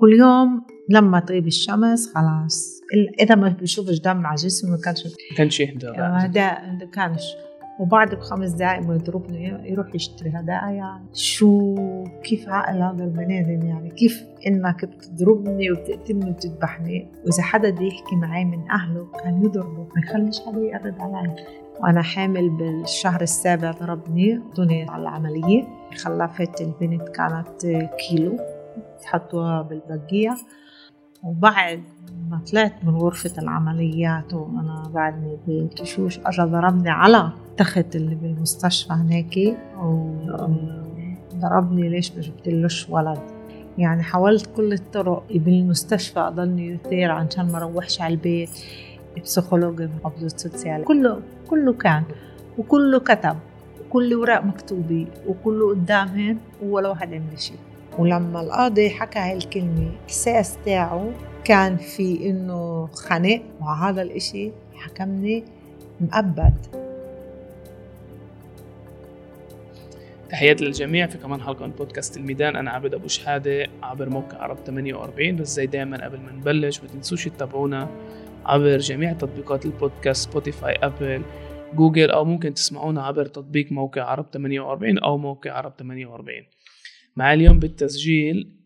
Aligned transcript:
وكل 0.00 0.12
يوم 0.12 0.62
لما 0.88 1.20
تغيب 1.20 1.46
الشمس 1.46 2.12
خلاص. 2.14 2.80
إذا 3.20 3.34
ما 3.34 3.48
بشوفش 3.48 3.98
دم 4.00 4.26
على 4.26 4.34
جسمه 4.34 4.70
ما 4.70 4.78
كانش 4.84 5.06
ما 5.06 5.36
كانش 5.36 5.60
يهدى. 5.60 5.86
ده 5.86 6.28
ده 6.80 6.86
كانش. 6.92 7.22
وبعد 7.80 8.14
بخمس 8.14 8.50
دقائق 8.50 8.82
ما 8.82 8.94
يضربني 8.94 9.70
يروح 9.70 9.94
يشتري 9.94 10.30
هدايا 10.30 11.00
شو 11.14 11.74
كيف 12.22 12.48
عقل 12.48 12.82
هذا 12.82 13.04
البني 13.04 13.40
آدم؟ 13.40 13.66
يعني 13.66 13.90
كيف 13.90 14.24
إنك 14.46 14.84
بتضربني 14.84 15.70
وبتقتلني 15.70 16.30
وبتذبحني 16.30 17.08
وإذا 17.24 17.42
حدا 17.42 17.70
بده 17.70 17.82
يحكي 17.82 18.16
معي 18.16 18.44
من 18.44 18.70
أهله 18.70 19.06
كان 19.24 19.44
يضربه. 19.44 19.88
ما 19.96 20.02
يخليش 20.04 20.40
حدا 20.40 20.60
يقرب 20.60 20.94
علي. 21.00 21.36
وأنا 21.80 22.02
حامل 22.02 22.50
بالشهر 22.50 23.20
السابع 23.20 23.70
ضربني 23.70 24.40
دوني 24.56 24.86
على 24.88 25.02
العملية. 25.02 25.68
خلفت 25.96 26.60
البنت 26.60 27.08
كانت 27.08 27.86
كيلو. 28.08 28.59
تحطوها 29.02 29.62
بالبقية. 29.62 30.36
وبعد 31.22 31.82
ما 32.30 32.40
طلعت 32.50 32.84
من 32.84 32.96
غرفة 32.96 33.42
العمليات 33.42 34.34
وأنا 34.34 34.90
بعدني 34.94 35.38
بتشوش 35.48 36.18
أجا 36.18 36.44
ضربني 36.44 36.90
على 36.90 37.32
تخت 37.56 37.96
اللي 37.96 38.14
بالمستشفى 38.14 38.92
هناك 38.92 39.56
وضربني 41.32 41.88
ليش 41.88 42.12
ما 42.12 42.20
جبتلوش 42.20 42.88
ولد. 42.90 43.20
يعني 43.78 44.02
حاولت 44.02 44.50
كل 44.56 44.72
الطرق 44.72 45.24
بالمستشفى 45.30 46.20
أضلني 46.20 46.68
יותר 46.68 47.10
عشان 47.10 47.52
ما 47.52 47.58
روحش 47.58 48.00
على 48.00 48.14
البيت. 48.14 48.50
psychology 49.22 49.86
محافظة 49.86 50.28
social 50.28 50.84
كله 50.84 51.20
كله 51.50 51.72
كان 51.72 52.02
وكله 52.58 52.98
كتب 52.98 53.36
وكل 53.80 54.14
ورق 54.14 54.44
مكتوبة 54.44 55.06
وكله 55.28 55.70
قدامهن 55.70 56.38
ولا 56.62 56.88
واحد 56.88 57.14
عمل 57.14 57.38
شيء. 57.38 57.56
ولما 57.98 58.40
القاضي 58.40 58.90
حكى 58.90 59.18
هاي 59.18 59.36
الكلمة 59.36 59.90
الإحساس 60.00 60.58
تاعه 60.64 61.10
كان 61.44 61.76
في 61.76 62.30
إنه 62.30 62.86
خنق 62.86 63.42
وهذا 63.60 64.02
الإشي 64.02 64.50
حكمني 64.74 65.44
مؤبد 66.00 66.54
تحياتي 70.30 70.64
للجميع 70.64 71.06
في 71.06 71.18
كمان 71.18 71.40
حلقة 71.40 71.66
من 71.66 71.72
بودكاست 71.72 72.16
الميدان. 72.16 72.56
أنا 72.56 72.70
عبد 72.70 72.94
أبو 72.94 73.08
شهادة 73.08 73.66
عبر 73.82 74.08
موقع 74.08 74.38
عرب 74.38 74.56
48 74.66 75.36
بس 75.36 75.48
زي 75.48 75.66
دايما 75.66 76.04
قبل 76.04 76.20
ما 76.20 76.32
نبلش 76.32 76.80
ما 76.80 76.88
تنسوش 76.88 77.24
تتابعونا 77.24 77.88
عبر 78.46 78.78
جميع 78.78 79.12
تطبيقات 79.12 79.66
البودكاست 79.66 80.30
Spotify 80.30 80.74
Apple 80.82 81.22
Google 81.74 82.10
أو 82.10 82.24
ممكن 82.24 82.54
تسمعونا 82.54 83.02
عبر 83.02 83.26
تطبيق 83.26 83.72
موقع 83.72 84.02
عرب 84.02 84.26
48 84.32 84.98
أو 84.98 85.18
موقع 85.18 85.52
عرب 85.52 85.72
48 85.78 86.42
معي 87.20 87.34
اليوم 87.34 87.58
بالتسجيل 87.58 88.56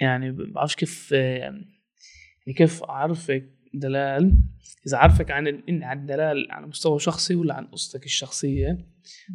يعني 0.00 0.30
بعرفش 0.32 0.74
كيف 0.76 1.12
يعني 1.12 1.64
كيف 2.56 2.82
أعرفك 2.82 3.50
دلال؟ 3.74 4.32
إذا 4.86 4.96
عرفك 4.98 5.30
عن 5.30 5.48
ال- 5.48 5.84
عن 5.84 6.06
دلال 6.06 6.46
على 6.50 6.66
مستوى 6.66 6.98
شخصي 6.98 7.34
ولا 7.34 7.54
عن 7.54 7.66
قصتك 7.66 8.04
الشخصية؟ 8.04 8.78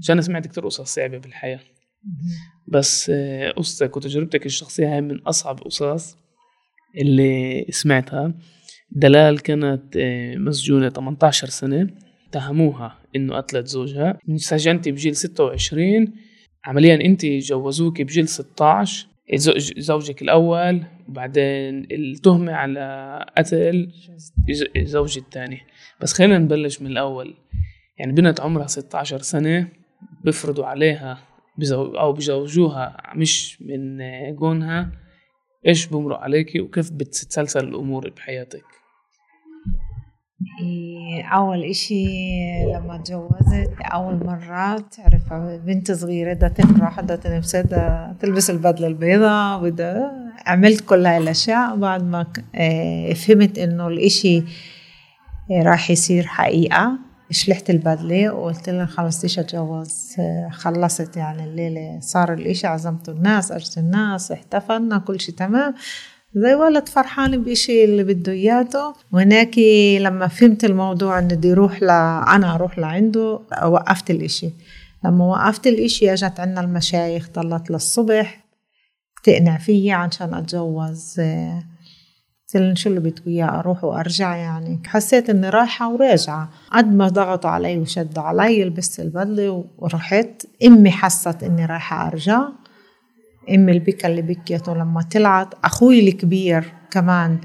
عشان 0.02 0.14
أنا 0.14 0.22
سمعت 0.22 0.48
كتير 0.48 0.66
قصص 0.66 0.82
صعبة 0.96 1.18
بالحياة. 1.18 1.60
بس 2.68 3.10
آه، 3.10 3.52
قصتك 3.52 3.98
وتجربتك 3.98 4.46
الشخصية 4.46 4.94
هاي 4.94 5.02
من 5.02 5.20
أصعب 5.22 5.60
قصص 5.60 6.18
اللي 6.98 7.66
سمعتها. 7.70 8.34
دلال 8.92 9.40
كانت 9.40 9.98
آه، 9.98 10.36
مسجونة 10.36 10.90
18 10.90 11.50
سنة 11.50 11.90
اتهموها 12.30 13.00
إنه 13.16 13.36
قتلت 13.36 13.68
زوجها. 13.68 14.20
انسجنتي 14.30 14.92
بجيل 14.92 15.16
26 15.16 16.14
عمليا 16.66 16.96
أنت 16.96 17.26
جوزوك 17.26 18.02
بجيل 18.02 18.28
16 18.28 19.08
زوج- 19.36 19.80
زوجك 19.80 20.22
الأول 20.22 20.84
وبعدين 21.10 21.88
التهمة 21.92 22.54
على 22.54 23.26
قتل 23.38 23.92
زوجي 24.78 25.20
الثاني. 25.20 25.62
بس 26.02 26.14
خلينا 26.14 26.38
نبلش 26.38 26.82
من 26.82 26.88
الأول. 26.92 27.34
يعني 28.00 28.12
بنت 28.12 28.40
عمرها 28.42 28.68
16 28.68 29.22
سنة 29.22 29.68
بيفرضوا 30.24 30.66
عليها 30.66 31.18
أو 31.74 32.14
بزوجوها 32.14 32.98
مش 33.16 33.62
من 33.62 33.98
جونها 34.36 34.92
إيش 35.68 35.88
بمرق 35.88 36.20
عليكي 36.20 36.60
وكيف 36.60 36.92
بتتسلسل 36.92 37.68
الأمور 37.68 38.10
بحياتك؟ 38.10 38.64
أول 41.34 41.64
إشي 41.64 42.06
لما 42.66 43.02
تجوزت 43.06 43.72
أول 43.82 44.26
مرة 44.26 44.76
تعرف 44.78 45.34
بنت 45.66 45.92
صغيرة 45.92 46.34
بدها 46.34 46.50
تفرح 46.50 47.02
بدها 47.02 47.16
تلبس 47.16 47.56
بدها 47.56 48.16
تلبس 48.20 48.50
البدلة 48.50 48.88
البيضاء 48.88 49.62
بدها 49.62 50.12
عملت 50.46 50.82
كل 50.82 51.06
هاي 51.06 51.18
الأشياء. 51.18 51.76
بعد 51.76 52.04
ما 52.04 52.26
إيه، 52.56 53.14
فهمت 53.14 53.60
إنه 53.60 53.88
الإشي 53.88 54.44
إيه، 55.52 55.64
راح 55.64 55.92
يصير 55.92 56.24
حقيقة 56.28 56.92
شلحت 57.32 57.70
البدلة 57.70 58.34
وقلت 58.34 58.70
لها 58.70 58.86
خلص 58.86 59.24
ليش 59.24 59.40
أتجوز؟ 59.40 60.16
إيه، 60.20 60.50
خلصت 60.50 61.18
يعني 61.18 61.44
الليلة 61.44 62.00
صار 62.00 62.34
الإشي 62.34 62.68
عزمت 62.68 63.10
الناس 63.10 63.52
أجت 63.52 63.78
الناس 63.78 64.32
احتفلنا 64.32 64.98
كل 64.98 65.20
شي 65.20 65.32
تمام. 65.32 65.74
زي 66.36 66.56
ولد 66.56 66.90
فرحان 66.90 67.44
بإشي 67.44 67.84
اللي 67.86 68.04
بده 68.04 68.32
إياته. 68.32 68.94
وهناك 69.12 69.60
لما 70.00 70.28
فهمت 70.28 70.66
الموضوع 70.66 71.20
إنه 71.20 71.36
بدي 71.36 71.52
أروح 71.52 71.84
ل... 71.84 71.90
أنا 72.30 72.56
أروح 72.56 72.80
لعنده 72.80 73.40
وقفت 73.66 74.12
الإشي. 74.12 74.50
لما 75.06 75.26
وقفت 75.26 75.68
الإشي 75.68 76.14
أجت 76.14 76.40
عنا 76.40 76.62
المشايخ 76.62 77.30
ضلت 77.36 77.72
للصبح 77.72 78.46
تقنع 79.24 79.58
فيي 79.58 79.92
عشان 79.92 80.34
أتجوز. 80.34 81.22
قلت 82.56 82.78
شو 82.78 82.90
اللي 82.90 83.00
بدكم 83.00 83.32
إياه؟ 83.32 83.60
أروح 83.60 83.84
وأرجع 83.84 84.36
يعني. 84.36 84.80
حسيت 84.86 85.30
إني 85.30 85.50
رايحة 85.50 85.94
وراجعة. 85.94 86.50
قد 86.72 86.94
ما 86.94 87.08
ضغطوا 87.08 87.50
علي 87.50 87.78
وشدوا 87.78 88.24
علي 88.24 88.64
لبست 88.64 89.00
البدلة 89.00 89.66
ورحت. 89.78 90.46
أمي 90.66 90.92
حست 90.92 91.44
إني 91.44 91.66
رايحة 91.66 92.08
أرجع. 92.08 92.42
أمي 93.50 93.72
البكا 93.72 94.08
اللي 94.08 94.22
بكيته 94.22 94.74
لما 94.76 95.02
طلعت 95.02 95.54
أخوي 95.64 96.10
الكبير 96.10 96.74
كمان 96.92 97.38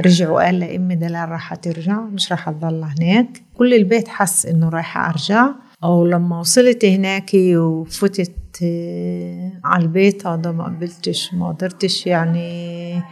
رجع 0.00 0.30
وقال 0.30 0.54
لي 0.54 0.76
أمي 0.76 0.94
دلال 0.94 1.28
راح 1.28 1.54
ترجع 1.54 2.00
مش 2.00 2.32
راح 2.32 2.50
تضل 2.50 2.84
هناك. 2.84 3.42
كل 3.54 3.74
البيت 3.74 4.08
حس 4.08 4.46
إنه 4.46 4.68
رايحة 4.68 5.10
أرجع. 5.10 5.48
أو 5.84 6.06
لما 6.06 6.40
وصلت 6.40 6.84
هناك 6.84 7.30
وفتت 7.34 8.32
آه، 8.62 9.52
على 9.64 9.82
البيت 9.82 10.26
هذا 10.26 10.52
ما 10.52 10.64
قبلتش 10.64 11.34
ما 11.34 11.48
قدرتش 11.48 12.06
يعني 12.06 13.02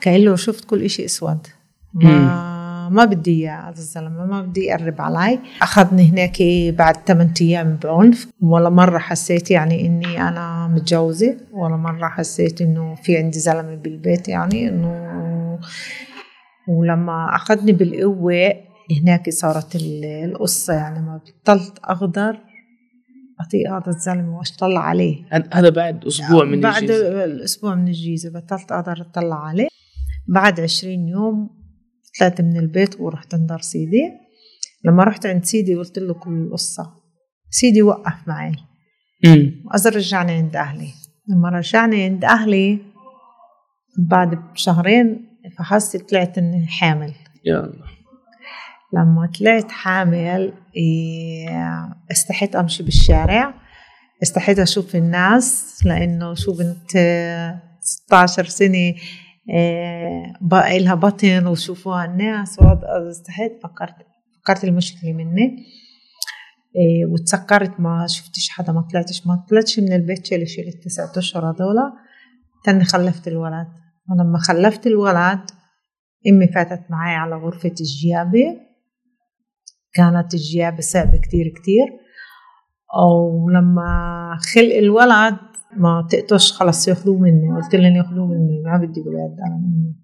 كأنه 0.00 0.36
شفت 0.36 0.64
كل 0.64 0.82
إشي 0.82 1.04
أسود. 1.04 1.46
ما 1.94 2.55
ما 2.88 3.04
بدي 3.04 3.30
إياه 3.30 3.60
هذا 3.68 3.78
الزلمة 3.78 4.26
ما 4.26 4.42
بدي 4.42 4.60
يقرب 4.60 5.00
علي. 5.00 5.38
أخذني 5.62 6.10
هناك 6.10 6.36
بعد 6.78 6.96
8 7.06 7.32
أيام 7.40 7.78
بعنف. 7.84 8.28
ولا 8.42 8.68
مرة 8.70 8.98
حسيت 8.98 9.50
يعني 9.50 9.86
إني 9.86 10.28
أنا 10.28 10.68
متجوزة 10.68 11.36
ولا 11.52 11.76
مرة 11.76 12.08
حسيت 12.08 12.60
إنه 12.60 12.94
في 12.94 13.16
عندي 13.18 13.38
زلمة 13.38 13.74
بالبيت 13.74 14.28
يعني 14.28 14.68
إنه. 14.68 15.06
ولما 16.68 17.28
أخذني 17.34 17.72
بالقوة 17.72 18.52
هناك 19.02 19.30
صارت 19.30 19.76
ال- 19.76 20.04
القصة 20.04 20.74
يعني 20.74 21.00
ما 21.02 21.20
بطلت 21.42 21.78
أقدر 21.84 22.38
أطيق 23.40 23.70
هذا 23.72 23.88
الزلمة 23.88 24.38
وأطلع 24.38 24.80
عليه. 24.80 25.16
هذا- 25.52 25.68
بعد 25.70 26.04
أسبوع 26.04 26.44
من 26.44 26.60
بعد 26.60 26.82
الجيزة. 26.82 27.24
الأسبوع 27.24 27.74
من 27.74 27.88
الجيزة 27.88 28.30
بطلت 28.30 28.72
أقدر 28.72 29.00
أطلع 29.10 29.46
عليه. 29.46 29.68
بعد 30.28 30.60
عشرين 30.60 31.08
يوم 31.08 31.50
طلعت 32.18 32.40
من 32.40 32.56
البيت 32.56 33.00
ورحت 33.00 33.34
عند 33.34 33.60
سيدي. 33.60 34.12
لما 34.84 35.04
رحت 35.04 35.26
عند 35.26 35.44
سيدي 35.44 35.74
قلت 35.74 35.98
له 35.98 36.14
كل 36.14 36.32
القصة. 36.32 36.92
سيدي 37.50 37.82
وقف 37.82 38.28
معي. 38.28 38.52
وأزر 39.64 39.96
رجعني 39.96 40.32
عند 40.32 40.56
أهلي. 40.56 40.88
لما 41.28 41.48
رجعني 41.48 42.04
عند 42.04 42.24
أهلي 42.24 42.78
بعد 43.98 44.34
بشهرين 44.52 45.26
فحست 45.58 46.10
طلعت 46.10 46.38
إني 46.38 46.66
حامل. 46.66 47.12
يا 47.44 47.60
الله. 47.60 47.86
لما 48.92 49.30
طلعت 49.38 49.70
حامل 49.70 50.52
استحيت 52.10 52.56
أمشي 52.56 52.82
بالشارع. 52.82 53.54
استحيت 54.22 54.58
أشوف 54.58 54.96
الناس 54.96 55.80
لأنه 55.84 56.34
شو 56.34 56.52
بنت 56.52 56.96
آه، 56.96 57.62
16 57.80 58.44
سنة 58.44 58.88
آه، 58.88 58.94
بقى 60.40 60.78
لها 60.78 60.94
بطن 60.94 61.46
وشوفوها 61.46 62.04
الناس 62.04 62.56
استحيت 63.10 63.52
فكرت 63.62 63.94
فكرت 64.42 64.64
المشكلة 64.64 65.12
مني. 65.12 65.56
إيه، 66.76 67.06
وتسكرت 67.12 67.80
ما 67.80 68.06
شفتش 68.06 68.48
حدا 68.50 68.72
ما 68.72 68.80
طلعتش. 68.92 69.26
ما 69.26 69.46
طلعتش 69.50 69.80
من 69.80 69.92
البيت 69.92 70.26
شيل 70.26 70.48
شيل 70.48 70.68
التسعة 70.68 71.12
أشهر 71.16 71.44
هذول 71.50 71.76
تاني 72.64 72.84
خلفت 72.84 73.28
الولد. 73.28 73.68
ولما 74.10 74.38
خلفت 74.38 74.86
الولد 74.86 75.40
أمي 76.28 76.46
فاتت 76.46 76.90
معي 76.90 77.14
على 77.14 77.36
غرفة 77.36 77.74
الجيابة. 77.80 78.56
كانت 79.94 80.34
الجيابة 80.34 80.80
صعبة 80.80 81.18
كتير 81.18 81.48
كتير. 81.48 81.86
أو 82.98 83.48
لما 83.50 84.38
خلق 84.54 84.76
الولد 84.76 85.36
ما 85.78 86.08
تقطش 86.10 86.52
خلص 86.52 86.88
ياخذوه 86.88 87.18
مني. 87.18 87.56
قلت 87.56 87.74
لهم 87.74 87.96
ياخذوه 87.96 88.26
مني 88.26 88.62
ما 88.64 88.76
بدي 88.76 89.00
ولاد 89.00 89.36
أنا 89.46 89.56
مني. 89.56 89.96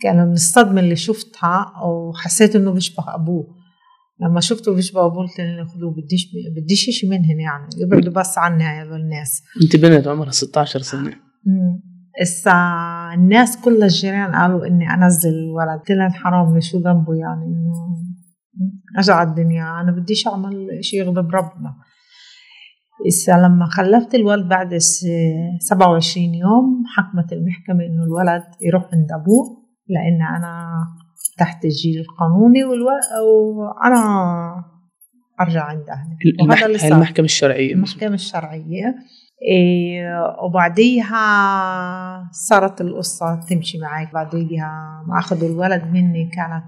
كان 0.00 0.26
من 0.26 0.32
الصدمه 0.32 0.80
اللي 0.80 0.96
شفتها 0.96 1.72
وحسيت 1.86 2.56
إنه 2.56 2.72
بيشبه 2.72 3.14
أبوه. 3.14 3.46
لما 4.20 4.40
شفته 4.40 4.74
بيشبه 4.74 5.06
أبوه 5.06 5.26
قلت 5.26 5.40
لهم 5.40 5.66
خذوه 5.66 5.90
بديش 5.90 6.28
بديش 6.56 6.84
شيء 6.90 7.10
منهن 7.10 7.40
يعني. 7.40 7.68
يبعدوا 7.78 8.12
بس 8.12 8.38
عني 8.38 8.64
هذول 8.64 9.00
الناس. 9.00 9.42
أنت 9.62 9.76
بنت 9.76 10.06
عمرها 10.06 10.30
16 10.30 10.80
سنة. 10.80 11.12
هسا 12.22 12.52
الناس 13.14 13.60
كلها 13.64 13.86
الجيران 13.86 14.34
قالوا 14.34 14.66
إني 14.66 14.94
أنزل 14.94 15.30
الولد 15.30 15.78
قلت 15.78 15.90
لهم 15.90 16.10
حرام 16.10 16.60
شو 16.60 16.78
ذنبه 16.78 17.14
يعني؟ 17.14 17.44
إنه 17.46 17.72
اجى 18.98 19.12
على 19.12 19.28
الدنيا. 19.28 19.80
أنا 19.80 19.92
بديش 19.92 20.26
أعمل 20.26 20.68
شيء 20.80 21.00
يغضب 21.00 21.30
ربنا. 21.30 21.74
لما 23.28 23.66
خلفت 23.66 24.14
الولد 24.14 24.48
بعد 24.48 24.76
27 24.76 26.34
يوم 26.34 26.82
حكمت 26.86 27.32
المحكمة 27.32 27.84
إنه 27.86 28.04
الولد 28.04 28.42
يروح 28.60 28.82
عند 28.92 29.12
أبوه 29.12 29.64
لأن 29.88 30.36
أنا 30.36 30.74
تحت 31.38 31.64
الجيل 31.64 32.00
القانوني 32.00 32.64
وأنا 32.64 34.00
أرجع 35.40 35.64
عند 35.64 35.90
أهلي. 35.90 36.16
صار. 36.78 36.92
المحكمة 36.92 37.24
الشرعية 37.24 37.74
المحكمة 37.74 38.14
الشرعية. 38.14 38.94
إيه 39.50 40.36
وبعديها 40.44 41.20
صارت 42.32 42.80
القصة 42.80 43.40
تمشي 43.48 43.78
معي 43.78 44.08
بعديها 44.14 45.04
ما 45.08 45.18
أخذوا 45.18 45.48
الولد 45.48 45.84
مني 45.84 46.30
كانت 46.30 46.64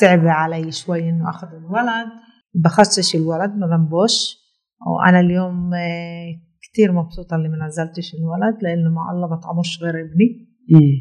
صعبة 0.00 0.30
علي 0.30 0.72
شوي 0.72 1.08
إنه 1.10 1.30
أخذ 1.30 1.48
الولد. 1.48 2.08
بخصش 2.54 3.14
الولد 3.14 3.56
ما 3.56 3.66
ذنبوش 3.66 4.37
وأنا 4.86 5.20
اليوم 5.20 5.74
آه، 5.74 6.40
كتير 6.62 6.92
مبسوطة 6.92 7.36
اللي 7.36 7.48
ما 7.48 7.66
نزلتش 7.66 8.14
الولد 8.14 8.62
لأنه 8.62 8.90
مع 8.90 9.10
الله 9.12 9.28
ما 9.28 9.36
طعموش 9.36 9.82
غير 9.82 9.94
ابني. 10.00 10.48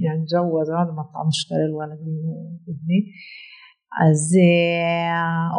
يعني 0.04 0.26
جوز 0.34 0.72
هذا 0.72 0.92
ما 0.92 1.04
طعموش 1.14 1.52
غير 1.52 1.66
الولد 1.66 2.00
ابني. 2.68 3.02
از 4.10 4.34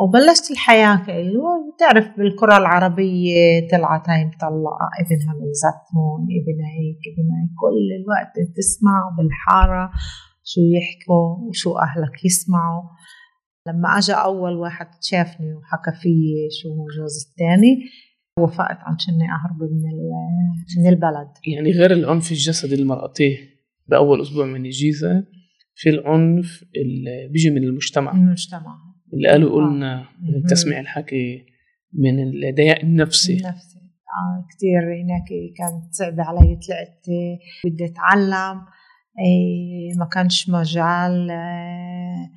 وبلشت 0.02 0.50
الحياة 0.50 0.96
كله 1.06 1.72
بتعرف 1.74 2.16
بالكرة 2.18 2.56
العربية 2.56 3.68
طلعت 3.72 4.08
هاي 4.08 4.24
مطلقة 4.24 4.88
إبنها 5.00 5.34
من 5.34 5.52
زتون 5.62 6.20
إبنها 6.38 6.70
هيك 6.78 7.02
إبنها 7.12 7.38
هيك. 7.42 7.50
كل 7.62 7.86
الوقت 8.00 8.34
تسمع 8.56 9.14
بالحارة 9.16 9.90
شو 10.44 10.60
يحكوا 10.60 11.48
وشو 11.48 11.78
أهلك 11.78 12.24
يسمعوا. 12.24 12.82
لما 13.66 13.88
أجا 13.98 14.14
أول 14.14 14.56
واحد 14.56 14.86
شافني 15.00 15.54
وحكى 15.54 15.92
في 16.00 16.10
شو 16.62 16.68
هو 16.68 16.86
جوز 16.98 17.26
الثاني 17.28 17.78
وافقت 18.38 18.78
عشان 18.80 19.14
أهرب 19.22 19.62
من 19.62 19.82
من 20.82 20.88
البلد. 20.88 21.28
يعني 21.46 21.70
غير 21.70 21.92
العنف 21.92 22.30
الجسدي 22.30 22.76
للمرأتين 22.76 23.36
بأول 23.86 24.22
أسبوع 24.22 24.46
من 24.46 24.66
الجيزة 24.66 25.24
في 25.74 25.88
العنف 25.88 26.64
اللي 26.76 27.28
بيجي 27.32 27.50
من 27.50 27.64
المجتمع. 27.64 28.12
المجتمع. 28.12 28.78
اللي 29.14 29.28
قالوا 29.28 29.50
قلنا 29.50 30.08
من 30.22 30.42
تسميع 30.42 30.80
الحكي 30.80 31.46
من 31.92 32.22
الضياع 32.22 32.76
النفسي. 32.82 33.32
النفسي 33.32 33.78
آه 33.78 34.46
كثير 34.50 34.80
هناك 34.80 35.28
كانت 35.56 35.94
صعبة 35.94 36.22
علي 36.22 36.38
طلعت 36.66 37.04
بدي 37.64 37.84
أتعلم. 37.84 38.64
ما 39.98 40.04
كانش 40.12 40.50
مجال 40.50 41.30
آه، 41.30 42.30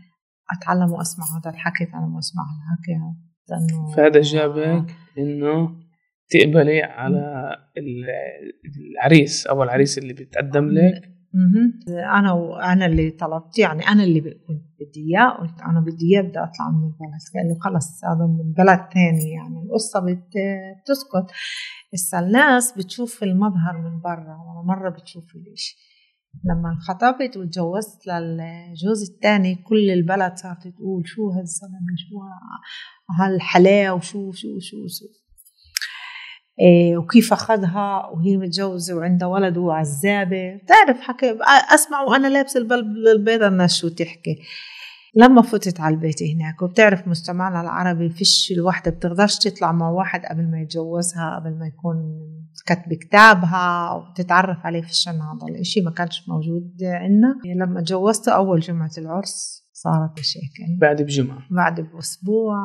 أتعلم 0.58 0.92
وأسمع 0.92 1.26
هذا 1.38 1.50
الحكي 1.50 1.84
أنا 1.84 2.16
وأسمع 2.16 2.44
الحكي. 2.44 3.22
فهذا 3.96 4.22
جابك 4.22 4.96
إنه 5.18 5.76
تقبلي 6.32 6.82
على 6.82 7.56
العريس 7.78 9.48
أو 9.48 9.64
العريس 9.64 9.98
اللي 9.98 10.14
بيتقدم 10.14 10.70
لك؟ 10.70 11.12
أنا 11.90 12.32
وأنا 12.32 12.86
اللي 12.86 13.12
طلبت 13.12 13.60
يعني 13.60 13.88
أنا 13.88 14.04
اللي 14.04 14.22
كنت 14.22 14.66
بدي 14.80 15.10
إياه 15.10 15.30
قلت 15.30 15.62
أنا 15.62 15.80
بدي 15.80 16.06
إياه 16.14 16.22
بدي 16.22 16.40
أطلع 16.40 16.70
من 16.70 16.84
البلد. 16.84 17.22
قال 17.36 17.48
لي 17.48 17.60
خلص 17.60 18.06
هذا 18.06 18.26
من 18.26 18.54
بلد 18.54 18.80
ثاني 18.94 19.32
يعني 19.32 19.64
القصة 19.64 20.00
بتسكت. 20.00 21.32
بس 21.94 22.14
الناس 22.14 22.78
بتشوف 22.78 23.24
المظهر 23.24 23.78
من 23.78 24.02
برا 24.02 24.38
ولا 24.38 24.64
مرة 24.66 24.90
بتشوف 24.90 25.36
الإشي. 25.36 25.78
لما 26.46 26.70
انخطبت 26.70 27.38
وتجوزت 27.38 28.08
للجوز 28.08 29.12
الثاني 29.12 29.56
كل 29.56 29.90
البلد 29.92 30.38
صارت 30.38 30.68
تقول 30.68 31.08
شو 31.08 31.30
هالزلمة 31.30 31.96
شو 31.98 32.20
هالحلاوة 33.20 33.96
وشو 33.96 34.32
شو 34.32 34.60
شو 34.60 34.88
شو 34.88 35.21
وكيف 36.98 37.34
أخذها 37.34 38.10
وهي 38.14 38.38
متجوزة 38.38 38.96
وعندها 38.96 39.28
ولد 39.28 39.58
وعزابة. 39.58 40.56
بتعرف 40.56 41.02
حكي 41.02 41.38
أسمع 41.74 42.02
وأنا 42.02 42.28
لابسة 42.28 42.60
البلب 42.60 42.88
البيضة 43.16 43.48
الناس 43.48 43.78
شو 43.78 43.88
تحكي. 43.88 44.36
لما 45.16 45.42
فتت 45.42 45.80
على 45.80 45.96
البيت 45.96 46.24
هناك 46.24 46.62
وبتعرف 46.62 47.08
مجتمعنا 47.08 47.62
العربي 47.62 48.10
فيش 48.10 48.54
الوحدة 48.58 48.92
بتقدرش 48.92 49.38
تطلع 49.38 49.72
مع 49.72 49.90
واحد 49.90 50.26
قبل 50.26 50.52
ما 50.52 50.62
يتجوزها 50.62 51.36
قبل 51.40 51.60
ما 51.60 51.68
يكون 51.68 51.96
كتب 52.66 52.94
كتابها 52.94 53.92
وتتعرف 53.94 54.66
عليه 54.66 54.82
في 54.82 54.90
الشن 54.90 55.12
هذا 55.12 55.48
الإشي 55.50 55.82
ما 55.82 55.92
كانش 55.92 56.30
موجود 56.30 56.78
عندنا. 56.84 57.36
لما 57.66 57.82
تجوزته 57.82 58.32
أول 58.32 58.60
جمعة 58.60 58.92
العرس 58.98 59.64
صارت 59.74 60.20
مشاكل. 60.20 60.78
بعد 60.82 61.02
بجمعة. 61.02 61.40
بعد 61.52 61.82
بأسبوع 61.82 62.56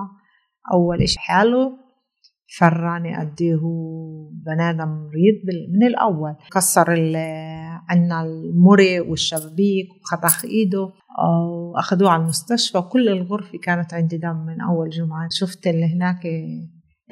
أول 0.73 1.03
إشي 1.03 1.19
حاله. 1.19 1.86
فراني 2.59 3.17
قد 3.17 3.43
هو 3.63 4.29
بني 4.31 4.71
آدم 4.71 4.89
مريض 4.89 5.43
من 5.75 5.87
الأول. 5.87 6.35
كسر 6.53 6.91
عنا 7.89 8.23
المري 8.23 9.01
والشبابيك 9.01 9.89
وخطخ 10.01 10.45
إيده 10.45 10.93
واخذوه 11.75 12.11
على 12.11 12.23
المستشفى. 12.23 12.81
كل 12.81 13.09
الغرفة 13.09 13.59
كانت 13.59 13.95
عندي 13.95 14.17
دم 14.19 14.37
من 14.37 14.61
أول 14.61 14.91
جمعة. 14.91 15.29
شفت 15.31 15.67
اللي 15.67 15.87
هناك 15.95 16.21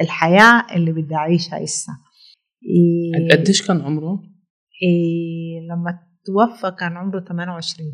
الحياة 0.00 0.66
اللي 0.76 0.92
بدي 0.92 1.14
أعيشها 1.14 1.64
هسه 1.64 1.92
إيه 2.64 3.36
قديش 3.36 3.66
كان 3.66 3.80
عمره؟ 3.80 4.22
إيه 4.82 5.60
لما 5.60 5.98
توفى 6.24 6.76
كان 6.78 6.96
عمره 6.96 7.20
28 7.20 7.92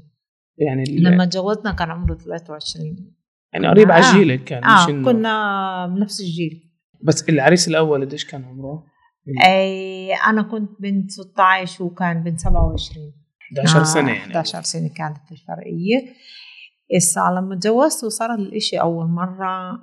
يعني 0.58 0.84
لما 0.98 1.24
تجوزنا 1.24 1.72
كان 1.72 1.90
عمره 1.90 2.14
23 2.14 3.14
يعني 3.52 3.68
قريب 3.68 3.90
على 3.90 4.18
جيلك 4.18 4.44
كان 4.44 4.64
آه 4.64 4.86
مش 4.86 5.04
كنا 5.04 5.86
بنفس 5.86 6.20
الجيل. 6.20 6.69
بس 7.02 7.28
العريس 7.28 7.68
الأول 7.68 8.04
قديش 8.04 8.24
كان 8.24 8.44
عمره؟ 8.44 8.86
أي 9.46 10.14
أنا 10.14 10.42
كنت 10.42 10.70
بنت 10.80 11.10
16 11.10 11.84
وكان 11.84 12.22
بنت 12.22 12.40
27 12.40 13.12
11 13.58 13.84
سنة 13.84 14.12
يعني. 14.12 14.18
11 14.18 14.62
سنة 14.62 14.88
كانت 14.88 15.32
الفرقيه 15.32 16.14
هسه 16.96 17.20
لما 17.30 17.56
تجوزت 17.56 18.04
وصار 18.04 18.34
الإشي 18.34 18.80
أول 18.80 19.06
مرة 19.06 19.80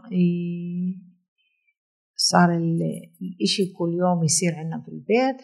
صار 2.15 2.55
الإشي 2.55 3.65
كل 3.77 3.93
يوم 3.99 4.23
يصير 4.23 4.55
عندنا 4.55 4.81
في 4.85 4.87
البيت 4.91 5.37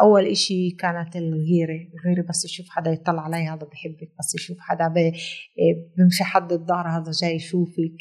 أول 0.00 0.26
إشي 0.26 0.70
كانت 0.70 1.16
الغيرة 1.16 1.88
الغيرة 1.94 2.26
بس 2.28 2.44
يشوف 2.44 2.66
حدا 2.68 2.90
يطلع 2.90 3.22
علي 3.22 3.36
هذا 3.36 3.66
بحبك 3.66 4.12
بس 4.18 4.34
يشوف 4.34 4.56
حدا 4.60 4.94
بمشي 5.98 6.24
حد 6.24 6.52
الدار 6.52 6.88
هذا 6.88 7.10
جاي 7.22 7.34
يشوفك. 7.34 8.00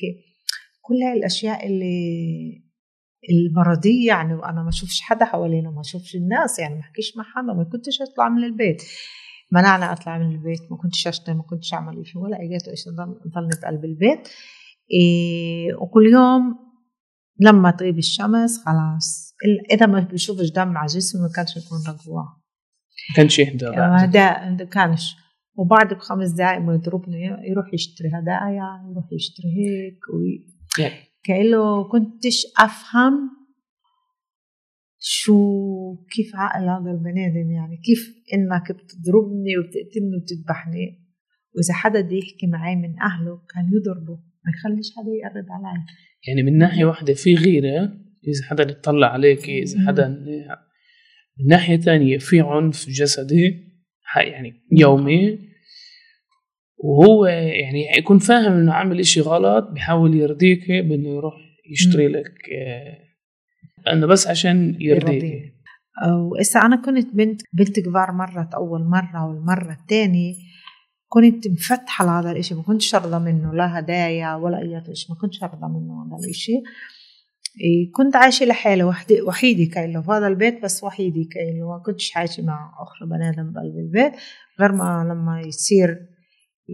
كل 0.82 0.96
هاي 1.04 1.18
الأشياء 1.18 1.68
اللي 1.68 2.63
المرضية 3.30 4.08
يعني 4.08 4.34
وأنا 4.34 4.64
ما 4.64 4.70
أشوفش 4.70 5.02
حدا 5.02 5.26
حوالينا 5.26 5.72
ما 5.72 5.82
أشوفش 5.82 6.16
الناس 6.16 6.60
يعني 6.60 6.76
ما 6.76 6.82
أحكيش 6.82 7.18
مع 7.18 7.24
حدا 7.24 7.54
ما 7.54 7.64
كنتش 7.64 8.02
أطلع 8.02 8.30
من 8.30 8.44
البيت. 8.44 8.84
منعنا 9.52 9.92
أطلع 9.92 10.18
من 10.18 10.32
البيت 10.32 10.72
ما 10.72 10.78
كنتش 10.78 11.08
أشتغل 11.08 11.36
ما 11.36 11.44
كنتش 11.44 11.74
أعمل 11.74 12.08
شيء 12.08 12.22
ولا 12.22 12.38
إجيت 12.42 12.68
إيش 12.68 12.84
ضلني 13.36 13.50
بقلب 13.62 13.86
البيت 13.86 14.28
إيه 14.92 15.76
وكل 15.76 16.06
يوم 16.06 16.60
لما 17.40 17.72
تغيب 17.72 17.98
الشمس 17.98 18.64
خلاص 18.66 19.36
إذا 19.72 19.86
ما 19.86 20.00
بشوفش 20.00 20.50
دم 20.52 20.78
على 20.78 20.88
جسمي 20.88 21.22
ما 21.22 21.30
كانش 21.36 21.58
يكون 21.58 21.78
رجوع. 21.88 22.24
ما 23.10 23.16
كانش 23.16 23.40
يهدى 23.40 23.66
هذا 23.66 24.66
كانش. 24.66 25.16
وبعد 25.56 25.94
بخمس 25.94 26.30
دقائق 26.32 26.62
ما 26.62 26.74
يضربني 26.74 27.24
يروح 27.24 27.74
يشتري 27.74 28.08
هدايا 28.08 28.92
يروح 28.92 29.06
يشتري 29.12 29.48
هيك 29.48 30.00
وي... 30.14 30.46
يعني 30.80 31.13
كأنه 31.24 31.84
كنتش 31.84 32.46
أفهم 32.60 33.30
شو 35.06 35.36
كيف 36.16 36.36
عقل 36.36 36.64
هذا 36.64 36.92
البني 36.92 37.28
آدم 37.28 37.52
يعني 37.52 37.78
كيف 37.78 38.24
إنك 38.34 38.72
بتضربني 38.72 39.58
وبتقتلني 39.58 40.16
وبتذبحني. 40.18 41.04
وإذا 41.56 41.74
حدا 41.74 42.02
بده 42.02 42.16
يحكي 42.16 42.48
معي 42.48 42.76
من 42.76 43.02
أهله 43.02 43.42
كان 43.54 43.70
يضربه 43.74 44.14
ما 44.16 44.52
يخليش 44.58 44.88
حدا 44.98 45.12
يقرب 45.12 45.46
علي. 45.52 45.86
يعني 46.28 46.44
من 46.44 46.58
ناحية 46.58 46.86
واحدة 46.86 47.14
في 47.14 47.36
غيرة 47.36 47.84
إذا 48.28 48.44
حدا 48.50 48.64
يطلع 48.64 49.08
عليك 49.08 49.50
إذا 49.50 49.88
حدا 49.88 50.08
من 51.40 51.48
ناحية 51.48 51.78
ثانية 51.78 52.18
في 52.18 52.42
عنف 52.42 52.90
جسدي 52.90 53.74
يعني 54.16 54.54
يومي. 54.72 55.53
وهو 56.84 57.26
يعني 57.26 57.98
يكون 57.98 58.20
فاهم 58.20 58.52
إنه 58.52 58.74
عامل 58.74 59.00
إشي 59.00 59.22
غلط 59.22 59.70
بيحاول 59.72 60.16
يرضيك 60.16 60.72
بإنه 60.72 61.10
يروح 61.10 61.34
يشتري 61.72 62.08
لك 62.08 62.34
انه 63.88 64.08
بس 64.08 64.28
عشان 64.28 64.78
يرضيك. 64.80 65.54
وإسا 66.32 66.60
أنا 66.60 66.76
كنت 66.76 67.16
بنت 67.16 67.42
بنت 67.54 67.80
كبار 67.80 68.12
مرت 68.12 68.54
أول 68.54 68.84
مرة 68.86 69.28
والمرة 69.28 69.78
الثانية 69.82 70.34
كنت 71.08 71.48
مفتحة 71.48 72.06
لهذا 72.06 72.32
الإشي 72.32 72.56
ما 72.56 72.64
كنتش 72.64 72.96
أرضى 72.96 73.20
منه 73.20 73.54
لا 73.54 73.80
هدايا 73.80 74.36
ولا 74.36 74.58
أي 74.58 74.96
شيء 74.96 75.10
ما 75.10 75.22
كنتش 75.22 75.44
أرضى 75.44 75.68
منه 75.68 76.06
هذا 76.08 76.26
الإشي. 76.26 76.54
كنت 77.96 78.16
عايشة 78.16 78.46
لحالي 78.46 78.84
وحدي 78.84 79.22
وحيدي 79.22 79.66
كايلو 79.66 80.02
في 80.02 80.12
هذا 80.12 80.28
البيت 80.28 80.64
بس 80.64 80.84
وحيدي 80.84 81.24
كايلو 81.24 81.70
ما 81.70 81.84
كنتش 81.86 82.18
عايشة 82.18 82.44
مع 82.44 82.72
أخرى 82.80 83.10
بني 83.10 83.30
آدم 83.30 83.52
بقلب 83.52 83.78
البيت 83.78 84.14
غير 84.60 84.72
ما 84.72 85.08
لما 85.10 85.42
يصير 85.42 86.13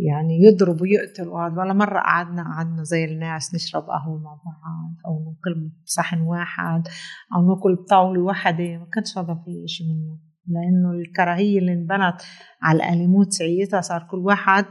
يعني 0.08 0.44
يضرب 0.44 0.82
ويقتل 0.82 1.28
وهذا. 1.28 1.62
ولا 1.62 1.74
مرة 1.74 2.00
قعدنا 2.00 2.44
قعدنا 2.44 2.84
زي 2.84 3.06
الناس 3.06 3.56
نشرب 3.56 3.84
قهوة 3.84 4.20
مع 4.20 4.32
بعض 4.32 4.96
أو 5.06 5.20
ناكل 5.20 5.72
صحن 5.86 6.22
واحد 6.22 6.88
أو 7.36 7.48
ناكل 7.48 7.76
بطاولة 7.76 8.22
واحدة 8.22 8.78
ما 8.78 8.88
كانش 8.94 9.18
هذا 9.18 9.42
في 9.46 9.68
شيء 9.68 9.88
منه. 9.88 10.20
لأنه 10.48 10.92
الكراهية 10.92 11.60
اللي 11.60 11.74
انبنت 11.74 12.22
على 12.62 12.78
الأليموت 12.78 13.32
سعيتها 13.32 13.82
صار 13.82 14.08
كل 14.12 14.18
واحد 14.18 14.66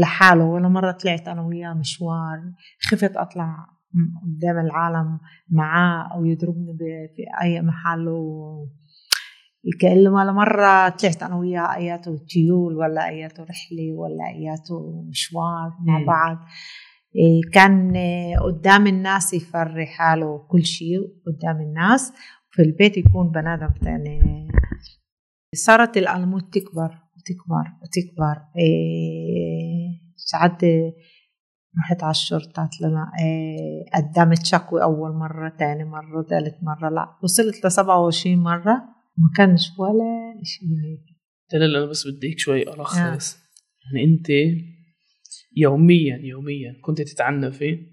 لحاله. 0.00 0.44
ولا 0.44 0.68
مرة 0.68 0.92
طلعت 0.92 1.28
أنا 1.28 1.42
وياه 1.42 1.74
مشوار 1.74 2.52
خفت 2.90 3.16
أطلع 3.16 3.66
قدام 4.22 4.58
العالم 4.58 5.18
معاه 5.50 6.14
أو 6.14 6.24
يضربني 6.24 6.78
في 7.16 7.22
أي 7.42 7.62
محل 7.62 8.08
و 8.08 8.68
كأنه 9.80 10.10
ولا 10.10 10.32
مرة 10.32 10.88
طلعت 10.88 11.22
أنا 11.22 11.36
وياه 11.36 11.74
أياته 11.74 12.16
تيول 12.28 12.76
ولا 12.76 13.08
أياته 13.08 13.42
رحلة 13.42 13.92
ولا 13.92 14.26
أياته 14.34 15.04
مشوار 15.08 15.72
مع 15.80 16.04
بعض. 16.06 16.38
إيه، 17.16 17.40
كان 17.52 17.92
قدام 18.44 18.86
الناس 18.86 19.34
يفري 19.34 19.86
حاله 19.86 20.38
كل 20.38 20.64
شيء 20.64 20.98
قدام 21.26 21.60
الناس. 21.60 22.12
في 22.50 22.62
البيت 22.62 22.96
يكون 22.96 23.30
بنادم 23.30 23.74
تاني. 23.82 24.48
صارت 25.54 25.96
الألموت 25.96 26.54
تكبر 26.54 26.98
وتكبر 27.16 27.72
وتكبر 27.82 28.42
إيه 28.58 30.00
ساعات 30.16 30.64
رحت 31.78 32.02
على 32.02 32.10
الشرطة 32.10 32.70
لما 32.80 33.10
إيه 33.20 33.84
قدمت 33.94 34.46
شكوى 34.46 34.82
أول 34.82 35.12
مرة 35.12 35.48
تاني 35.58 35.84
مرة 35.84 36.22
ثالث 36.22 36.54
مرة 36.62 36.88
لا 36.88 37.16
وصلت 37.22 37.66
لسبعة 37.66 38.00
وعشرين 38.00 38.38
مرة. 38.38 38.95
ما 39.18 39.28
كانش 39.36 39.70
ولا 39.78 40.40
شيء. 40.42 40.68
هيك 40.68 41.16
لا 41.52 41.78
أنا 41.78 41.86
بس 41.86 42.06
بديك 42.08 42.38
شوي 42.38 42.62
ألخص 42.62 42.98
آه. 43.36 43.38
يعني 43.84 44.04
أنت 44.04 44.28
يوميا 45.56 46.16
يوميا 46.22 46.76
كنت 46.82 47.02
تتعنفي 47.02 47.86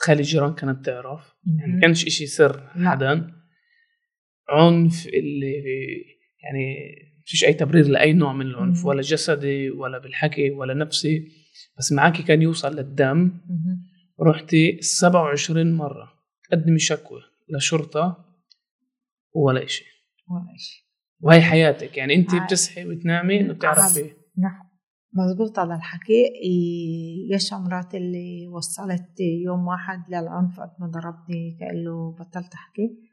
تخلي 0.00 0.20
الجيران 0.20 0.54
كانت 0.54 0.86
تعرف. 0.86 1.34
يعني 1.58 1.72
ما 1.72 1.80
كانش 1.80 2.06
إشي 2.06 2.26
سر 2.26 2.68
حدا. 2.68 3.32
عنف 4.48 5.06
اللي 5.06 5.54
يعني 6.42 6.76
فيش 7.24 7.44
أي 7.44 7.52
تبرير 7.54 7.88
لأي 7.88 8.12
نوع 8.12 8.32
من 8.32 8.46
العنف 8.46 8.84
ولا 8.84 9.00
جسدي 9.02 9.70
ولا 9.70 9.98
بالحكي 9.98 10.50
ولا 10.50 10.74
نفسي. 10.74 11.28
بس 11.78 11.92
معك 11.92 12.20
كان 12.20 12.42
يوصل 12.42 12.76
للدم. 12.76 13.40
رحتي 14.20 14.78
27 14.80 15.72
مرة. 15.72 16.12
تقدمي 16.50 16.78
شكوى 16.78 17.20
لشرطه 17.48 18.24
ولا 19.34 19.66
شيء 19.66 19.86
ولا 20.30 20.56
شيء 20.56 20.84
وهي 21.20 21.42
حياتك 21.42 21.96
يعني 21.96 22.14
انت 22.14 22.30
بتصحي 22.34 22.86
وتنامي 22.86 23.40
انه 23.40 23.52
بتعرفي 23.52 24.02
نعم. 24.38 24.70
مزبوط 25.14 25.58
على 25.58 25.74
الحكي. 25.74 26.24
يا 27.30 27.38
شمرات 27.38 27.94
اللي 27.94 28.48
وصلت 28.48 29.20
يوم 29.44 29.66
واحد 29.66 30.08
للعنف 30.08 30.60
قد 30.60 30.70
ما 30.80 30.86
ضربني 30.86 31.58
له 31.72 32.12
بطلت 32.12 32.54
أحكي. 32.54 33.10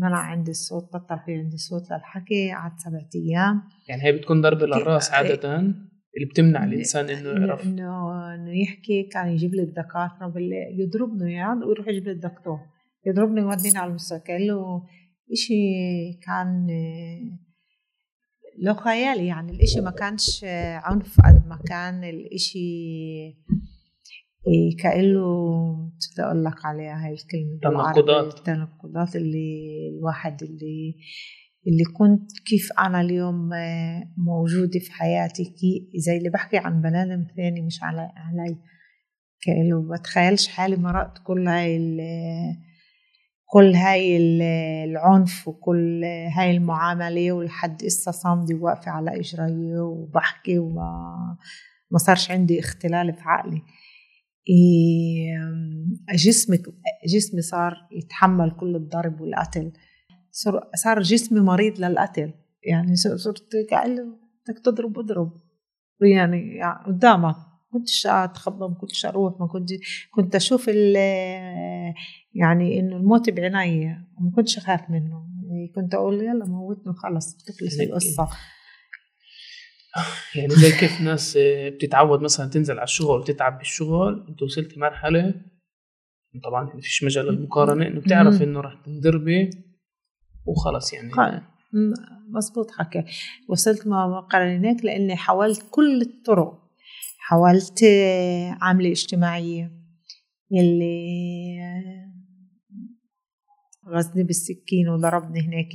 منع 0.00 0.18
عندي 0.18 0.50
الصوت 0.50 0.96
بطل 0.96 1.18
في 1.26 1.34
عندي 1.34 1.56
صوت 1.56 1.90
للحكي 1.90 2.52
قعد 2.52 2.72
سبعة 2.78 3.08
أيام. 3.14 3.62
يعني 3.88 4.02
هي 4.02 4.12
بتكون 4.12 4.40
ضربة 4.40 4.66
للرأس 4.66 5.10
عادة 5.10 5.58
اللي 5.58 6.26
بتمنع 6.30 6.64
الإنسان 6.64 7.08
إنه 7.08 7.46
يعرف. 7.46 7.66
انه 7.66 8.34
إنه 8.34 8.60
يحكي 8.62 9.02
كان 9.02 9.28
يجيب 9.28 9.54
لي 9.54 9.62
الدكاتره 9.62 10.26
بالليل 10.26 10.80
يضربني 10.80 11.32
يعني 11.32 11.64
ويروح 11.64 11.88
يجيب 11.88 12.04
لي 12.04 12.12
الدكتور. 12.12 12.58
يضربني 13.06 13.40
يوديني 13.40 13.78
على 13.78 13.88
المستشفى 13.90 14.22
إشي 15.32 15.54
كان 16.26 16.66
له 18.58 18.74
خيالي 18.74 19.26
يعني 19.26 19.52
الإشي 19.52 19.80
ما 19.80 19.90
كانش 19.90 20.44
عنف 20.84 21.20
قد 21.20 21.46
ما 21.46 21.58
كان 21.68 22.04
الإشي 22.04 22.58
إيه 24.48 24.76
كأنه 24.82 25.74
بدي 25.76 26.22
أقول 26.22 26.44
لك 26.44 26.64
عليها 26.64 27.06
هاي 27.06 27.12
الكلمة 27.12 27.58
تناقضات 27.62 28.38
التناقضات 28.38 29.16
اللي 29.16 29.88
الواحد 29.88 30.42
اللي 30.42 30.94
اللي 31.66 31.84
كنت 31.84 32.30
كيف 32.46 32.72
أنا 32.78 33.00
اليوم 33.00 33.50
موجودة 34.16 34.78
في 34.80 34.92
حياتي 34.92 35.44
كي 35.44 35.90
زي 35.96 36.16
اللي 36.16 36.30
بحكي 36.30 36.56
عن 36.58 36.82
بني 36.82 37.02
آدم 37.02 37.26
ثاني 37.36 37.62
مش 37.62 37.82
علي 37.82 38.10
علي. 38.16 38.56
كأنه 39.42 39.88
بتخيلش 39.92 40.48
حالي 40.48 40.76
مرقت 40.76 41.18
كل 41.24 41.48
هاي 41.48 41.76
كل 43.48 43.74
هاي 43.74 44.16
العنف 44.84 45.48
وكل 45.48 46.04
هاي 46.36 46.56
المعاملة 46.56 47.32
ولحد 47.32 47.82
إسا 47.82 48.10
صامدة 48.10 48.54
واقفة 48.54 48.90
على 48.90 49.20
إجري 49.20 49.78
وبحكي 49.78 50.58
وما 50.58 51.36
ما 51.90 51.98
صارش 51.98 52.30
عندي 52.30 52.60
اختلال 52.60 53.12
في 53.14 53.22
عقلي. 53.22 53.62
جسمك 56.14 56.60
جسمي 57.06 57.42
صار 57.42 57.88
يتحمل 57.92 58.50
كل 58.50 58.76
الضرب 58.76 59.20
والقتل. 59.20 59.72
صار 60.74 61.02
جسمي 61.02 61.40
مريض 61.40 61.80
للقتل. 61.80 62.32
يعني 62.62 62.96
صرت 62.96 63.48
كأنه 63.70 64.02
بدك 64.48 64.58
تضرب 64.64 64.98
اضرب. 64.98 65.40
يعني, 66.00 66.56
يعني 66.56 66.84
قدامك. 66.86 67.36
كنتش 67.78 68.06
أتخبى 68.06 68.68
ما 68.68 68.74
كنتش 68.74 69.06
أروح 69.06 69.40
ما 69.40 69.46
كنت 69.46 69.68
كنت 70.10 70.34
أشوف 70.34 70.68
يعني 72.34 72.80
إنه 72.80 72.96
الموت 72.96 73.30
بعيني 73.30 74.06
وما 74.18 74.30
كنتش 74.36 74.58
أخاف 74.58 74.90
منه. 74.90 75.26
كنت 75.74 75.94
أقول 75.94 76.14
يلا 76.14 76.44
موتني 76.44 76.92
وخلص 76.92 77.36
تخلص 77.36 77.80
القصة 77.80 78.28
يعني 80.36 80.54
زي 80.54 80.72
كيف 80.72 81.00
ناس 81.00 81.38
بتتعود 81.74 82.20
مثلا 82.20 82.50
تنزل 82.50 82.74
على 82.74 82.84
الشغل 82.84 83.20
وتتعب 83.20 83.58
بالشغل 83.58 84.26
أنت 84.28 84.42
وصلت 84.42 84.78
مرحلة 84.78 85.34
طبعا 86.44 86.64
ما 86.74 86.80
فيش 86.80 87.04
مجال 87.04 87.26
للمقارنة 87.26 87.86
إنه 87.86 88.00
بتعرف 88.00 88.42
إنه 88.42 88.60
رح 88.60 88.74
تنضربي 88.84 89.50
وخلص 90.46 90.92
يعني. 90.92 91.42
مزبوط 92.28 92.70
حكي 92.70 93.04
وصلت 93.48 93.86
ما 93.86 94.20
قارنينك 94.20 94.84
لأني 94.84 95.16
حاولت 95.16 95.66
كل 95.70 96.02
الطرق 96.02 96.65
حاولت 97.28 97.84
عامله 98.60 98.90
اجتماعيه 98.90 99.72
يلي 100.50 101.58
غزني 103.88 104.24
بالسكين 104.24 104.88
وضربني 104.88 105.40
هناك 105.40 105.72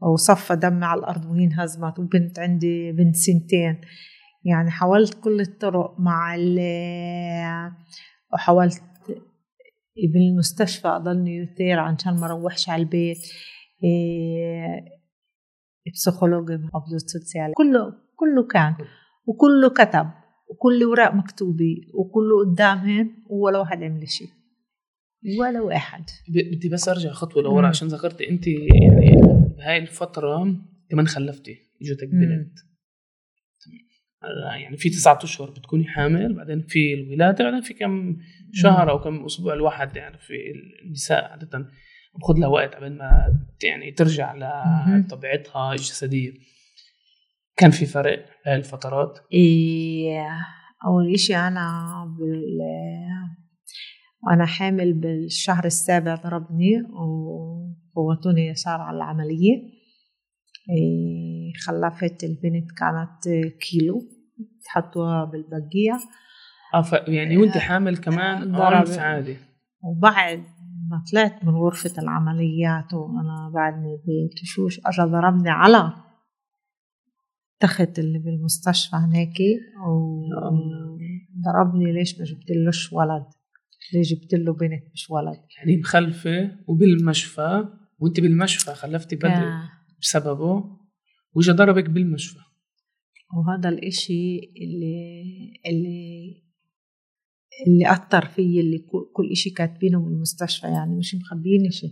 وصفى 0.00 0.56
دم 0.56 0.84
على 0.84 0.98
الأرض 1.00 1.24
وهي 1.24 1.44
انهزمت 1.44 1.98
وبنت 1.98 2.38
عندي 2.38 2.92
بنت 2.92 3.16
سنتين. 3.16 3.80
يعني 4.44 4.70
حاولت 4.70 5.14
كل 5.14 5.40
الطرق 5.40 6.00
مع 6.00 6.34
ال 6.34 6.58
وحاولت 8.32 8.82
بالمستشفى 10.12 10.88
أضلني 10.88 11.36
يثير 11.36 11.78
عشان 11.78 12.20
ما 12.20 12.26
أروحش 12.26 12.68
على 12.68 12.82
البيت. 12.82 13.18
إيه 13.84 14.84
psychology 15.92 16.58
social 17.06 17.52
كله 17.56 17.92
كله 18.16 18.46
كان 18.46 18.74
وكله 19.26 19.68
كتب. 19.68 20.25
وكل 20.46 20.84
ورق 20.84 21.14
مكتوبة 21.14 21.76
وكله 21.94 22.38
قدامهم 22.44 23.24
ولا 23.30 23.58
واحد 23.58 23.82
عمل 23.82 24.08
شيء 24.08 24.28
ولا 25.40 25.60
واحد. 25.60 26.04
بدي 26.28 26.68
بس 26.68 26.88
أرجع 26.88 27.10
خطوة 27.10 27.42
لورا 27.42 27.68
عشان 27.68 27.88
ذكرتي 27.88 28.28
أنت 28.28 28.46
يعني 28.46 29.10
بهاي 29.56 29.78
الفترة 29.78 30.56
كمان 30.90 31.06
خلفتي 31.06 31.58
اجتك 31.82 32.08
بنت. 32.08 32.58
يعني 34.60 34.76
في 34.76 34.90
تسعة 34.90 35.18
أشهر 35.22 35.50
بتكوني 35.50 35.84
حامل 35.84 36.34
بعدين 36.34 36.62
في 36.68 36.94
الولادة 36.94 37.44
بعدين 37.44 37.60
في 37.60 37.74
كم 37.74 38.16
شهر 38.52 38.90
أو 38.90 38.98
كم 39.00 39.24
أسبوع 39.24 39.54
الواحد 39.54 39.96
يعني 39.96 40.18
في 40.18 40.34
النساء 40.84 41.24
عادة 41.24 41.68
بخذ 42.14 42.38
لها 42.38 42.48
وقت 42.48 42.74
قبل 42.74 42.92
ما 42.92 43.38
يعني 43.62 43.92
ترجع 43.92 44.34
لطبيعتها 44.34 45.72
الجسدية. 45.72 46.32
كان 47.56 47.70
في 47.70 47.86
فرق 47.86 48.26
الفترات؟ 48.46 49.18
إيه 49.32 50.28
أول 50.86 51.14
إشي 51.14 51.36
أنا 51.36 52.16
بال 52.18 52.58
وأنا 54.22 54.46
حامل 54.46 54.92
بالشهر 54.92 55.64
السابع 55.64 56.14
ضربني 56.14 56.82
وفوتوني 56.82 58.46
يسار 58.46 58.80
على 58.80 58.96
العملية. 58.96 59.76
إيه، 60.70 61.52
خلفت 61.66 62.24
البنت 62.24 62.70
كانت 62.78 63.48
كيلو 63.60 64.02
تحطوها 64.64 65.24
بالبقية. 65.24 65.98
آه 66.74 67.10
يعني 67.10 67.36
وأنت 67.36 67.58
حامل 67.58 67.96
كمان 67.96 68.54
عنف 68.54 68.98
عادي. 68.98 69.36
وبعد 69.82 70.38
ما 70.90 71.02
طلعت 71.12 71.44
من 71.44 71.54
غرفة 71.54 72.02
العمليات 72.02 72.94
وأنا 72.94 73.50
بعدني 73.54 73.98
بتشوش 74.32 74.80
أجا 74.86 75.04
ضربني 75.04 75.50
على 75.50 75.92
تخت 77.60 77.98
اللي 77.98 78.18
بالمستشفى 78.18 78.96
هناك 78.96 79.34
وضربني 79.88 81.92
ليش 81.92 82.18
ما 82.18 82.24
جبت 82.24 82.50
لهش 82.50 82.92
ولد؟ 82.92 83.24
ليش 83.94 84.12
جبت 84.14 84.34
له 84.34 84.52
بنت 84.54 84.84
مش 84.94 85.10
ولد؟ 85.10 85.40
يعني 85.58 85.76
مخلفة 85.76 86.58
وبالمشفى 86.66 87.64
وانت 87.98 88.20
بالمشفى 88.20 88.74
خلفتي 88.74 89.16
بدري 89.16 89.30
بسببه 90.00 90.76
وإجا 91.34 91.52
ضربك 91.52 91.90
بالمشفى. 91.90 92.38
وهذا 93.36 93.68
الإشي 93.68 94.38
اللي 94.56 95.12
اللي 95.66 96.42
اللي 97.66 97.92
أثر 97.92 98.24
فيي 98.26 98.60
اللي 98.60 98.78
كل- 99.12 99.30
إشي 99.32 99.50
كاتبينه 99.50 100.00
بالمستشفى 100.04 100.66
يعني 100.66 100.96
مش 100.96 101.14
مخبيني 101.14 101.70
شيء 101.70 101.90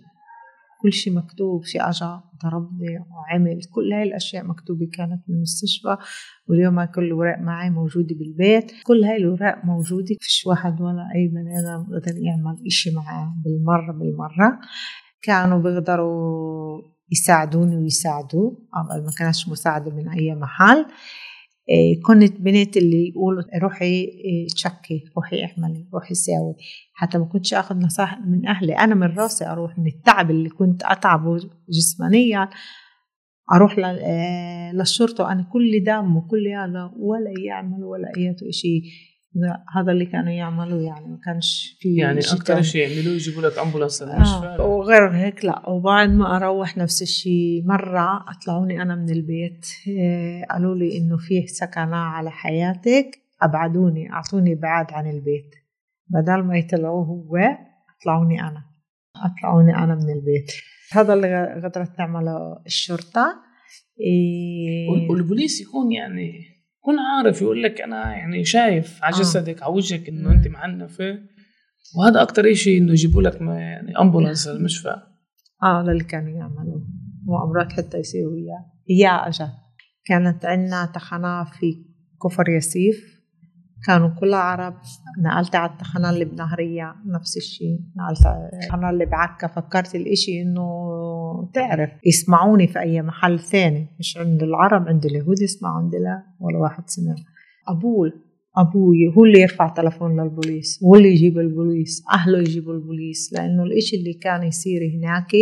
كل 0.85 0.93
شيء 0.93 1.13
مكتوب 1.13 1.65
شيء 1.65 1.89
أجا 1.89 2.21
ضربني 2.45 2.99
وعمل 3.11 3.61
كل 3.75 3.93
هاي 3.93 4.03
الأشياء 4.03 4.45
مكتوبة 4.45 4.87
كانت 4.93 5.23
بالمستشفى. 5.29 5.97
واليوم 6.49 6.79
هاي 6.79 6.87
كل 6.87 7.05
الأوراق 7.05 7.39
معي 7.39 7.71
موجودة 7.71 8.15
بالبيت. 8.15 8.73
كل 8.83 9.05
هاي 9.05 9.17
الأوراق 9.17 9.65
موجودة 9.65 10.17
فيش 10.21 10.47
واحد 10.47 10.81
ولا 10.81 11.09
أي 11.15 11.29
بني 11.29 11.59
آدم 11.59 11.85
قدر 11.85 12.17
يعمل 12.17 12.57
إشي 12.67 12.91
معاه 12.91 13.35
بالمرة 13.45 13.93
بالمرة. 13.93 14.61
كانوا 15.23 15.59
بيقدروا 15.59 16.83
يساعدوني 17.13 17.77
ويساعدوا 17.77 18.51
قبل 18.51 19.05
ما 19.05 19.11
كانش 19.19 19.49
مساعدة 19.49 19.91
من 19.91 20.09
أي 20.09 20.35
محل. 20.35 20.87
كنت 22.07 22.41
بنت 22.41 22.77
اللي 22.77 23.09
يقولوا 23.09 23.43
روحي 23.63 23.85
إيه، 24.05 24.47
تشكي 24.55 25.05
روحي 25.17 25.45
اعملي 25.45 25.89
روحي 25.95 26.15
ساوي. 26.15 26.55
حتى 26.95 27.19
ما 27.19 27.25
كنتش 27.25 27.55
آخذ 27.55 27.77
نصائح 27.77 28.19
من 28.27 28.47
أهلي. 28.47 28.73
أنا 28.73 28.95
من 28.95 29.07
راسي 29.19 29.47
أروح 29.47 29.79
من 29.79 29.87
التعب 29.87 30.31
اللي 30.31 30.49
كنت 30.49 30.83
أتعبه 30.83 31.37
جسمانيا 31.69 32.49
أروح 33.55 33.77
آه، 33.79 34.73
للشرطة. 34.73 35.25
وأنا 35.25 35.49
كل 35.53 35.85
دم 35.85 36.17
وكل 36.17 36.49
هذا 36.49 36.93
ولا 36.97 37.33
يعمل 37.47 37.85
ولا 37.85 38.09
أي 38.17 38.53
شيء. 38.53 38.83
هذا 39.77 39.93
اللي 39.93 40.07
كانوا 40.07 40.33
يعملوا 40.33 40.83
يعني 40.83 41.07
ما 41.07 41.19
كانش 41.25 41.77
في 41.81 41.97
يعني 41.97 42.21
تاني. 42.21 42.63
شيء 42.63 42.89
يعملوه 42.89 43.15
يجيبوا 43.15 43.43
لك 43.43 43.59
أمبولانس 43.59 44.03
للمشفى 44.03 44.47
آه. 44.47 44.63
وغير 44.67 45.11
هيك 45.11 45.45
لا 45.45 45.69
وبعد 45.69 46.09
ما 46.11 46.37
أروح 46.37 46.77
نفس 46.77 47.03
الشيء 47.03 47.63
مرة 47.67 48.25
أطلعوني 48.31 48.83
أنا 48.83 48.95
من 48.95 49.11
البيت 49.11 49.67
إيه، 49.87 50.45
قالوا 50.51 50.75
لي 50.75 50.99
إنه 50.99 51.17
فيه 51.17 51.47
سكنة 51.47 51.97
على 51.97 52.31
حياتك 52.31 53.19
أبعدوني 53.43 54.13
أعطوني 54.13 54.55
بعاد 54.55 54.87
عن 54.93 55.11
البيت 55.11 55.51
بدل 56.09 56.43
ما 56.43 56.59
يطلعوه 56.59 57.05
هو 57.07 57.37
أطلعوني 58.01 58.41
أنا 58.41 58.63
أطلعوني 59.17 59.77
أنا 59.77 59.95
من 59.95 60.11
البيت 60.11 60.53
هذا 60.93 61.15
اللي 61.15 61.55
قدرت 61.65 61.97
تعمله 61.97 62.63
الشرطة 62.67 63.27
إيه 64.01 64.89
وال- 64.91 65.11
والبوليس 65.11 65.61
يكون 65.61 65.93
يعني 65.93 66.54
يكون 66.85 66.99
عارف 66.99 67.43
يقول 67.43 67.63
لك 67.63 67.81
أنا 67.81 68.13
يعني 68.17 68.45
شايف 68.45 69.05
على 69.05 69.15
آه. 69.17 69.19
جسدك 69.19 69.63
على 69.63 69.73
وجهك 69.73 70.09
إنه. 70.09 70.33
أنت 70.33 70.49
معنفة. 70.49 71.19
وهذا 71.99 72.23
أكثر 72.23 72.55
شيء 72.55 72.79
إنه 72.83 72.93
يجيبوا 72.93 73.23
لك 73.23 73.43
ما- 73.43 73.61
يعني 73.61 73.99
امبولانس 73.99 74.49
للمشفى. 74.49 74.97
آه 75.63 75.83
هذا 75.83 75.93
اللي 75.93 76.05
كانوا 76.05 76.31
يعملوه 76.39 76.87
مؤامرات 77.25 77.73
حتى 77.73 77.99
يصيروا 77.99 78.35
اياه 78.37 78.65
اياه 78.91 79.29
أجا 79.29 79.49
كانت 80.05 80.45
عندنا 80.45 80.87
تخانة 80.95 81.45
في 81.45 81.85
كفر 82.23 82.49
ياسيف. 82.49 83.15
كانوا 83.87 84.09
كلها 84.21 84.39
عرب 84.39 84.75
نقلت 85.25 85.55
على 85.55 85.73
التخانة 85.73 86.11
اللي 86.11 86.25
بنهرية 86.25 86.95
نفس 87.07 87.37
الشيء 87.37 87.79
نقلت 87.97 88.27
على 88.27 88.51
التخانة 88.53 88.91
اللي 88.91 89.07
بعكا 89.07 89.47
فكرت 89.47 89.95
الإشي 89.95 90.43
إنه 90.43 90.63
تعرف 91.55 91.91
يسمعوني 92.07 92.67
في 92.67 92.79
أي 92.81 93.03
محل 93.03 93.41
ثاني. 93.41 93.89
مش 93.99 94.17
عند 94.17 94.43
العرب 94.43 94.89
عند 94.89 95.07
اليهود 95.07 95.43
يسمعوا 95.43 95.79
عندي 95.79 95.97
لا 95.97 96.23
ولا 96.41 96.59
واحد 96.59 96.91
سمع. 96.91 97.15
أبوي 97.69 98.13
أبوي 98.57 99.15
هو 99.17 99.25
اللي 99.25 99.41
يرفع 99.41 99.69
تلفون 99.69 100.21
للبوليس 100.21 100.81
هو 100.85 100.95
اللي 100.95 101.09
يجيب 101.09 101.39
البوليس 101.39 102.03
أهله 102.13 102.39
يجيبوا 102.39 102.75
البوليس. 102.75 103.33
لأنه 103.33 103.63
الإشي 103.63 103.97
اللي 103.97 104.13
كان 104.13 104.43
يصير 104.43 104.81
هناك 104.97 105.33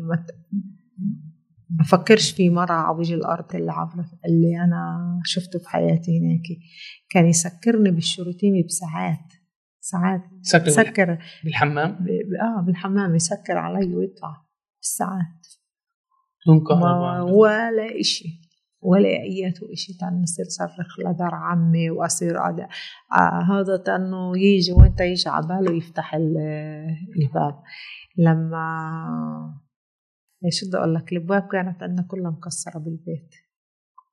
ما 0.00 0.24
بفكرش 1.70 2.30
في 2.30 2.50
مرة 2.50 2.72
على 2.72 2.98
وجه 2.98 3.14
الأرض 3.14 3.54
اللي 3.56 3.72
عبرت 3.72 4.06
اللي 4.26 4.56
أنا 4.64 5.20
شفته 5.24 5.58
في 5.58 5.68
حياتي 5.68 6.18
هناك. 6.18 6.42
كان 7.10 7.26
يسكرني 7.26 7.90
بالشروتيمي 7.90 8.62
بساعات. 8.62 9.32
ساعات. 9.90 10.20
سكر 10.42 10.68
سكر. 10.68 11.18
بالحمام؟ 11.44 11.90
ب... 11.92 12.08
آه 12.42 12.62
بالحمام 12.66 13.14
يسكر 13.14 13.56
علي 13.58 13.94
ويطلع 13.94 14.46
بالساعات. 14.80 15.46
بدون 16.46 16.80
ما 16.80 17.22
ولا 17.22 18.00
إشي. 18.00 18.48
ولا 18.82 19.08
أياته 19.08 19.72
إشي 19.72 19.92
تاني 20.00 20.22
نصير 20.22 20.44
صرخ 20.48 21.00
لدار 21.00 21.34
عمي 21.34 21.90
وأصير 21.90 22.48
أد... 22.48 22.60
آه 22.60 23.42
هذا 23.52 23.76
تانو 23.76 24.34
يجي 24.34 24.72
وانت 24.72 25.00
يجي 25.00 25.28
عباله 25.28 25.76
يفتح 25.76 26.14
ال- 26.14 26.96
الباب. 27.22 27.62
لما 28.18 28.64
إيش 30.44 30.64
بدي 30.68 30.76
أقول 30.76 30.94
لك؟ 30.94 31.12
الابواب 31.12 31.48
كانت 31.52 31.82
عندنا 31.82 32.06
كلها 32.08 32.30
مكسرة 32.30 32.78
بالبيت. 32.78 33.34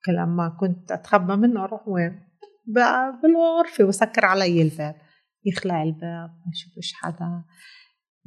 لما 0.08 0.50
كنت 0.50 0.92
أتخبى 0.92 1.36
منه 1.36 1.64
أروح 1.64 1.88
وين؟ 1.88 2.20
بقى 2.68 3.20
بالغرفة 3.24 3.84
وسكر 3.84 4.26
علي 4.26 4.62
الباب. 4.62 4.96
يخلع 5.46 5.84
الباب 5.84 6.30
ما 6.30 6.52
يشوفش 6.54 6.94
حدا. 6.94 7.44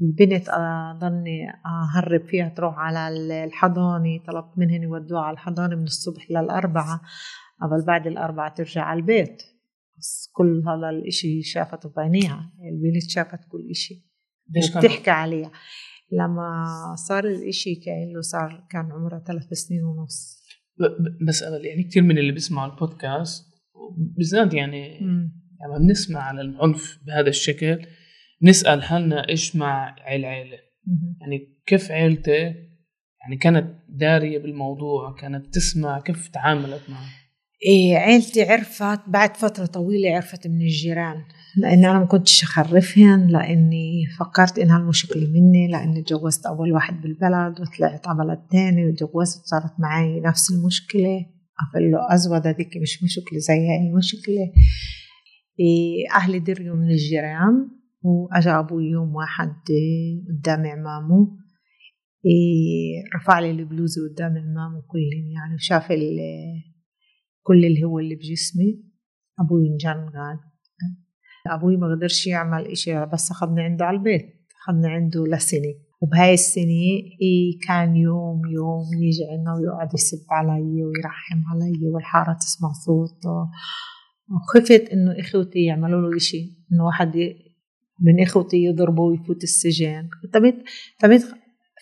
البنت 0.02 0.48
آه، 0.48 0.98
ضلني 1.00 1.50
أهرب 1.66 2.26
فيها 2.26 2.48
تروح 2.48 2.74
على 2.78 3.08
الحضانة 3.44 4.18
طلبت 4.26 4.58
منهن 4.58 4.82
يودوها 4.82 5.22
على 5.22 5.34
الحضانة 5.34 5.76
من 5.76 5.82
الصبح 5.82 6.30
للأربعة. 6.30 7.00
قبل 7.62 7.84
بعد 7.86 8.06
الأربعة 8.06 8.54
ترجع 8.54 8.82
على 8.82 9.00
البيت. 9.00 9.42
بس 9.98 10.30
كل 10.32 10.62
هذا 10.68 10.90
الإشي 10.90 11.42
شافته 11.42 11.92
بعينيها. 11.96 12.52
البنت 12.72 13.10
شافت 13.10 13.40
كل 13.48 13.70
كان 14.54 14.76
وبتحكي 14.76 15.10
عليها. 15.10 15.50
لما 16.12 16.64
صار 17.08 17.24
الإشي 17.24 17.74
كأنه 17.74 18.20
صار 18.20 18.66
كان 18.70 18.92
عمرها 18.92 19.18
ثلاث 19.26 19.52
سنين 19.52 19.84
ونص. 19.84 20.38
بس 21.28 21.42
يعني 21.42 21.82
كثير 21.82 22.02
من 22.02 22.18
اللي 22.18 22.32
بيسمعوا 22.32 22.72
البودكاست 22.72 23.46
بالذات 24.16 24.54
يعني 24.54 25.00
مم. 25.00 25.47
لما 25.64 25.78
بنسمع 25.78 26.20
على 26.20 26.40
العنف 26.40 26.98
بهذا 27.06 27.28
الشكل 27.28 27.86
بنسأل 28.42 28.82
حالنا 28.82 29.28
إيش 29.28 29.56
مع 29.56 29.96
العيلة. 30.08 30.58
يعني 31.20 31.58
كيف 31.66 31.90
عيلتك 31.90 32.54
يعني 33.20 33.36
كانت 33.40 33.74
دارية 33.88 34.38
بالموضوع؟ 34.38 35.16
كانت 35.20 35.54
تسمع؟ 35.54 36.00
كيف 36.00 36.28
تعاملت 36.28 36.82
معه؟ 36.90 37.06
إيه 37.66 37.96
عيلتي 37.96 38.42
عرفت 38.42 39.00
بعد 39.06 39.36
فترة 39.36 39.66
طويلة 39.66 40.14
عرفت 40.14 40.46
من 40.46 40.60
الجيران 40.60 41.24
لأني 41.56 41.90
أنا 41.90 41.98
ما 41.98 42.04
كنتش 42.04 42.42
أخرفهن 42.42 43.26
لأني 43.26 44.06
فكرت 44.18 44.58
إنها 44.58 44.78
المشكلة 44.78 45.26
مني 45.26 45.68
لأني 45.68 46.02
تجوزت 46.02 46.46
أول 46.46 46.72
واحد 46.72 47.02
بالبلد 47.02 47.60
وطلعت 47.60 48.08
على 48.08 48.18
بلد 48.18 48.38
تاني 48.50 48.86
وتجوزت 48.86 49.46
صارت 49.46 49.72
معي 49.78 50.20
نفس 50.20 50.50
المشكلة. 50.50 51.26
أقول 51.70 51.90
له 51.90 52.14
أزود 52.14 52.46
هذيك 52.46 52.76
مش 52.82 53.02
مشكلة 53.02 53.38
زي 53.38 53.54
هاي 53.54 53.88
المشكلة 53.90 54.52
أهلي 56.14 56.38
دريوا 56.38 56.76
من 56.76 56.90
الجيران 56.90 57.70
وأجا 58.02 58.58
أبوي 58.58 58.84
يوم 58.84 59.14
واحد 59.14 59.52
إيه، 59.70 60.24
قدام 60.28 60.66
عمامه. 60.66 61.36
إيه 62.26 63.02
رفع 63.16 63.38
لي 63.38 63.50
البلوزة 63.50 64.08
قدام 64.08 64.38
عمامه 64.38 64.82
كلهم 64.86 65.30
يعني 65.30 65.54
وشاف 65.54 65.88
كل 67.42 67.64
اللي 67.64 67.84
هو 67.84 67.98
اللي 67.98 68.14
بجسمي. 68.14 68.82
أبوي 69.40 69.68
انجن 69.68 70.10
قال 70.10 70.38
أبوي 71.46 71.76
ما 71.76 71.94
قدرش 71.94 72.26
يعمل 72.26 72.66
إشي 72.66 73.06
بس 73.06 73.30
أخذني 73.30 73.62
عنده 73.62 73.84
على 73.84 73.96
البيت 73.96 74.26
أخذني 74.62 74.88
عنده 74.88 75.24
لسنة 75.26 75.74
وبهاي 76.00 76.34
السنة 76.34 76.64
إيه 77.22 77.58
كان 77.68 77.96
يوم 77.96 78.42
يوم 78.46 78.84
يجي 79.02 79.24
عنا 79.32 79.54
ويقعد 79.54 79.94
يسب 79.94 80.18
علي 80.30 80.84
ويرحم 80.84 81.42
علي 81.52 81.88
والحارة 81.94 82.32
تسمع 82.32 82.72
صوته. 82.72 83.50
وخفت 84.30 84.88
إنه 84.92 85.20
إخوتي 85.20 85.64
يعملوا 85.64 86.10
له 86.10 86.16
إشي 86.16 86.52
إنه 86.72 86.86
واحد 86.86 87.16
من 88.00 88.22
إخوتي 88.22 88.56
يضربه 88.56 89.02
ويفوت 89.02 89.42
السجن. 89.42 90.08
تميت 90.32 90.54
تميت 90.98 91.22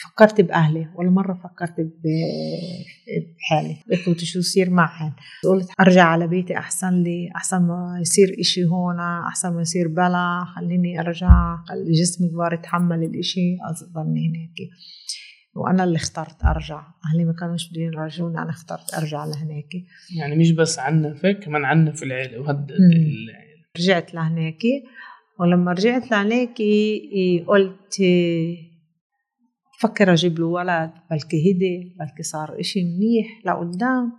فكرت 0.04 0.40
بأهلي 0.40 0.88
ولا 0.94 1.10
مرة 1.10 1.34
فكرت 1.44 1.74
بحالي. 3.40 3.76
إخوتي 3.92 4.26
شو 4.26 4.38
يصير 4.38 4.70
معهم؟ 4.70 5.12
قلت 5.44 5.68
أرجع 5.80 6.04
على 6.04 6.26
بيتي 6.26 6.58
أحسن 6.58 7.02
لي 7.02 7.30
أحسن 7.36 7.62
ما 7.62 7.98
يصير 8.00 8.36
إشي 8.40 8.64
هون 8.64 9.00
أحسن 9.00 9.52
ما 9.52 9.60
يصير 9.60 9.88
بلا 9.88 10.44
خليني 10.56 10.98
خلي 11.68 11.92
جسمي 11.92 12.28
كبار 12.28 12.54
يتحمل 12.54 13.04
الإشي. 13.04 13.56
أظني 13.70 14.28
هناك 14.28 14.70
وأنا 15.56 15.84
اللي 15.84 15.96
اخترت 15.96 16.44
أرجع. 16.44 16.82
أهلي 17.06 17.24
ما 17.24 17.32
كانوش 17.32 17.70
بدهم 17.70 17.84
يرجعوني 17.84 18.38
أنا 18.38 18.50
اخترت 18.50 18.94
أرجع 18.94 19.24
لهناك 19.24 19.72
يعني 20.18 20.36
مش 20.36 20.50
بس 20.52 20.78
عنفك 20.78 21.38
كمان 21.42 21.64
عنف 21.64 22.02
العيلة. 22.02 22.40
وهدد 22.40 22.72
مم. 22.72 22.90
العيلة 22.90 23.64
رجعت 23.78 24.14
لهناك 24.14 24.62
ولما 25.40 25.72
رجعت 25.72 26.10
لعليكي 26.10 27.44
قلت 27.48 27.94
فكر 29.80 30.12
أجيب 30.12 30.38
له 30.38 30.46
ولد 30.46 30.90
بلكي 31.10 31.52
هدي 31.52 31.96
بلكي 32.00 32.22
صار 32.22 32.60
إشي 32.60 32.84
منيح 32.84 33.26
لقدام. 33.44 34.12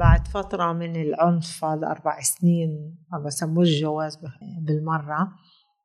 بعد 0.00 0.28
فترة 0.28 0.72
من 0.72 0.96
العنف 0.96 1.64
هذا 1.64 1.86
أربع 1.86 2.20
سنين 2.20 2.98
ما 3.12 3.18
بسموش 3.18 3.68
جواز 3.80 4.18
بالمرة. 4.66 5.28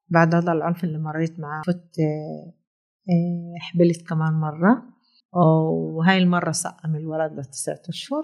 بعد 0.10 0.36
هذا 0.36 0.52
العنف 0.52 0.84
اللي 0.84 0.98
مريت 0.98 1.40
معه 1.40 1.62
فت 1.68 1.96
حبلت 3.60 4.08
كمان 4.10 4.34
مرة. 4.34 4.84
وهاي 5.34 6.18
المرة 6.18 6.52
سقم 6.52 6.96
الولد 6.96 7.40
لتسعة 7.40 7.82
أشهر. 7.90 8.24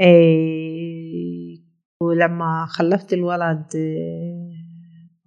آه، 0.00 1.56
ولما 2.00 2.66
خلفت 2.68 3.12
الولد 3.12 3.66
آه، 3.76 4.50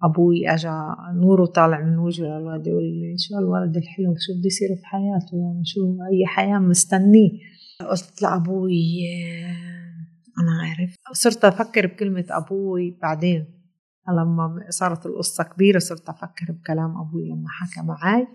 أبوي 0.02 0.48
أجا 0.50 0.96
نوره 1.14 1.46
طالع 1.46 1.80
من 1.80 1.98
وجهه 1.98 2.38
الولد 2.38 2.66
يقول 2.66 2.82
لي 2.84 3.16
شو 3.18 3.38
الولد 3.38 3.76
الحلو؟ 3.76 4.14
شو 4.18 4.32
بده 4.38 4.46
يصير 4.46 4.68
في 4.76 4.86
حياته؟ 4.86 5.36
يعني 5.36 5.62
شو 5.64 5.80
أي 5.80 6.26
حياة 6.26 6.58
مستنيه؟ 6.58 7.30
قلت 7.90 8.22
لأبوي 8.22 9.00
أنا 10.40 10.62
عارف. 10.62 10.96
صرت 11.12 11.44
أفكر 11.44 11.86
بكلمة 11.86 12.24
أبوي 12.30 12.98
بعدين. 13.02 13.44
لما 14.12 14.66
صارت 14.68 15.06
القصة 15.06 15.44
كبيرة 15.44 15.78
صرت 15.78 16.08
أفكر 16.08 16.52
بكلام 16.52 17.00
أبوي 17.00 17.28
لما 17.28 17.48
حكى 17.48 17.86
معي 17.86 18.26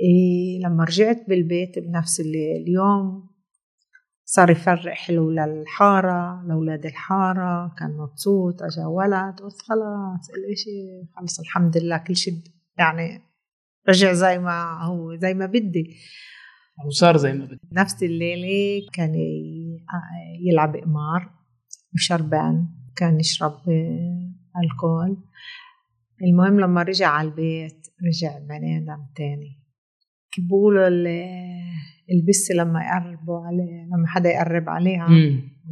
إيه 0.00 0.60
لما 0.66 0.84
رجعت 0.84 1.24
بالبيت 1.28 1.78
بنفس 1.78 2.20
اليوم 2.20 3.32
صار 4.24 4.50
يفرق 4.50 4.92
حلو 4.92 5.30
للحارة 5.30 6.42
لأولاد 6.46 6.86
الحارة 6.86 7.74
كان 7.78 7.96
مبسوط 7.96 8.62
أجا 8.62 8.86
ولد 8.86 9.40
قلت 9.40 9.62
خلاص 9.62 10.30
الإشي 10.36 11.08
خلص 11.16 11.40
الحمد 11.40 11.76
لله 11.76 11.98
كل 11.98 12.16
شيء 12.16 12.34
يعني 12.78 13.20
رجع 13.88 14.12
زي 14.12 14.38
ما 14.38 14.82
هو 14.84 15.16
زي 15.16 15.34
ما 15.34 15.46
بدي. 15.46 15.96
وصار 16.86 17.16
زي 17.16 17.32
ما 17.32 17.44
بدي. 17.44 17.60
نفس 17.72 18.02
الليلة 18.02 18.88
كان 18.92 19.14
يلعب 20.40 20.76
قمار 20.76 21.30
وشربان 21.94 22.66
كان 22.96 23.20
يشرب 23.20 23.60
الكول. 24.64 25.16
المهم 26.22 26.60
لما 26.60 26.82
رجع 26.82 27.08
على 27.08 27.28
البيت 27.28 27.86
رجع 28.06 28.38
بني 28.38 28.78
آدم 28.78 29.06
تاني. 29.16 29.58
بيقولوا 30.38 30.88
البس 32.12 32.50
لما 32.50 32.84
يقربوا 32.84 33.40
عليه 33.40 33.84
لما 33.84 34.06
حدا 34.06 34.30
يقرب 34.30 34.68
عليها 34.68 35.04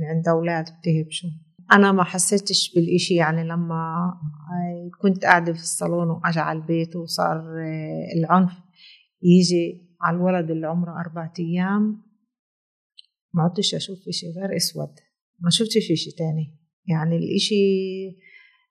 عند 0.00 0.28
أولاد 0.28 0.64
بتهبشوا. 0.64 1.30
أنا 1.72 1.92
ما 1.92 2.04
حسيتش 2.04 2.74
بالإشي 2.74 3.14
يعني 3.14 3.44
لما 3.44 4.12
كنت 5.00 5.24
قاعدة 5.24 5.52
في 5.52 5.58
الصالون 5.58 6.10
واجى 6.10 6.40
على 6.40 6.58
البيت 6.58 6.96
وصار 6.96 7.44
العنف 8.16 8.52
يجي 9.22 9.90
على 10.00 10.16
الولد 10.16 10.50
اللي 10.50 10.66
عمره 10.66 11.00
أربعة 11.00 11.32
أيام 11.38 12.02
ما 13.34 13.42
عدتش 13.42 13.74
أشوف 13.74 14.08
إشي 14.08 14.26
غير 14.26 14.56
أسود. 14.56 14.94
ما 15.40 15.50
شفتش 15.50 15.90
إشي 15.90 16.10
تاني. 16.10 16.58
يعني 16.86 17.16
الإشي 17.16 17.54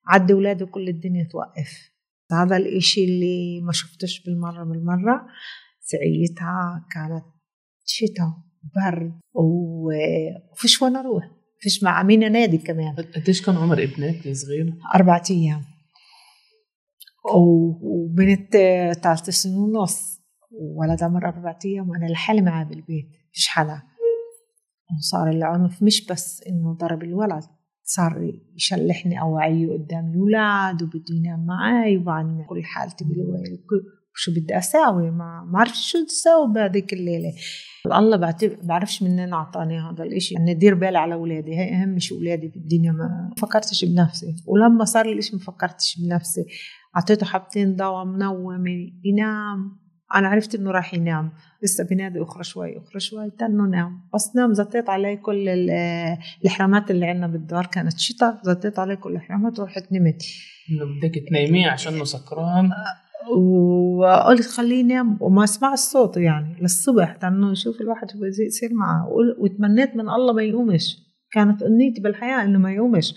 عدي 0.09 0.33
ولاده 0.33 0.65
كل 0.65 0.89
الدنيا 0.89 1.23
توقف. 1.23 1.91
هذا 2.31 2.57
الإشي 2.57 3.05
اللي 3.05 3.61
ما 3.61 3.71
شفتش 3.71 4.23
بالمرة 4.23 4.63
بالمرة 4.63 5.27
سعيتها 5.81 6.85
كانت 6.91 7.25
شتاء 7.85 8.33
برد 8.75 9.19
وفيش 9.33 10.81
وين 10.81 10.95
أروح. 10.95 11.31
فيش 11.59 11.83
مع 11.83 12.03
مين 12.03 12.31
نادي 12.31 12.57
كمان. 12.57 12.95
قديش 12.95 13.41
كان 13.45 13.55
عمر 13.55 13.83
ابنك 13.83 14.27
الصغير؟ 14.27 14.73
أربعة 14.95 15.23
أيام. 15.29 15.61
وبنت 17.81 18.51
ثلاث 19.03 19.29
سنين 19.29 19.57
ونص. 19.57 20.19
ولد 20.51 21.03
عمر 21.03 21.25
أربعة 21.25 21.59
أيام. 21.65 21.89
وأنا 21.89 22.05
لحالي 22.05 22.41
معاه 22.41 22.63
بالبيت. 22.63 23.09
فيش 23.33 23.47
حدا. 23.47 23.81
وصار 24.97 25.29
العنف 25.29 25.83
مش 25.83 26.05
بس 26.05 26.43
إنه 26.47 26.73
ضرب 26.73 27.03
الولد. 27.03 27.43
صار 27.91 28.31
يشلحني 28.55 29.21
أوعيه 29.21 29.73
قدام 29.73 30.11
الأولاد 30.11 30.83
وبده 30.83 31.15
ينام 31.15 31.45
معي 31.45 31.97
وبعدين 31.97 32.45
كل 32.49 32.63
حالتي 32.63 33.05
بالويل 33.05 33.59
شو 34.19 34.31
بدي 34.31 34.57
أساوي؟ 34.57 35.11
ما 35.11 35.47
ما 35.51 35.59
عرفت 35.59 35.75
شو 35.75 36.05
تساوي 36.05 36.53
بهذيك 36.53 36.93
الليلة. 36.93 37.33
الله 37.85 38.35
بعرفش 38.63 39.03
منين 39.03 39.33
أعطاني 39.33 39.79
هذا 39.79 40.03
الإشي. 40.03 40.37
إني 40.37 40.53
دير 40.53 40.75
بالي 40.75 40.97
على 40.97 41.13
أولادي. 41.13 41.55
هي 41.57 41.73
أهم 41.73 41.99
شيء 41.99 42.17
أولادي 42.17 42.47
بالدنيا 42.47 42.91
ما 42.91 43.33
فكرتش 43.37 43.85
بنفسي. 43.85 44.35
ولما 44.47 44.85
صار 44.85 45.05
الإشي 45.05 45.35
ما 45.35 45.41
فكرتش 45.41 45.99
بنفسي. 46.01 46.45
أعطيته 46.95 47.25
حبتين 47.25 47.75
دواء 47.75 48.05
منومة 48.05 48.69
ينام. 49.03 49.78
أنا 50.15 50.27
عرفت 50.27 50.55
إنه 50.55 50.71
راح 50.71 50.93
ينام. 50.93 51.31
لسه 51.63 51.83
بنادي 51.83 52.21
أخرى 52.21 52.43
شوي 52.43 52.77
أخرى 52.77 52.99
شوي 52.99 53.31
تنه 53.39 53.63
نام. 53.63 54.01
بس 54.13 54.35
نام 54.35 54.53
زطيت 54.53 54.89
عليه 54.89 55.15
كل 55.15 55.49
الحرامات 56.45 56.91
اللي 56.91 57.05
عندنا 57.05 57.27
بالدار. 57.27 57.65
كانت 57.65 57.99
شتاء 57.99 58.39
زطيت 58.43 58.79
عليه 58.79 58.95
كل 58.95 59.15
الحرامات 59.15 59.59
ورحت 59.59 59.91
نمت. 59.91 60.23
إنه 60.71 60.85
بدك 60.85 61.29
تنيميه 61.29 61.69
عشانه 61.69 62.03
سكران. 62.03 62.69
وقلت 63.97 64.47
خليه 64.47 64.79
ينام. 64.79 65.17
وما 65.21 65.43
اسمع 65.43 65.73
الصوت 65.73 66.17
يعني 66.17 66.55
للصبح. 66.61 67.17
لأنه 67.23 67.51
يشوف 67.51 67.81
الواحد 67.81 68.11
شو 68.11 68.43
يصير 68.45 68.73
معه. 68.73 69.09
وتمنيت 69.39 69.95
من 69.95 70.09
الله 70.09 70.33
ما 70.33 70.43
يقومش. 70.43 70.97
كانت 71.31 71.63
أمنيتي 71.63 72.01
بالحياة 72.01 72.43
إنه 72.43 72.59
ما 72.59 72.71
يقومش. 72.71 73.13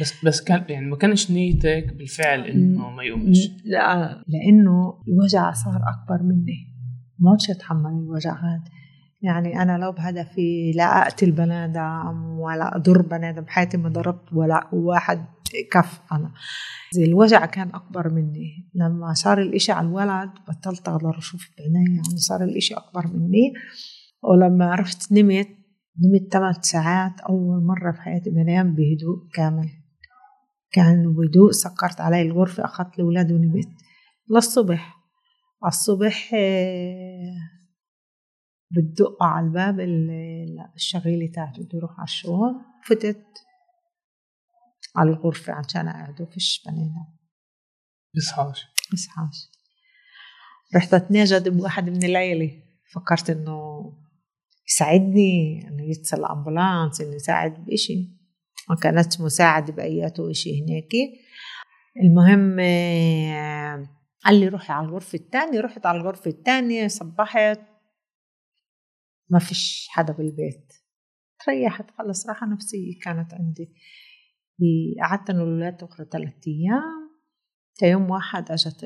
بس 0.00 0.24
بس 0.24 0.40
كان 0.40 0.64
يعني 0.68 0.86
ما 0.86 0.96
كانش 0.96 1.30
نيتك 1.30 1.94
بالفعل 1.98 2.40
إنه 2.40 2.90
ما 2.90 3.02
يقومش. 3.02 3.50
لا 3.64 4.24
لأنه 4.28 5.02
الوجع 5.08 5.52
صار 5.52 5.76
أكبر 5.76 6.22
مني. 6.22 6.72
ما 7.18 7.30
عدتش 7.30 7.50
أتحمل 7.50 7.90
الوجع 7.90 8.32
هذا 8.32 8.64
يعني 9.22 9.62
أنا 9.62 9.78
لو 9.78 9.92
بهدفي 9.92 10.72
لا 10.76 11.02
أقتل 11.02 11.32
بني 11.32 11.64
آدم 11.64 12.38
ولا 12.38 12.76
أضر 12.76 13.02
بني 13.02 13.30
آدم 13.30 13.42
بحياتي 13.42 13.76
ما 13.76 13.88
ضربت 13.88 14.32
ولا 14.32 14.68
واحد 14.72 15.24
كف 15.72 16.00
أنا. 16.12 16.32
الوجع 16.98 17.46
كان 17.46 17.68
أكبر 17.68 18.12
مني. 18.12 18.70
لما 18.74 19.14
صار 19.14 19.42
الإشي 19.42 19.72
على 19.72 19.86
الولد 19.86 20.30
بطلت 20.48 20.88
أقدر 20.88 21.18
أشوف 21.18 21.50
بعيني. 21.58 21.96
يعني 21.96 22.18
صار 22.18 22.44
الإشي 22.44 22.74
أكبر 22.74 23.06
مني. 23.06 23.52
ولما 24.22 24.74
رحت 24.74 25.12
نمت 25.12 25.48
نمت 26.00 26.32
ثمان 26.32 26.52
ساعات 26.52 27.20
أول 27.20 27.64
مرة 27.64 27.92
في 27.92 28.00
حياتي 28.00 28.30
بنام 28.30 28.74
بهدوء 28.74 29.28
كامل. 29.34 29.68
كان 30.72 31.14
بهدوء 31.14 31.50
سكرت 31.50 32.00
علي 32.00 32.22
الغرفة 32.22 32.64
أخذت 32.64 32.94
الأولاد 32.94 33.32
ونمت 33.32 33.68
للصبح 34.30 34.96
الصبح 35.66 36.30
آه، 36.34 37.34
بتدق 38.70 39.22
على 39.22 39.46
الباب 39.46 39.80
الشغيلة 40.76 41.32
تاعته 41.32 41.62
بده 41.62 41.78
يروح 41.78 41.90
على 41.92 42.04
الشغل. 42.04 42.54
فتت 42.86 43.26
على 44.96 45.10
الغرفة 45.10 45.52
عشان 45.52 45.88
أقعد 45.88 46.20
وفيش 46.20 46.62
بنينا 46.66 47.06
بصحاش 48.16 48.66
بصحاش 48.92 49.50
رحت 50.76 50.94
اتناجد 50.94 51.48
بواحد 51.48 51.90
من 51.90 52.04
العيلة. 52.04 52.62
فكرت 52.94 53.30
إنه 53.30 53.82
يساعدني 54.68 55.68
إنه 55.68 55.82
يتصل 55.90 56.24
امبولانس 56.24 57.00
إنه 57.00 57.14
يساعد 57.14 57.64
بإشي. 57.64 58.21
ما 58.68 58.76
كانت 58.76 59.20
مساعدة 59.20 59.72
بأياته 59.72 60.30
إشي 60.30 60.62
هناك 60.62 60.92
المهم 62.04 62.56
آه، 62.60 63.88
قال 64.24 64.40
لي 64.40 64.48
روحي 64.48 64.72
على 64.72 64.86
الغرفة 64.86 65.18
الثانية 65.18 65.60
رحت 65.60 65.86
على 65.86 65.98
الغرفة 65.98 66.30
الثانية 66.30 66.88
صبحت 66.88 67.60
ما 69.30 69.38
فيش 69.38 69.88
حدا 69.90 70.12
بالبيت. 70.12 70.72
تريحت 71.46 71.90
خلص 71.90 72.28
راحة 72.28 72.46
نفسية 72.46 72.98
كانت 73.02 73.34
عندي. 73.34 73.74
قعدت 75.00 75.30
أنا 75.30 75.42
والولاد 75.42 75.82
أخرى 75.82 76.06
ثلاثة 76.12 76.40
أيام. 76.46 77.10
يوم 77.82 78.10
واحد 78.10 78.50
أجت 78.50 78.84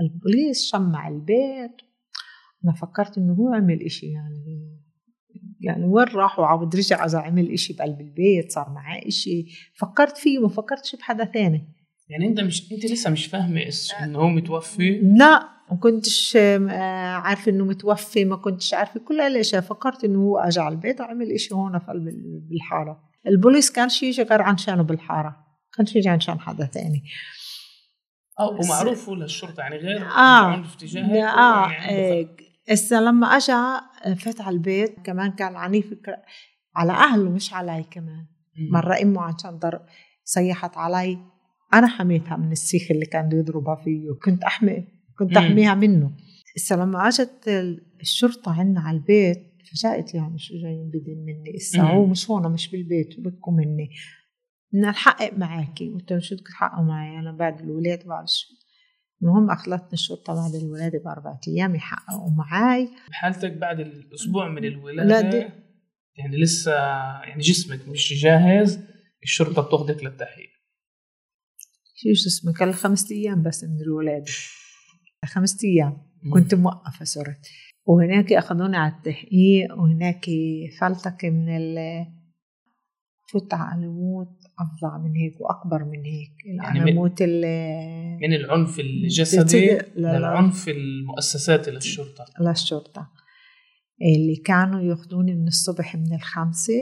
البوليس 0.00 0.70
شمع 0.70 1.08
البيت. 1.08 1.76
أنا 2.64 2.72
فكرت 2.72 3.18
إنه 3.18 3.32
هو 3.32 3.54
عمل 3.54 3.82
إشي 3.82 4.06
يعني. 4.06 4.87
يعني 5.60 5.84
وين 5.84 6.06
راح 6.08 6.38
وعاود 6.38 6.76
رجع 6.76 7.04
إذا 7.04 7.18
عمل 7.18 7.52
إشي 7.52 7.72
بقلب 7.72 8.00
البيت 8.00 8.52
صار 8.52 8.70
معاه 8.70 9.00
إشي. 9.06 9.46
فكرت 9.74 10.16
فيه 10.18 10.38
وما 10.38 10.48
فكرتش 10.48 10.96
بحدا 10.96 11.24
ثاني 11.24 11.74
يعني 12.08 12.26
أنت 12.26 12.40
مش 12.40 12.72
أنت 12.72 12.84
لسه 12.84 13.10
مش 13.10 13.26
فاهمة 13.26 13.64
إنه 14.02 14.18
هو 14.18 14.28
متوفي؟ 14.28 15.00
لا 15.18 15.48
ما 15.70 15.76
كنتش 15.76 16.36
آه، 16.36 17.12
عارفة 17.14 17.52
إنه 17.52 17.64
متوفي 17.64 18.24
ما 18.24 18.36
كنتش 18.36 18.74
عارفة 18.74 19.00
كل 19.00 19.20
الاشياء 19.20 19.62
فكرت 19.62 20.04
إنه 20.04 20.18
هو 20.18 20.38
أجى 20.38 20.60
على 20.60 20.74
البيت 20.74 21.00
وعمل 21.00 21.30
إشي 21.30 21.54
هون 21.54 21.78
في 21.78 21.86
قلب 21.86 22.04
بالحارة. 22.50 23.00
البوليس 23.26 23.70
كان 23.70 23.88
يجي 24.02 24.22
غير 24.22 24.42
عشانه 24.42 24.82
بالحارة. 24.82 25.36
كان 25.76 25.86
يجي 25.94 26.08
عشان 26.08 26.40
حدا 26.40 26.64
ثاني 26.64 27.04
آه 28.40 28.50
ومعروف 28.50 29.08
للشرطة 29.08 29.60
يعني 29.60 29.76
غير 29.76 30.02
آه. 30.02 30.46
عنف 30.46 30.74
تجاهك 30.74 31.10
آه 31.10 31.70
يعني 31.70 32.28
هسه 32.70 33.00
لما 33.00 33.26
أجى 33.26 33.52
فات 34.18 34.40
على 34.40 34.54
البيت 34.54 34.94
كمان 35.04 35.30
كان 35.30 35.56
عنيف 35.56 35.94
على 36.76 36.92
أهله 36.92 37.30
مش 37.30 37.52
علي 37.52 37.84
كمان. 37.90 38.26
مرة 38.70 39.02
إمه 39.02 39.22
عشان 39.22 39.58
ضرب 39.58 39.80
صيحت 40.24 40.76
علي. 40.76 41.18
أنا 41.74 41.86
حميتها 41.86 42.36
من 42.36 42.52
السيخ 42.52 42.90
اللي 42.90 43.06
كان 43.06 43.32
يضربها 43.32 43.74
فيه 43.84 44.12
كنت 44.24 44.44
أحمي 44.44 44.84
كنت 45.18 45.38
مم. 45.38 45.44
أحميها 45.44 45.74
منه. 45.74 46.12
هسه 46.56 46.76
لما 46.76 47.08
أجت 47.08 47.48
الشرطة 48.00 48.60
عنا 48.60 48.80
على 48.80 48.96
البيت 48.96 49.48
فجأت 49.70 50.14
يعني 50.14 50.38
شو 50.38 50.54
جايين 50.54 50.88
بدين 50.88 51.24
مني. 51.24 51.56
هسه. 51.56 51.82
هو 51.82 52.06
مش 52.06 52.30
هون 52.30 52.52
مش 52.52 52.70
بالبيت 52.70 53.20
بدكم 53.20 53.54
مني. 53.56 53.90
بدنا 54.72 54.90
نحقق 54.90 55.38
معاكي. 55.38 55.88
قلت 55.88 56.10
لهم 56.10 56.20
شو 56.20 56.34
بدكم 56.34 56.50
تحققوا 56.50 56.84
معي؟ 56.84 57.18
أنا 57.18 57.32
بعد 57.32 57.60
الولاد 57.60 58.06
بعرف 58.06 58.28
شو 58.28 58.54
المهم 59.22 59.50
اخذتني 59.50 59.92
الشرطة 59.92 60.34
بعد 60.34 60.54
الولادة 60.54 60.98
بأربع 61.04 61.38
أيام 61.48 61.74
يحققوا 61.74 62.30
معي 62.30 62.88
بحالتك 63.10 63.52
بعد 63.52 63.80
الأسبوع 63.80 64.48
من 64.48 64.64
الولادة 64.64 65.08
لا 65.08 65.30
دي- 65.30 65.50
يعني 66.16 66.36
لسه 66.36 66.72
يعني 67.24 67.40
جسمك 67.42 67.88
مش 67.88 68.22
جاهز 68.22 68.80
الشرطة 69.22 69.62
بتاخذك 69.62 70.04
للتحقيق. 70.04 70.48
شو 71.94 72.08
اسمه 72.26 72.52
كان 72.52 72.72
خمس 72.72 73.12
أيام 73.12 73.42
بس 73.42 73.64
من 73.64 73.80
الولادة. 73.80 74.32
خمس 75.24 75.64
أيام. 75.64 75.96
كنت 76.32 76.54
موقفة 76.54 77.04
صرت 77.04 77.48
وهناك 77.86 78.32
أخذوني 78.32 78.76
على 78.76 78.92
التحقيق 78.92 79.74
وهناك 79.78 80.26
فلتك 80.80 81.24
من 81.24 81.56
ال 81.56 81.76
فوت 83.32 83.54
على 83.54 83.86
الموت 83.86 84.36
أفظع 84.58 84.98
من 84.98 85.16
هيك 85.16 85.40
وأكبر 85.40 85.84
من 85.84 86.04
هيك. 86.04 86.32
يعني 86.46 86.80
من- 86.84 86.94
موت 86.94 87.22
من 88.22 88.32
العنف 88.34 88.80
الجسدي 88.80 89.78
للعنف 89.96 90.68
المؤسساتي 90.68 91.70
للشرطه 91.70 92.24
للشرطة. 92.40 93.10
اللي 94.02 94.36
كانوا 94.36 94.80
ياخذوني 94.80 95.34
من 95.34 95.46
الصبح 95.46 95.96
من 95.96 96.14
الخمسة 96.14 96.72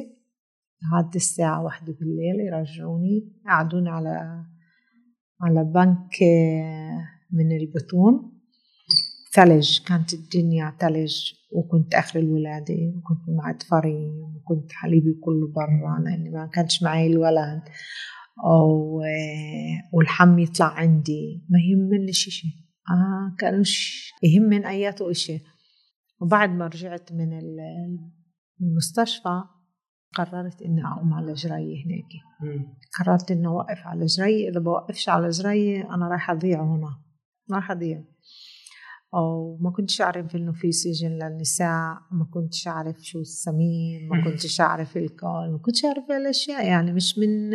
لحد 0.83 1.15
الساعة 1.15 1.63
واحدة 1.65 1.93
بالليل 2.01 2.41
يرجعوني 2.53 3.33
يقعدوني 3.47 3.89
على 3.91 4.45
على 5.41 5.65
بنك 5.65 6.23
آه، 6.23 7.05
من 7.33 7.57
البطون. 7.57 8.36
ثلج 9.37 9.79
كانت 9.87 10.13
الدنيا 10.15 10.77
ثلج 10.81 11.15
وكنت 11.53 11.95
آخر 11.95 12.19
الولادة 12.19 12.75
وكنت 12.97 13.29
معتفرين 13.29 14.11
وكنت 14.37 14.73
حليبي 14.73 15.15
كله 15.25 15.53
برا 15.57 15.99
لأني 16.05 16.31
ما 16.31 16.47
كانش 16.47 16.83
معي 16.83 17.07
الولد. 17.07 17.63
أو 18.45 19.01
والحم 19.93 20.39
يطلع 20.39 20.67
عندي. 20.67 21.45
ما 21.51 21.59
يهمني 21.59 22.13
شيء 22.13 22.51
آه 22.91 23.37
كانوش 23.39 24.05
يهمن 24.23 24.65
أياته 24.65 25.11
إشي 25.11 25.39
وبعد 26.21 26.51
ما 26.51 26.67
رجعت 26.67 27.13
من 27.13 27.39
ال- 27.39 27.99
من 28.61 28.69
المستشفى 28.69 29.43
قررت 30.15 30.63
إني 30.63 30.87
أقوم 30.87 31.15
على 31.15 31.33
جري 31.33 31.85
هناك. 31.85 32.11
قررت 32.99 33.31
إني 33.31 33.47
أوقف 33.47 33.79
على 33.87 34.07
جري 34.07 34.49
إذا 34.49 34.61
بوقفش 34.61 35.09
على 35.09 35.29
جري 35.31 35.81
أنا 35.83 36.09
رايحة 36.09 36.33
أضيع 36.33 36.63
هنا. 36.65 36.99
رايحة 37.53 37.75
أضيع. 37.75 38.05
أو 39.17 39.57
ما 39.61 39.71
كنتش 39.71 40.01
أعرف 40.01 40.37
إنه 40.37 40.53
في 40.53 40.73
سجن 40.73 41.09
للنساء 41.19 41.99
ما 42.11 42.25
كنتش 42.31 42.69
أعرف 42.69 42.97
شو 43.03 43.21
السمين 43.21 44.09
ما 44.09 44.25
كنتش 44.25 44.61
أعرف 44.61 44.97
الكول 44.97 45.51
ما 45.53 45.59
كنتش 45.63 45.85
أعرف 45.85 46.11
هالأشياء 46.11 46.67
يعني 46.67 46.93
مش 46.93 47.19
من 47.19 47.51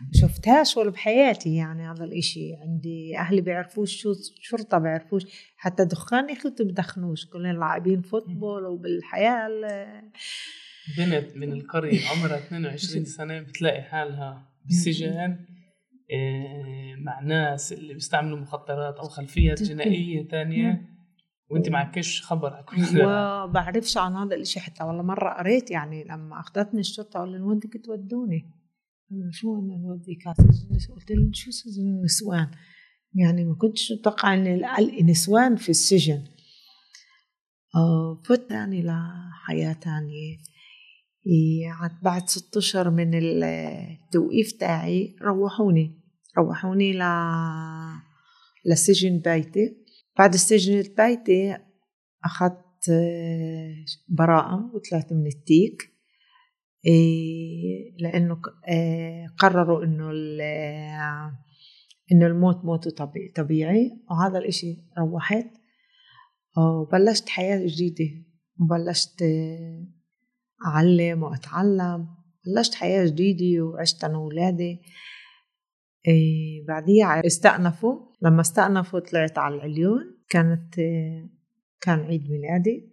ما 0.00 0.12
شفتهاش 0.12 0.76
ولا 0.76 0.90
بحياتي 0.90 1.54
يعني 1.54 1.90
هذا 1.90 2.04
الإشي. 2.04 2.54
عندي 2.62 3.18
أهلي 3.18 3.40
بيعرفوش 3.40 3.96
شو 4.02 4.12
شرطة 4.40 4.78
بيعرفوش 4.78 5.22
حتى 5.56 5.84
دخان 5.84 6.28
يا 6.28 6.34
أخي 6.34 6.48
بدخنوش 6.60 7.26
كلنا 7.26 7.52
لاعبين 7.52 8.02
football 8.02 8.64
وبالحياة 8.66 9.46
ال- 9.46 10.02
بنت 10.98 11.36
من 11.36 11.52
القرية 11.52 12.00
عمرها 12.08 12.38
22 12.38 13.04
سنة 13.16 13.40
بتلاقي 13.40 13.82
حالها 13.82 14.48
بالسجن 14.66 15.08
آه، 15.08 15.38
مع 16.96 17.20
ناس 17.20 17.72
اللي 17.72 17.94
بيستعملوا 17.94 18.38
مخدرات 18.38 18.96
أو 18.98 19.08
خلفيات 19.08 19.62
جنائية 19.62 20.28
تانية. 20.28 20.96
وأنت 21.50 21.68
معكش 21.68 22.22
خبر 22.22 22.54
على 22.54 22.64
كل 22.64 22.76
ده. 22.76 23.04
وبعرفش 23.44 23.96
عن 23.96 24.16
هذا 24.16 24.34
الإشي 24.34 24.60
حتى. 24.60 24.84
والله 24.84 25.02
مرة 25.02 25.38
قريت 25.38 25.70
يعني 25.70 26.04
لما 26.04 26.40
أخذتني 26.40 26.80
الشرطة 26.80 27.20
قال 27.20 27.32
لي 27.32 27.40
وين 27.40 27.58
بدك 27.58 27.84
تودوني؟ 27.84 28.52
شو 29.30 29.60
نوديك 29.60 30.26
على 30.26 30.36
سجن 30.36 30.94
قلت 30.94 31.10
لهم 31.10 31.32
شو 31.32 31.50
سجن 31.50 31.82
النسوان؟ 31.82 32.50
يعني 33.14 33.44
ما 33.44 33.54
كنتش 33.54 33.92
متوقعة 33.92 34.34
إن 34.34 34.46
ألقي 34.46 35.02
نسوان 35.02 35.56
في 35.56 35.68
السجن. 35.68 36.24
آه، 37.74 38.22
فت 38.24 38.50
يعني 38.50 38.82
تانية. 38.82 40.14
إيه، 40.14 40.38
عاد 40.38 40.55
بعد 42.02 42.28
ست 42.28 42.56
أشهر 42.56 42.90
من 42.90 43.10
التوقيف 43.14 44.52
تاعي 44.52 45.16
روحوني. 45.22 46.00
روحوني 46.38 46.92
ل 46.92 47.02
لسجن 48.66 49.18
بيتي. 49.18 49.76
بعد 50.18 50.34
السجن 50.34 50.82
بيتي 50.96 51.56
أخذت 52.24 52.66
آه، 52.90 53.84
براءة 54.08 54.70
وطلعت 54.74 55.12
من 55.12 55.26
التيك. 55.26 55.92
لأنه 57.98 58.42
آه، 58.68 59.26
قرروا 59.38 59.84
إنه 59.84 60.10
آه، 60.42 61.38
إنه 62.12 62.26
الموت 62.26 62.64
موت 62.64 62.88
طبيعي, 63.36 63.90
وهذا 64.10 64.38
الإشي 64.38 64.76
روحت. 64.98 65.46
وبلشت 66.58 67.28
حياة 67.28 67.66
جديدة. 67.66 68.24
وبلشت 68.60 69.24
أعلم 70.66 71.22
وأتعلم 71.22 72.08
بلشت 72.46 72.74
حياة 72.74 73.06
جديدة 73.06 73.64
وعشت 73.64 74.04
أنا 74.04 74.18
وولادي. 74.18 74.80
إيه 76.06 76.66
بعديها 76.68 77.26
استأنفوا. 77.26 78.12
لما 78.22 78.40
استأنفوا 78.40 79.00
طلعت 79.00 79.38
على 79.38 79.54
العليون. 79.54 80.18
كانت 80.28 80.78
إيه 80.78 81.30
كان 81.80 81.98
عيد 82.00 82.30
ميلادي. 82.30 82.92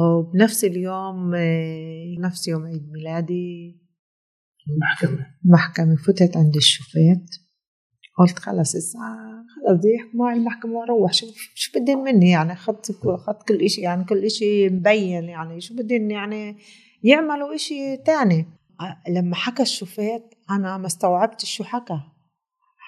وبنفس 0.00 0.64
اليوم 0.64 1.34
إيه 1.34 2.20
نفس 2.20 2.48
يوم 2.48 2.66
عيد 2.66 2.90
ميلادي. 2.92 3.80
المحكمة. 4.68 5.26
محكمة 5.44 5.96
فتت 5.96 6.36
عند 6.36 6.56
الشوفيت 6.56 7.43
قلت 8.18 8.38
خلص 8.38 8.74
الساعة 8.74 9.44
خلص 9.56 9.78
بدي 9.78 9.88
يحكموا 9.94 10.26
معي 10.26 10.36
المحكمة 10.36 10.72
وأروح 10.72 11.12
شو 11.12 11.26
شو 11.54 11.80
بدين 11.80 11.98
مني؟ 11.98 12.30
يعني 12.30 12.52
أخذت 12.52 12.90
أخذت 13.04 13.48
كل 13.48 13.60
إشي 13.62 13.80
يعني 13.80 14.04
كل 14.04 14.24
إشي 14.24 14.68
مبين 14.68 15.24
يعني 15.24 15.60
شو 15.60 15.74
بدين 15.74 16.10
يعني 16.10 16.56
يعملوا 17.02 17.54
إشي 17.54 17.96
تاني. 17.96 18.46
لما 19.08 19.34
حكى 19.34 19.62
الشوفيت 19.62 20.34
أنا 20.50 20.78
ما 20.78 20.86
استوعبت 20.86 21.44
شو 21.44 21.64
حكى. 21.64 22.00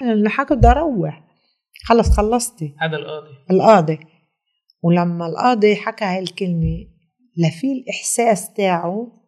اللي 0.02 0.30
حكى 0.30 0.54
بدي 0.54 0.68
أروح. 0.68 1.24
خلص 1.84 2.10
خلصتي. 2.10 2.74
هذا 2.80 2.96
القاضي. 2.96 3.30
القاضي. 3.50 3.98
ولما 4.82 5.26
القاضي 5.26 5.76
حكى 5.76 6.04
هاي 6.04 6.18
الكلمة 6.18 6.86
لفي 7.36 7.72
الإحساس 7.72 8.52
تاعه 8.52 9.22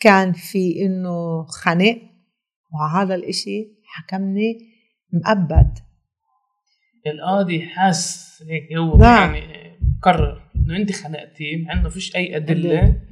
كان 0.00 0.32
في 0.32 0.82
إنه 0.86 1.44
خنق 1.46 1.98
وهذا 2.74 3.14
الإشي 3.14 3.68
حكمني 3.84 4.69
مأبد 5.12 5.78
القاضي 7.06 7.62
حاس 7.66 8.30
هيك 8.48 8.72
هو 8.72 8.96
نعم. 8.96 9.34
يعني 9.34 9.70
قرر 10.02 10.50
إنه 10.56 10.76
انت 10.76 10.92
خنقتيه 10.92 11.64
مع 11.64 11.72
انه 11.72 11.88
فيش 11.88 12.16
أي 12.16 12.36
أدلة. 12.36 13.02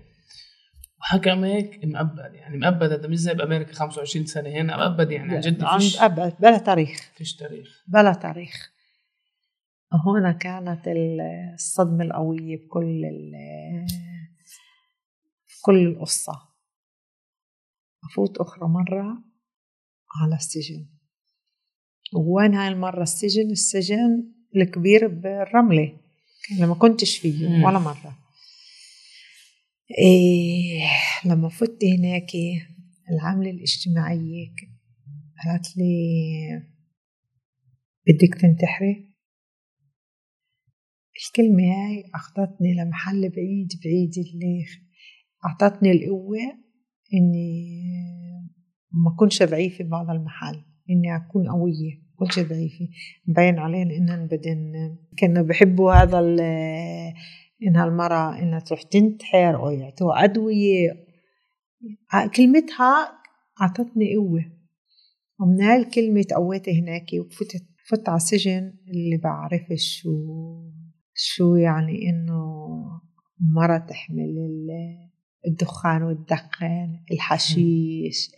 وحكمك 1.00 1.80
مأبد 1.84 2.34
يعني 2.34 2.56
مأبد 2.56 2.92
هذا 2.92 3.08
مش 3.08 3.16
زي 3.18 3.34
بأمريكا 3.34 3.72
25 3.72 4.26
سنة 4.26 4.48
هنا 4.50 4.76
مأبد 4.76 5.11
يعني 5.11 5.34
عن 5.34 5.40
جد 5.40 5.64
فيش 5.78 6.00
أبد 6.00 6.34
بلا 6.40 6.58
تاريخ. 6.58 7.11
فيش 7.16 7.37
تاريخ. 7.37 7.84
بلا 7.88 8.12
تاريخ. 8.12 8.72
هنا 10.06 10.32
كانت 10.32 10.80
الصدمة 11.54 12.04
القوية 12.04 12.56
بكل 12.56 13.04
ال- 13.04 13.87
كل 15.62 15.87
القصة. 15.87 16.32
أفوت 18.04 18.38
أخرى 18.38 18.68
مرة 18.68 19.22
على 20.22 20.34
السجن. 20.34 20.87
وين 22.16 22.55
هاي 22.55 22.68
المرة 22.68 23.03
السجن؟ 23.03 23.51
السجن 23.51 24.33
الكبير 24.57 25.07
بالرملة. 25.09 25.99
اللي 26.53 26.66
ما 26.66 26.75
كنتش 26.75 27.18
فيه 27.18 27.49
مم. 27.49 27.64
ولا 27.64 27.79
مرة. 27.79 28.18
إيه 29.99 30.81
لما 31.25 31.49
فت 31.49 31.85
هناك 31.99 32.31
العاملة 33.11 33.51
الاجتماعية 33.51 34.49
قالت 35.44 35.77
لي 35.77 35.92
بدك 38.07 38.40
تنتحري؟ 38.40 39.09
الكلمة 41.27 41.62
هاي 41.62 42.05
أخذتني 42.14 42.75
لمحل 42.75 43.21
بعيد 43.29 43.68
بعيد 43.85 44.12
اللي 44.18 44.64
أعطتني 45.47 45.92
القوة 45.92 46.38
إني 47.14 47.81
ما 48.92 49.14
أكونش 49.14 49.42
ضعيفة 49.42 49.85
بهذا 49.85 50.12
المحل. 50.12 50.64
إني 50.90 51.16
أكون 51.16 51.48
قوية 51.48 52.03
كلش 52.16 52.38
ضعيفة 52.40 52.88
مبين 53.27 53.59
علينا 53.59 53.94
إنهم 53.96 54.27
بدن 54.27 54.72
كانوا 55.16 55.42
بحبوا 55.42 55.92
هذا 55.92 56.18
ال- 56.20 56.40
إن 57.66 57.77
هالمرة 57.77 58.38
إنها 58.38 58.59
تروح 58.61 58.83
تنتحر 58.83 59.57
أو 59.57 59.70
يعطوها 59.70 60.24
أدوية. 60.24 60.90
كلمتها 62.37 63.12
أعطتني 63.61 64.16
قوة. 64.16 64.44
ومن 65.40 65.61
هاي 65.62 65.81
الكلمة 65.81 66.22
تقويت 66.22 66.68
هناك 66.68 67.07
وفتت 67.20 67.64
فت 67.88 68.09
على 68.09 68.16
السجن 68.16 68.72
اللي 68.88 69.16
بعرفش 69.16 70.01
شو 70.03 70.11
شو 71.14 71.55
يعني 71.57 72.11
إنه 72.11 72.64
مرة 73.55 73.79
تحمل 73.79 74.35
الدخان 75.48 76.02
والدخان 76.02 77.04
الحشيش 77.12 78.30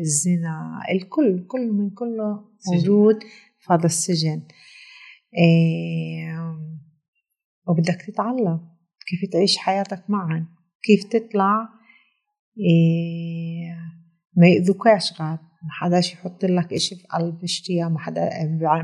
الزنا 0.00 0.80
الكل 0.90 1.46
كل 1.46 1.72
من 1.72 1.90
كله 1.90 2.44
موجود 2.72 3.16
في 3.58 3.72
هذا 3.72 3.86
السجن. 3.86 4.42
إيه 5.38 6.56
وبدك 7.68 8.02
تتعلم 8.02 8.60
كيف 9.06 9.30
تعيش 9.32 9.56
حياتك 9.56 10.10
معا 10.10 10.46
كيف 10.82 11.04
تطلع 11.04 11.68
إيه 12.58 13.76
ما 14.36 14.48
يأذوكاش 14.48 15.20
غاد 15.20 15.38
ما 15.38 15.72
حداش 15.72 16.12
يحط 16.12 16.44
لك 16.44 16.72
إشي 16.72 16.96
في 16.96 17.06
قلب 17.06 17.44
اشتيا 17.44 17.88
ما 17.88 17.98
حدا 17.98 18.30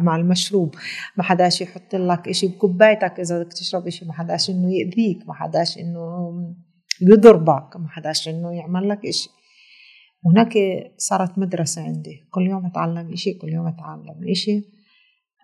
مع 0.01 0.17
المشروب. 0.17 0.75
ما 1.17 1.23
حداش 1.23 1.61
يحط 1.61 1.95
لك 1.95 2.29
إشي 2.29 2.47
بكوبايتك 2.47 3.21
إذا 3.21 3.43
بدك 3.43 3.53
تشرب 3.53 3.87
إشي 3.87 4.05
ما 4.05 4.13
حداش 4.13 4.51
إنه 4.51 4.75
يأذيك 4.75 5.29
ما 5.29 5.35
حداش 5.35 5.79
إنه 5.79 6.33
يضربك 7.03 7.77
ما 7.77 7.89
حداش 7.89 8.29
إنه 8.29 8.53
يعمل 8.55 8.89
لك 8.89 9.07
إشي. 9.07 9.29
هناك 10.27 10.55
صارت 10.97 11.39
مدرسة 11.39 11.83
عندي 11.83 12.29
كل 12.31 12.47
يوم 12.47 12.67
أتعلم 12.67 13.13
إشي 13.13 13.35
كل 13.35 13.49
يوم 13.49 13.67
أتعلم 13.67 14.29
إشي. 14.31 14.63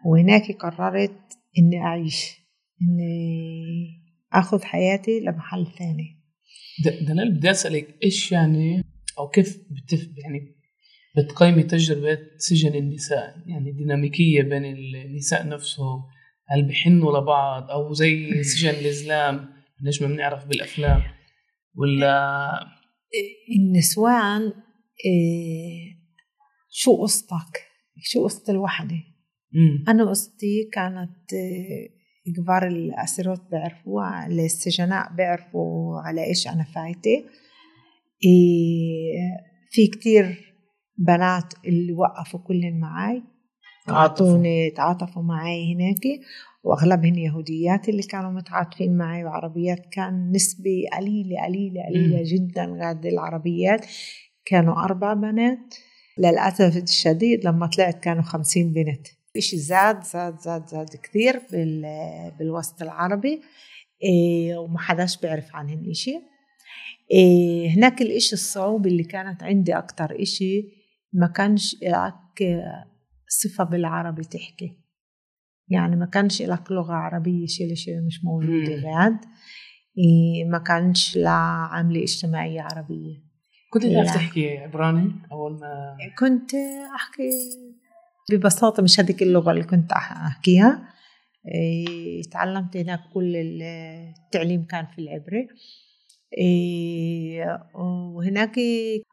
وهناك 0.07 0.53
قررت 0.53 1.21
إني 1.59 1.79
أعيش 1.79 2.37
إني 2.83 4.09
أخذ 4.33 4.62
حياتي 4.62 5.21
لمحل 5.21 5.66
ثاني. 5.79 6.18
دلال 7.09 7.35
بدي 7.35 7.51
أسألك 7.51 7.99
إيش 8.05 8.33
يعني؟ 8.33 8.85
أو 9.18 9.29
كيف 9.29 9.59
بتف 9.71 10.09
يعني 10.18 10.59
بتقيمي 11.16 11.62
تجربة 11.62 12.18
سجن 12.37 12.75
النساء؟ 12.75 13.37
يعني 13.47 13.73
ديناميكية 13.73 14.42
بين 14.42 14.64
النساء 14.64 15.49
نفسهم. 15.49 16.03
هل 16.47 16.68
بحنوا 16.68 17.18
لبعض؟ 17.18 17.71
أو 17.71 17.92
زي 17.92 18.42
سجن 18.42 18.71
الإسلام 18.71 19.49
ليش 19.81 20.03
ما 20.03 20.09
بنعرف 20.09 20.47
بالأفلام؟ 20.47 21.18
ولا 21.77 22.51
النسوان 23.59 24.43
إيه 25.05 25.99
شو 26.71 27.03
قصتك؟ 27.03 27.65
شو 28.03 28.25
قصة 28.25 28.53
الوحدة؟ 28.53 28.97
أنا 29.89 30.11
قصتي 30.11 30.69
كانت 30.73 31.33
إيه 31.33 31.99
كبار 32.37 32.67
الأسيرات 32.67 33.41
بيعرفوا 33.51 34.27
السجناء 34.27 35.13
بيعرفوا 35.13 36.01
على 36.01 36.25
إيش 36.25 36.49
أنا 36.49 36.65
فايتة. 36.65 37.25
إيه 38.25 39.19
في 39.71 39.87
كتير 39.87 40.55
بنات 40.99 41.55
اللي 41.67 41.93
وقفوا 41.93 42.41
كلهم 42.41 42.81
معي 42.81 43.23
أعطوني 43.89 44.71
تعاطفوا 44.71 45.23
معي 45.23 45.75
هناك 45.75 46.01
وأغلبهن 46.62 47.18
يهوديات 47.18 47.88
اللي 47.88 48.03
كانوا 48.03 48.31
متعاطفين 48.31 48.97
معي 48.97 49.25
وعربيات 49.25 49.87
كان 49.92 50.33
نسبة 50.33 50.83
قليلة 50.97 51.44
قليلة 51.47 51.83
قليلة 51.87 52.23
جدا 52.25 52.77
غاد 52.81 53.07
العربيات. 53.07 53.87
كانوا 54.44 54.75
أربع 54.85 55.14
بنات. 55.14 55.75
للأسف 56.18 56.77
الشديد 56.77 57.44
لما 57.44 57.66
طلعت 57.66 58.01
كانوا 58.05 58.23
خمسين 58.23 58.73
بنت. 58.73 59.07
إشي 59.37 59.57
زاد 59.57 60.05
زاد 60.05 60.38
زاد 60.40 60.66
زاد 60.66 60.88
كثير 61.03 61.40
بالوسط 62.38 62.83
العربي. 62.83 63.40
إيه 64.03 64.57
وما 64.57 64.79
حداش 64.79 65.21
بيعرف 65.21 65.57
عنهن 65.57 65.90
إشي. 65.90 66.18
إيه 67.11 67.71
هناك 67.71 68.03
الإشي 68.03 68.33
الصعوبة 68.33 68.90
اللي 68.90 69.05
كانت 69.05 69.42
عندي 69.42 69.79
أكتر 69.79 70.23
إشي 70.23 70.68
ما 71.12 71.27
كانش 71.27 71.77
لك 71.83 72.62
صفة 73.29 73.64
بالعربي 73.64 74.25
تحكي. 74.25 74.88
يعني 75.71 75.97
ما 75.97 76.07
كانش 76.07 76.43
لك 76.43 76.73
لغة 76.73 76.93
عربية 76.93 77.47
شيء 77.47 77.75
شيء 77.75 78.01
مش 78.01 78.25
موجودة 78.25 78.83
بعد 78.83 79.17
إيه 79.99 80.45
ما 80.45 80.59
كانش 80.59 81.17
لا 81.17 81.31
عاملة 81.31 82.03
اجتماعية 82.03 82.61
عربية. 82.61 83.29
كنت 83.71 83.83
تعرف 83.83 84.15
تحكي 84.15 84.59
عبراني 84.59 85.13
أول 85.33 85.53
ما؟ 85.53 85.97
كنت 86.19 86.51
أحكي 86.95 87.31
ببساطة 88.33 88.83
مش 88.83 89.01
هذيك 89.01 89.23
اللغة 89.23 89.51
اللي 89.51 89.65
كنت 89.65 89.93
أحكيها. 89.93 90.89
تعلمت 92.31 92.77
هناك 92.77 93.01
كل 93.15 93.37
التعليم 93.37 94.65
كان 94.65 94.87
في 94.87 94.99
العبري 94.99 95.49
وهناك 98.15 98.57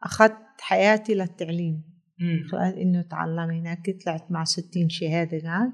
أخذت 0.02 0.60
حياتي 0.60 1.14
للتعليم. 1.14 1.96
إنه 2.62 3.02
تعلم 3.02 3.50
هناك 3.50 3.96
طلعت 4.04 4.30
مع 4.30 4.44
ستين 4.44 4.88
شهادة 4.88 5.38
قاعد 5.42 5.72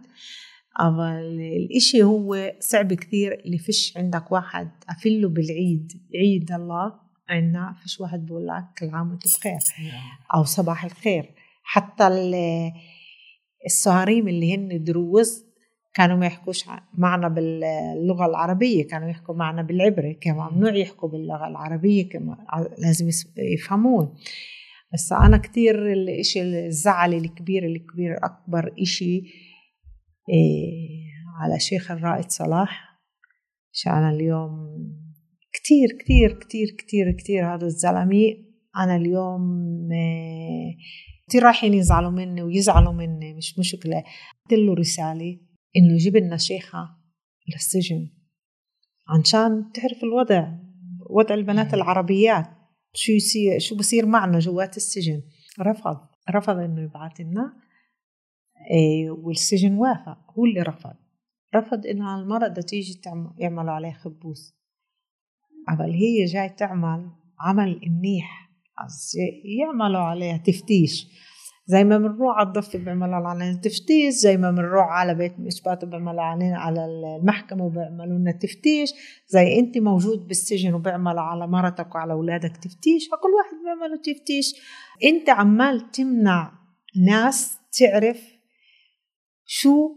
الإشي 0.81 2.03
هو 2.03 2.53
صعب 2.61 2.93
كثير 2.93 3.41
اللي 3.45 3.59
فيش 3.59 3.97
عندك 3.97 4.33
واحد 4.33 4.71
أفله 4.89 5.29
بالعيد 5.29 5.93
عيد 6.15 6.53
الله 6.53 6.93
عنا 7.29 7.77
فيش 7.83 8.01
واحد 8.01 8.27
بقول 8.27 8.47
لك 8.47 8.65
كل 8.79 8.89
عام 8.91 9.11
وانت 9.11 9.23
بخير 9.39 9.59
أو 10.35 10.45
صباح 10.45 10.85
الخير. 10.85 11.35
حتى 11.63 12.09
الصهاريم 13.67 14.29
اللي 14.29 14.57
هن 14.57 14.85
دروز 14.85 15.45
كانوا 15.95 16.17
ما 16.17 16.27
يحكوش 16.27 16.65
معنا 16.95 17.29
باللغة 17.29 18.27
العربية 18.27 18.87
كانوا 18.87 19.09
يحكوا 19.09 19.35
معنا 19.35 19.63
بالعبري 19.63 20.15
كان 20.15 20.35
ممنوع 20.35 20.75
يحكوا 20.75 21.09
باللغة 21.09 21.49
العربية 21.49 22.09
كما 22.09 22.37
لازم 22.79 23.11
يفهمون. 23.37 24.15
بس 24.95 25.13
أنا 25.13 25.37
كتير 25.37 25.93
الإشي 25.93 26.43
الزعل 26.43 27.15
الكبير 27.15 27.67
الكبير 27.67 28.17
أكبر 28.25 28.75
إشي 28.83 29.23
على 31.41 31.61
شيخ 31.61 31.91
الرائد 31.91 32.31
صلاح. 32.31 33.01
عشان 33.73 34.09
اليوم 34.09 34.53
كتير 35.53 35.89
كتير 36.01 36.39
كتير 36.39 36.67
كتير 36.79 37.13
كتير 37.13 37.55
هذا 37.55 37.67
الزلمة. 37.67 38.37
أنا 38.77 38.97
اليوم 38.97 39.43
إيه 39.93 40.77
كتير 41.29 41.43
رايحين 41.43 41.75
يزعلوا 41.75 42.11
مني 42.11 42.43
ويزعلوا 42.43 42.93
مني 42.93 43.35
مش 43.35 43.59
مشكلة 43.59 44.05
قلت 44.51 44.61
له 44.61 44.75
رسالة 44.75 45.41
إنه 45.77 45.97
جيب 45.97 46.17
لنا 46.17 46.37
شيخة 46.37 46.97
للسجن. 47.49 48.09
عشان 49.09 49.73
تعرف 49.75 50.05
الوضع 50.05 50.53
وضع 51.11 51.35
البنات 51.35 51.75
العربيات. 51.75 52.47
شو 52.95 53.13
يصير 53.13 53.59
شو 53.59 53.77
بصير 53.77 54.07
معنا 54.07 54.39
جوات 54.39 54.77
السجن. 54.77 55.23
رفض 55.61 55.97
رفض 56.31 56.57
إنه 56.59 56.83
يبعث 56.83 57.21
لنا. 57.21 57.43
إيه 57.43 57.62
والسجن 59.11 59.75
وافق 59.75 60.19
هو 60.39 60.45
اللي 60.45 60.63
رفض. 60.63 60.95
رفض 61.55 61.87
انها 61.87 62.21
المرأة 62.21 62.49
تيجي 62.49 63.01
يعملوا 63.39 63.73
عليها 63.73 63.93
خبوس 63.93 64.55
قبل 65.69 65.91
هي 65.91 66.25
جاي 66.25 66.49
تعمل 66.49 67.11
عمل 67.41 67.81
منيح 67.87 68.51
يعملوا 69.59 70.01
عليها 70.01 70.37
تفتيش. 70.37 71.07
زي 71.67 71.85
ما 71.85 71.99
بنروح 71.99 72.37
على 72.37 72.49
الضفة 72.49 72.79
بيعملوا 72.79 73.15
علينا 73.15 73.61
تفتيش 73.61 74.15
زي 74.15 74.37
ما 74.37 74.51
بنروح 74.51 74.87
على 74.87 75.15
بيت 75.15 75.35
إثبات 75.47 75.85
وبيعملوا 75.85 76.23
علينا 76.23 76.59
على 76.59 76.85
المحكمة 76.85 77.65
وبيعملوا 77.65 78.19
لنا 78.19 78.33
تفتيش. 78.33 78.91
زي 79.29 79.59
أنت 79.59 79.79
موجود 79.79 80.29
بالسجن 80.29 80.75
وبيعملوا 80.75 81.21
على 81.21 81.47
مرتك 81.47 81.95
وعلى 81.95 82.13
أولادك 82.13 82.57
تفتيش 82.57 83.09
فكل 83.09 83.29
واحد 83.39 83.65
بيعملوا 83.65 83.97
تفتيش. 83.97 84.55
أنت 85.05 85.31
عمال 85.31 85.91
تمنع 85.91 86.53
ناس 87.07 87.59
تعرف 87.79 88.32
شو 89.55 89.97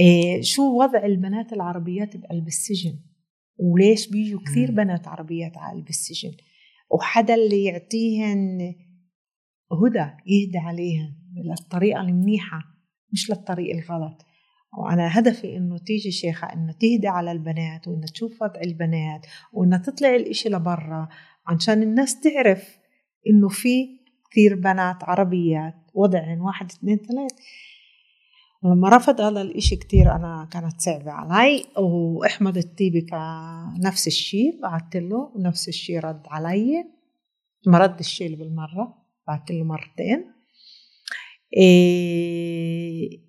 إيه 0.00 0.42
شو 0.42 0.62
وضع 0.62 1.04
البنات 1.04 1.52
العربيات 1.52 2.16
بقلب 2.16 2.46
السجن؟ 2.46 2.98
وليش 3.58 4.08
بيجوا 4.10 4.40
كثير 4.40 4.70
بنات 4.70 5.08
عربيات 5.08 5.56
على 5.56 5.78
قلب 5.78 5.88
السجن؟ 5.88 6.32
وحدا 6.90 7.34
اللي 7.34 7.64
يعطيهن 7.64 8.74
هدى 9.72 10.10
يهدى 10.26 10.58
عليها 10.58 11.14
للطريقة 11.44 12.00
المنيحة 12.00 12.60
مش 13.12 13.30
للطريق 13.30 13.76
الغلط. 13.76 14.26
وأنا 14.78 15.18
هدفي 15.18 15.56
إنه 15.56 15.78
تيجي 15.78 16.10
شيخة 16.10 16.52
إنه 16.52 16.72
تهدى 16.72 17.08
على 17.08 17.32
البنات 17.32 17.88
وإنه 17.88 18.06
تشوف 18.06 18.42
وضع 18.42 18.60
البنات 18.60 19.26
وإنه 19.52 19.76
تطلع 19.76 20.14
الإشي 20.14 20.48
لبرا 20.48 21.08
عشان 21.46 21.82
الناس 21.82 22.20
تعرف 22.20 22.78
إنه 23.30 23.48
في 23.48 23.88
كثير 24.30 24.54
بنات 24.54 25.04
عربيات 25.04 25.74
وضعهن 25.94 26.40
واحد 26.40 26.70
اثنين 26.70 26.96
ثلاث. 26.96 27.32
لما 28.64 28.88
رفض 28.96 29.20
هذا 29.20 29.42
الإشي 29.42 29.76
كتير 29.76 30.12
أنا 30.16 30.48
كانت 30.52 30.80
صعبة 30.80 31.10
علي 31.10 31.64
وأحمد 31.76 32.56
الطيبي 32.56 33.06
نفس 33.84 34.06
الشيء 34.06 34.60
بعثت 34.62 34.96
له 34.96 35.32
نفس 35.38 35.68
الشيء 35.68 35.98
رد 35.98 36.22
علي. 36.26 36.84
ما 37.66 37.78
رد 37.78 37.98
الشيء 37.98 38.36
بالمرة 38.36 38.94
بعت 39.26 39.50
له 39.50 39.64
مرتين. 39.64 40.24
إيه 41.56 43.28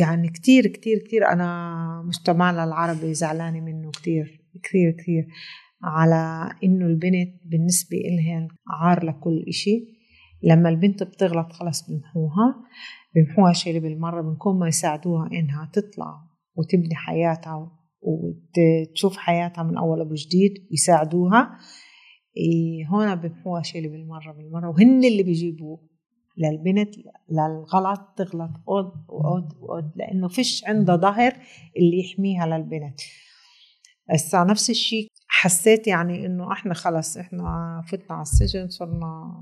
يعني 0.00 0.28
كتير 0.28 0.66
كتير 0.66 0.98
كتير 0.98 1.28
أنا 1.28 2.02
مجتمعنا 2.06 2.64
العربي 2.64 3.14
زعلانة 3.14 3.60
منه 3.60 3.90
كتير 3.90 4.40
كتير 4.62 4.90
كتير. 4.90 5.26
على 5.82 6.50
إنه 6.64 6.86
البنت 6.86 7.34
بالنسبة 7.44 7.96
إلهن 7.96 8.48
عار 8.68 9.04
لكل 9.04 9.44
إشي. 9.48 9.96
لما 10.42 10.68
البنت 10.68 11.02
بتغلط 11.02 11.52
خلص 11.52 11.90
بمحوها 11.90 12.64
بمحوها 13.16 13.52
شيء 13.52 13.78
بالمرة 13.78 14.22
بنكون 14.22 14.58
ما 14.58 14.68
يساعدوها 14.68 15.28
إنها 15.32 15.70
تطلع 15.72 16.20
وتبني 16.56 16.94
حياتها 16.94 17.72
وتشوف 18.00 19.16
حياتها 19.16 19.62
من 19.64 19.78
أول 19.78 20.00
وجديد 20.00 20.66
ويساعدوها. 20.70 21.58
إيه 22.36 22.86
هون 22.86 23.14
بمحوها 23.14 23.62
شيء 23.62 23.88
بالمرة 23.90 24.32
بالمرة 24.32 24.68
وهن 24.68 25.04
اللي 25.04 25.22
بيجيبوه 25.22 25.88
للبنت 26.38 26.94
للغلط 27.30 28.00
تغلط 28.16 28.50
قد 28.66 28.92
وقد 29.08 29.52
وقد 29.60 29.92
لأنه 29.96 30.28
فيش 30.28 30.64
عندها 30.66 30.96
ظهر 30.96 31.32
اللي 31.76 32.00
يحميها 32.00 32.46
للبنت. 32.46 33.00
هسا 34.10 34.44
نفس 34.44 34.70
الشيء 34.70 35.08
حسيت 35.28 35.86
يعني 35.86 36.26
إنه 36.26 36.52
إحنا 36.52 36.74
خلص 36.74 37.16
إحنا 37.16 37.82
فتنا 37.88 38.16
على 38.16 38.22
السجن 38.22 38.68
صرنا 38.68 39.34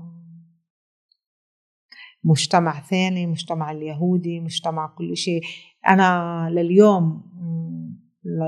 مجتمع 2.25 2.81
ثاني 2.81 3.27
مجتمع 3.27 3.71
اليهودي 3.71 4.39
مجتمع 4.39 4.87
كل 4.87 5.17
شيء. 5.17 5.41
أنا 5.87 6.49
لليوم 6.51 7.21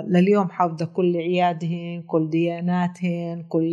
لليوم 0.08 0.50
حافظة 0.50 0.86
كل 0.86 1.18
عيادهن 1.18 2.04
كل 2.08 2.30
دياناتهن 2.30 3.44
كل 3.50 3.72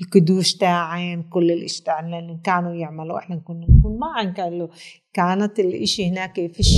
الكدوش 0.00 0.54
تاعين 0.54 1.22
كل 1.22 1.50
الإشي 1.50 1.84
اللي 2.00 2.38
كانوا 2.44 2.74
يعملوا 2.74 3.18
إحنا 3.18 3.36
كنا 3.36 3.66
نكون 3.70 3.98
ما 3.98 4.06
عن 4.16 4.32
كانوا 4.32 4.68
كانت 5.12 5.58
الإشي 5.58 6.10
هناك 6.10 6.52
فيش 6.52 6.76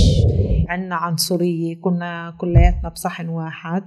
عنا 0.69 0.95
عنصرية. 0.95 1.75
كنا 1.81 2.35
كلياتنا 2.37 2.89
بصحن 2.89 3.29
واحد 3.29 3.83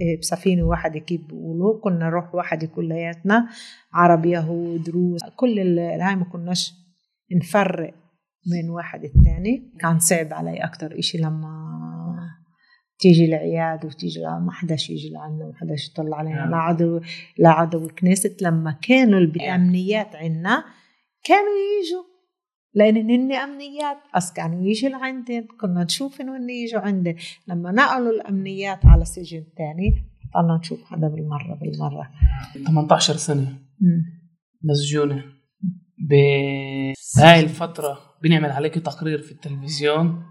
إيه، 0.00 0.20
بسفينة 0.20 0.62
واحدة 0.62 0.98
كيف 0.98 1.20
بيقولوا. 1.20 1.80
كنا 1.80 1.98
نروح 1.98 2.34
واحد 2.34 2.64
كلياتنا 2.64 3.48
عرب 3.92 4.26
يهود 4.26 4.88
روس 4.88 5.20
كل 5.36 5.78
هاي 5.78 6.16
ما 6.16 6.24
كناش 6.24 6.85
نفرق 7.32 7.94
من 8.46 8.70
واحد 8.70 9.04
الثاني. 9.04 9.72
كان 9.80 9.98
صعب 9.98 10.32
علي 10.32 10.64
أكتر 10.64 10.98
إشي 10.98 11.18
لما 11.18 11.66
تيجي 12.98 13.24
العياد 13.24 13.84
وتيجي 13.84 14.20
ما 14.20 14.52
حداش 14.52 14.90
يجي 14.90 15.10
لعنا 15.10 15.46
ما 15.46 15.52
حداش 15.54 15.88
يطلع 15.88 16.16
علينا. 16.16 16.36
نعم. 16.36 16.50
لا 16.50 16.56
عدو 16.56 17.00
لا 17.38 17.48
عدو 17.48 17.84
الكنيست 17.84 18.42
لما 18.42 18.78
كانوا 18.82 19.20
الأمنيات 19.20 20.16
عنا 20.16 20.64
كانوا 21.24 21.56
يجوا. 21.80 22.16
لأن 22.74 23.10
هن 23.10 23.32
أمنيات 23.32 23.96
بس 24.16 24.32
كانوا 24.32 24.66
يجوا 24.66 24.90
لعندن 24.90 25.46
كنا 25.60 25.84
نشوف 25.84 26.20
هن 26.20 26.50
يجوا 26.50 26.80
عندن 26.80 27.14
لما 27.48 27.72
نقلوا 27.72 28.12
الأمنيات 28.12 28.86
على 28.86 29.04
سجن 29.04 29.44
ثاني 29.58 30.04
بطلنا 30.24 30.56
نشوف 30.56 30.84
حدا 30.84 31.08
بالمرة 31.08 31.58
بالمرة. 31.60 32.10
18 32.66 33.16
سنة. 33.16 33.58
مسجونة. 34.62 35.35
بهاي 35.98 37.40
الفترة 37.40 37.98
بنعمل 38.22 38.50
عليك 38.50 38.74
تقرير 38.74 39.18
في 39.18 39.32
التلفزيون 39.32 40.22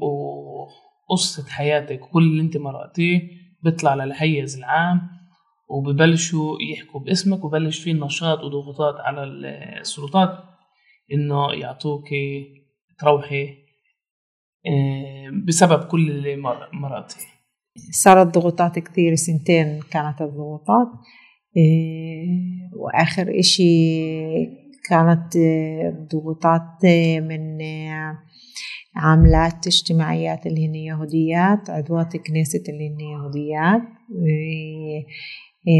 وقصة 0.00 1.48
حياتك 1.48 2.00
كل 2.00 2.22
اللي 2.22 2.42
انت 2.42 2.56
مرقتيه 2.56 3.20
بيطلع 3.62 3.94
للحيز 3.94 4.56
العام 4.58 5.00
وببلشوا 5.68 6.56
يحكوا 6.72 7.00
باسمك 7.00 7.44
وبلش 7.44 7.78
في 7.78 7.92
نشاط 7.92 8.38
وضغوطات 8.38 8.94
على 9.00 9.24
السلطات 9.24 10.44
إنه 11.12 11.52
يعطوك 11.52 12.08
تروحي 12.98 13.56
بسبب 15.46 15.84
كل 15.84 16.10
اللي 16.10 16.36
مرقتيه 16.72 17.26
صارت 18.02 18.34
ضغوطات 18.34 18.78
كثير 18.78 19.14
سنتين 19.14 19.80
كانت 19.90 20.22
الضغوطات. 20.22 20.88
وآخر 22.76 23.38
إشي 23.38 24.00
كانت 24.88 25.38
ضغوطات 26.12 26.84
من 27.22 27.58
عاملات 28.96 29.66
اجتماعيات 29.66 30.46
اللي 30.46 30.66
هن 30.66 30.74
يهوديات 30.74 31.70
عضوات 31.70 32.16
كنيسة 32.16 32.62
اللي 32.68 32.88
هن 32.88 33.00
يهوديات 33.00 33.82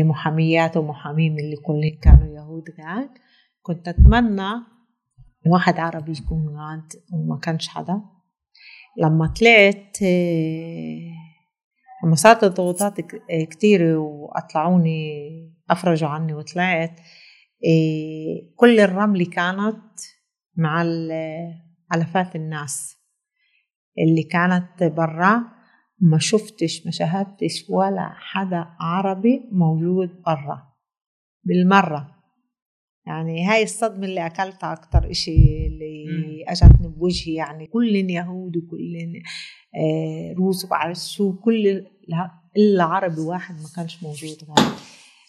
محاميات 0.04 0.76
ومحامين 0.76 1.38
اللي 1.38 1.56
كلهم 1.56 1.98
كانوا 2.02 2.36
يهود 2.36 2.64
قاعد 2.78 3.08
كنت 3.62 3.88
أتمنى 3.88 4.50
واحد 5.46 5.78
عربي 5.78 6.12
يكون 6.12 6.56
قاعد 6.56 6.92
وما 7.12 7.38
كانش 7.38 7.68
حدا. 7.68 8.02
لما 8.98 9.26
طلعت 9.26 9.96
لما 12.05 12.14
صارت 12.14 12.44
الضغوطات 12.44 13.01
كتيرة 13.51 13.96
وأطلعوني 13.96 15.11
أفرجوا 15.70 16.09
عني 16.09 16.34
وطلعت 16.34 17.01
كل 18.57 18.80
الرملة 18.80 19.24
كانت 19.24 19.82
مع 20.57 20.82
ألفات 21.94 22.36
الناس 22.36 22.96
اللي 23.98 24.22
كانت 24.22 24.82
برا 24.82 25.42
ما 26.01 26.18
شفتش 26.18 26.86
ما 26.86 26.92
شاهدتش 26.92 27.64
ولا 27.68 28.11
حدا 28.14 28.66
عربي 28.80 29.48
موجود 29.53 30.22
برا 30.26 30.72
بالمرة. 31.44 32.16
يعني 33.07 33.46
هاي 33.46 33.62
الصدمة 33.62 34.07
اللي 34.07 34.26
أكلتها 34.26 34.72
أكتر 34.72 35.11
إشي 35.11 35.66
اللي 35.66 36.05
أجتني 36.51 36.88
بوجهي 36.88 37.34
يعني 37.34 37.66
كلن 37.66 38.11
يهود 38.11 38.57
وكلن 38.57 39.22
آه 39.74 40.34
روس 40.38 40.64
وبعرف 40.64 40.98
شو 40.98 41.32
كل 41.32 41.84
إلا 42.57 42.84
عربي 42.84 43.20
واحد 43.20 43.55
ما 43.55 43.68
كانش 43.76 44.03
موجود 44.03 44.36
هون 44.48 44.72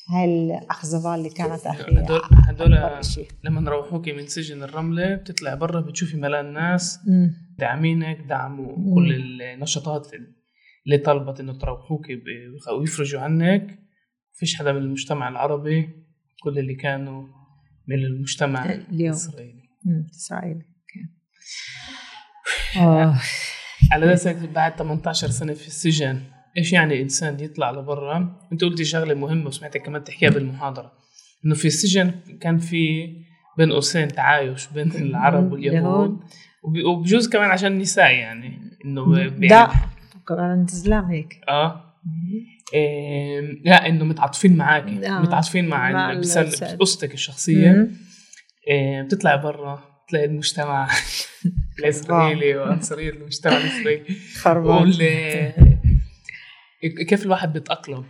هاي 0.09 0.25
الأخزبال 0.25 1.11
اللي 1.11 1.29
كانت 1.29 1.67
أخي 1.67 1.83
هدول 1.91 2.21
هدول 2.31 3.01
لما 3.43 3.61
نروحوكي 3.61 4.11
من 4.11 4.27
سجن 4.27 4.63
الرملة 4.63 5.15
بتطلع 5.15 5.55
برا 5.55 5.81
بتشوفي 5.81 6.17
ملان 6.17 6.53
ناس 6.53 6.99
داعمينك 7.59 8.17
دعموا 8.19 8.95
كل 8.95 9.41
النشاطات 9.41 10.07
اللي 10.85 10.97
طلبت 10.97 11.39
إنه 11.39 11.53
تروحوكي 11.53 12.21
ويفرجوا 12.79 13.21
عنك. 13.21 13.79
فيش 14.33 14.55
حدا 14.55 14.71
من 14.71 14.77
المجتمع 14.81 15.29
العربي 15.29 15.89
كل 16.43 16.59
اللي 16.59 16.75
كانوا 16.75 17.27
من 17.87 17.95
المجتمع 17.95 18.65
الإسرائيلي. 18.65 19.61
اسرائيلي 20.11 20.65
على 23.91 24.13
أساس 24.13 24.35
بعد 24.45 24.75
18 24.75 25.27
سنة 25.27 25.53
في 25.53 25.67
السجن 25.67 26.21
إيش 26.57 26.73
يعني 26.73 27.01
إنسان 27.01 27.39
يطلع 27.39 27.71
لبرا؟ 27.71 28.39
أنت 28.51 28.63
قلتي 28.63 28.85
شغلة 28.85 29.13
مهمة 29.13 29.47
وسمعتك 29.47 29.81
كمان 29.81 30.03
تحكيها 30.03 30.29
بالمحاضرة. 30.29 30.91
إنه 31.45 31.55
في 31.55 31.65
السجن 31.65 32.11
كان 32.41 32.57
في 32.57 33.13
بين 33.57 33.71
قوسين 33.71 34.07
تعايش 34.07 34.67
بين 34.67 34.91
العرب 34.91 35.51
واليهود. 35.51 36.19
وبجوز 36.85 37.29
كمان 37.29 37.49
عشان 37.49 37.71
النساء 37.71 38.11
يعني 38.11 38.59
إنه 38.85 39.15
لا. 39.15 39.71
كمان 40.27 40.61
الزلام 40.63 41.05
هيك. 41.05 41.41
آه. 41.49 41.83
إيه 42.73 43.61
لا 43.65 43.87
إنه 43.87 44.05
متعاطفين 44.05 44.57
معاكي 44.57 45.07
آه. 45.07 45.21
متعاطفين 45.21 45.67
مع, 45.67 45.91
مع 45.91 46.19
قصتك 46.79 47.13
الشخصية. 47.13 47.91
إيه 48.67 49.01
بتطلع 49.01 49.35
برا. 49.35 49.90
تلاقي 50.11 50.25
المجتمع 50.25 50.87
الإسرائيلي 51.79 52.55
وعنصرية 52.55 53.09
المجتمع 53.09 53.57
الإسرائيلي. 53.57 54.05
خربان. 54.41 54.91
كيف 57.09 57.25
الواحد 57.25 57.53
بيتأقلم؟ 57.53 58.03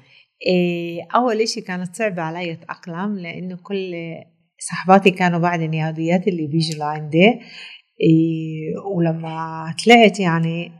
إيه 0.47 1.01
أول 1.15 1.41
إشي 1.41 1.61
كانت 1.61 1.95
صعبة 1.95 2.21
علي 2.21 2.51
أتأقلم 2.51 3.19
لأنه 3.19 3.57
كل 3.63 3.93
صحباتي 4.59 5.11
كانوا 5.11 5.39
بعد 5.39 5.61
اليهوديات 5.61 6.27
اللي 6.27 6.47
بيجوا 6.47 6.79
لعندي. 6.79 7.39
إيه 8.01 8.77
ولما 8.95 9.75
طلعت 9.85 10.19
يعني 10.19 10.71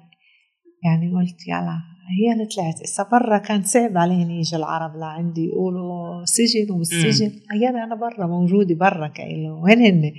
يعني 0.84 1.12
قلت 1.12 1.48
يلا 1.48 1.80
هي 2.20 2.34
أنا 2.34 2.48
طلعت. 2.56 2.82
إسا 2.82 3.04
برا 3.12 3.38
كان 3.38 3.64
صعب 3.64 3.98
عليهم 3.98 4.32
يجوا 4.32 4.60
العرب 4.60 4.96
لعندي 4.98 5.46
يقولوا 5.46 6.26
سجن 6.26 6.72
والسجن. 6.72 7.32
هي 7.52 7.70
أنا 7.70 7.96
برا 7.96 8.28
موجودة 8.28 8.76
برا 8.76 9.08
كأنه 9.08 9.54
وين 9.54 9.80
هن؟ 9.80 10.12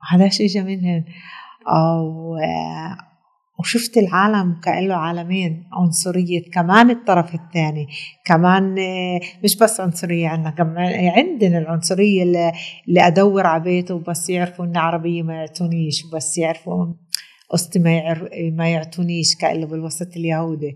حداش 0.00 0.40
إجا 0.40 0.62
منهن 0.62 1.04
أو 1.68 2.36
وشفت 3.58 3.96
العالم 3.98 4.60
كأنه 4.64 4.94
عالمين 4.94 5.64
عنصرية. 5.72 6.50
كمان 6.50 6.90
الطرف 6.90 7.34
الثاني. 7.34 7.86
كمان 8.26 8.74
مش 9.44 9.56
بس 9.56 9.80
عنصرية 9.80 10.28
عندنا 10.28 10.50
كمان 10.50 11.08
عندنا 11.08 11.58
العنصرية 11.58 12.22
اللي, 12.22 12.52
اللي 12.88 13.06
أدور 13.06 13.46
على 13.46 13.62
بيته 13.62 13.94
وبس 13.94 14.30
يعرفوا 14.30 14.64
إني 14.64 14.78
عربية 14.78 15.22
ما 15.22 15.34
يعطونيش 15.34 16.06
بس 16.12 16.38
يعرفوا 16.38 16.86
قصتي 17.50 17.78
ما. 17.78 18.28
ما 18.52 18.68
يعطونيش 18.68 19.36
كأنه 19.36 19.66
بالوسط 19.66 20.16
اليهودي. 20.16 20.74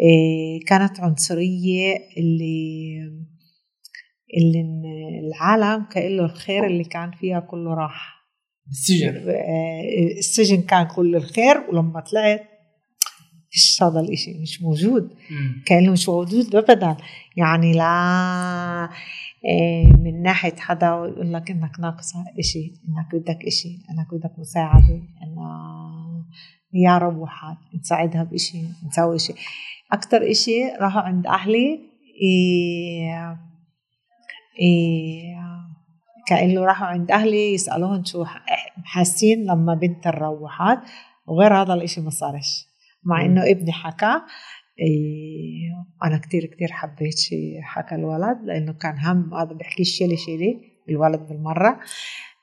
إيه، 0.00 0.60
كانت 0.66 1.00
عنصرية 1.00 1.96
اللي 2.18 2.98
اللي 4.36 4.64
العالم 5.28 5.84
كأنه 5.84 6.24
الخير 6.24 6.66
اللي 6.66 6.84
كان 6.84 7.10
فيها 7.10 7.40
كله 7.40 7.74
راح. 7.74 8.17
السجن 8.70 9.28
آه، 9.28 9.82
السجن 10.18 10.62
كان 10.62 10.86
كل 10.86 11.16
الخير 11.16 11.56
ولما 11.70 12.00
طلعت 12.00 12.44
فيش 13.50 13.82
هذا 13.82 14.00
الإشي؟ 14.00 14.34
مش 14.42 14.62
موجود. 14.62 15.10
كان 15.66 15.90
مش 15.90 16.08
موجود 16.08 16.56
ابدا. 16.56 16.96
يعني 17.36 17.72
لا 17.72 18.88
إيه، 19.44 19.86
من 19.86 20.22
ناحية 20.22 20.56
حدا 20.56 20.86
يقول 20.86 21.32
لك 21.32 21.50
إنك 21.50 21.80
ناقصة 21.80 22.24
إشي 22.38 22.58
إنك 22.88 23.14
بدك 23.22 23.44
إشي 23.46 23.68
إنك 23.68 24.14
بدك 24.14 24.38
مساعدة 24.38 25.02
إنه 25.22 25.48
يا 26.72 26.98
روحات 26.98 27.56
نساعدها 27.80 28.22
بإشي 28.24 28.58
نسوي 28.86 29.16
إشي. 29.16 29.32
أكتر 29.92 30.30
إشي 30.30 30.64
راحوا 30.80 31.00
عند 31.00 31.26
أهلي 31.26 31.80
إيه 32.22 33.38
إيه 34.60 35.57
كأنه 36.28 36.60
راحوا 36.60 36.86
عند 36.86 37.10
أهلي 37.10 37.54
يسألوهم 37.54 38.04
شو 38.04 38.24
حاسين 38.84 39.44
لما 39.44 39.74
بنت 39.74 40.06
الروحات 40.06 40.78
وغير 41.26 41.54
هذا 41.54 41.74
الإشي 41.74 42.00
ما 42.00 42.10
صارش. 42.10 42.68
مع 43.04 43.24
إنه 43.24 43.50
ابني 43.50 43.72
حكى 43.72 44.20
إيه 44.80 45.86
أنا 46.04 46.18
كتير 46.18 46.46
كتير 46.46 46.68
حبيت 46.72 47.18
شي 47.18 47.62
حكى 47.62 47.94
الولد 47.94 48.38
لأنه 48.44 48.72
كان 48.72 48.98
هم 48.98 49.34
هذا 49.34 49.52
بحكي 49.52 49.84
شيلي 49.84 50.16
شيلي 50.16 50.60
الولد 50.88 51.28
بالمرة. 51.28 51.80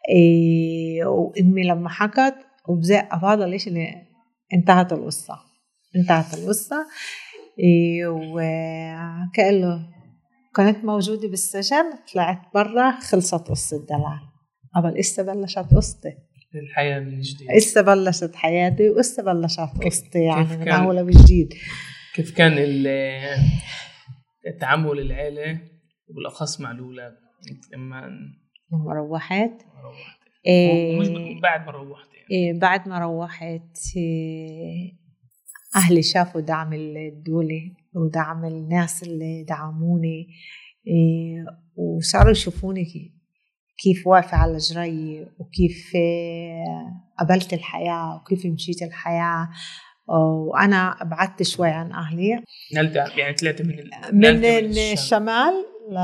إيه 0.10 1.06
وأمي 1.06 1.64
لما 1.64 1.90
حكت 1.90 2.36
وبزي 2.68 2.98
هذا 3.24 3.46
اللي 3.46 3.58
انتهت 4.54 4.94
القصة. 4.94 5.40
انتهت 5.96 6.34
القصة. 6.34 6.86
إيه 7.60 8.08
وكأنه 8.08 9.95
كنت 10.56 10.86
موجودة 10.86 11.28
بالسجن 11.28 11.86
طلعت 12.14 12.42
برا 12.54 13.00
خلصت 13.00 13.48
قصة 13.50 13.86
دلال 13.86 14.20
قبل 14.76 14.98
إسا 15.00 15.24
بلشت 15.24 15.74
قصتي. 15.76 16.18
الحياة 16.56 17.00
من 17.00 17.22
جديد. 17.22 17.52
إسا 17.52 17.82
بلشت 17.82 18.36
حياتي 18.36 18.90
وإسا 18.90 19.24
بلشت 19.24 19.84
قصتي 19.86 20.20
يعني 20.20 20.58
من 20.58 20.70
أول 20.70 21.00
وجديد. 21.00 21.54
كيف 22.16 22.38
كان 22.38 22.54
التعامل 24.48 25.00
العيلة 25.00 25.62
وبالأخص 26.10 26.62
مع 26.62 26.72
الأولاد؟ 26.72 27.16
لما 27.74 28.10
لما 28.72 28.94
روحت. 28.94 29.52
روحت. 29.84 30.20
إيه. 30.48 30.98
ومش 30.98 31.08
بعد 31.42 31.66
ما 31.66 31.72
روحت 31.72 32.08
يعني. 32.14 32.28
إيه 32.32 32.60
بعد 32.60 32.88
ما 32.88 33.00
روحت 33.00 33.78
إيه 33.98 34.94
أهلي 35.76 36.02
شافوا 36.02 36.42
دعم 36.42 36.74
الدولة. 36.74 37.72
ودعم 37.96 38.46
الناس 38.46 39.04
اللي 39.04 39.44
دعموني 39.44 40.28
إيه 40.88 41.46
وصاروا 41.76 42.32
يشوفوني 42.32 42.86
كيف 43.78 44.08
واقفة 44.08 44.38
على 44.38 44.54
رجلي 44.54 45.28
وكيف 45.40 45.92
قبلت 47.20 47.54
الحياة 47.54 48.16
وكيف 48.16 48.46
مشيت 48.46 48.82
الحياة. 48.82 49.50
وأنا 50.08 51.04
بعدت 51.04 51.44
شوي 51.44 51.70
عن 51.70 51.92
أهلي. 51.92 52.44
نلت 52.76 52.96
يعني 52.96 53.34
طلعت 53.34 53.62
من 53.62 53.76
من, 54.14 54.40
من 54.40 54.46
الشمال. 54.46 55.54
ل 55.92 55.98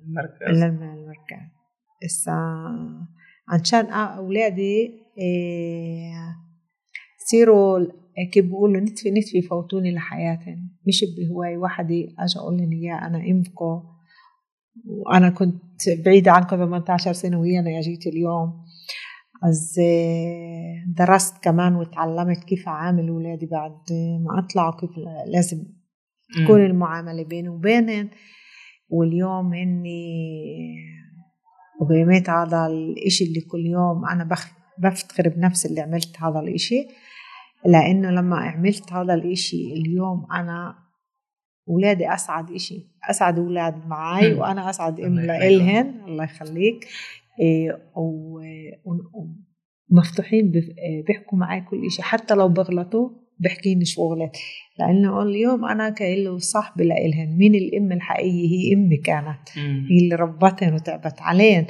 المركز. 0.00 0.48
للمركز 0.48 1.50
هسا 2.04 2.36
عشان 3.48 3.86
أولادي 3.86 4.92
يصيروا 7.20 7.78
إيه 7.78 7.99
كيف 8.32 8.44
بيقولوا 8.44 8.80
نتفي 8.80 9.10
نتفي 9.10 9.38
يفوتوني 9.38 9.92
لحياتهم 9.92 10.70
مش 10.86 11.04
بهواي 11.16 11.56
وحدي. 11.56 12.14
اجى 12.18 12.38
أقول 12.38 12.56
لهم 12.56 12.72
إياه 12.72 13.06
أنا 13.06 13.18
امكم 13.18 13.82
وأنا 14.86 15.30
كنت 15.30 15.88
بعيدة 16.04 16.32
عنكم 16.32 16.56
18 16.56 17.12
سنة 17.12 17.40
وهي 17.40 17.58
أنا 17.58 17.80
جيت 17.80 18.06
اليوم. 18.06 18.52
از 19.44 19.80
درست 20.96 21.34
كمان 21.42 21.76
وتعلمت 21.76 22.44
كيف 22.44 22.68
أعامل 22.68 23.08
اولادي 23.08 23.46
بعد 23.46 23.72
ما 24.24 24.38
اطلعوا 24.38 24.80
كيف 24.80 24.90
لازم 25.26 25.64
تكون 26.44 26.66
المعاملة 26.66 27.24
بيني 27.24 27.48
وبينهم. 27.48 28.10
واليوم 28.88 29.54
إني 29.54 30.04
وقيمت 31.80 32.30
هذا 32.30 32.66
الإشي 32.66 33.24
اللي 33.24 33.40
كل 33.40 33.66
يوم 33.66 34.04
أنا 34.08 34.28
بفتخر 34.78 35.28
بنفسي 35.28 35.68
اللي 35.68 35.80
عملت 35.80 36.22
هذا 36.22 36.40
الإشي. 36.40 36.88
لأنه 37.66 38.10
لما 38.10 38.36
عملت 38.36 38.92
هذا 38.92 39.14
الإشي 39.14 39.72
اليوم 39.72 40.26
أنا 40.32 40.74
ولادي 41.66 42.14
أسعد 42.14 42.50
إشي 42.50 42.86
أسعد 43.10 43.38
أولاد 43.38 43.86
معي 43.86 44.34
وأنا 44.34 44.70
أسعد 44.70 45.00
إم 45.00 45.20
لإلهن 45.20 46.04
الله 46.06 46.24
يخليك. 46.24 46.86
إيه، 47.40 47.92
ومفتوحين 49.90 50.52
بيحكوا 51.06 51.38
معي 51.38 51.60
كل 51.60 51.86
إشي. 51.86 52.02
حتى 52.02 52.34
لو 52.34 52.48
بغلطوا 52.48 53.10
بحكيني 53.38 53.84
شو 53.84 54.12
غلط 54.12 54.36
لأنه 54.78 55.22
اليوم 55.22 55.64
أنا 55.64 55.90
كأنه 55.90 56.38
صاحبة 56.38 56.84
لإلهن. 56.84 57.36
مين 57.38 57.54
الأم 57.54 57.92
الحقيقية؟ 57.92 58.48
هي 58.48 58.74
أمي 58.74 58.96
كانت. 58.96 59.48
هي 59.90 59.98
اللي 60.04 60.14
ربتهن 60.14 60.74
وتعبت 60.74 61.20
عليهن. 61.20 61.66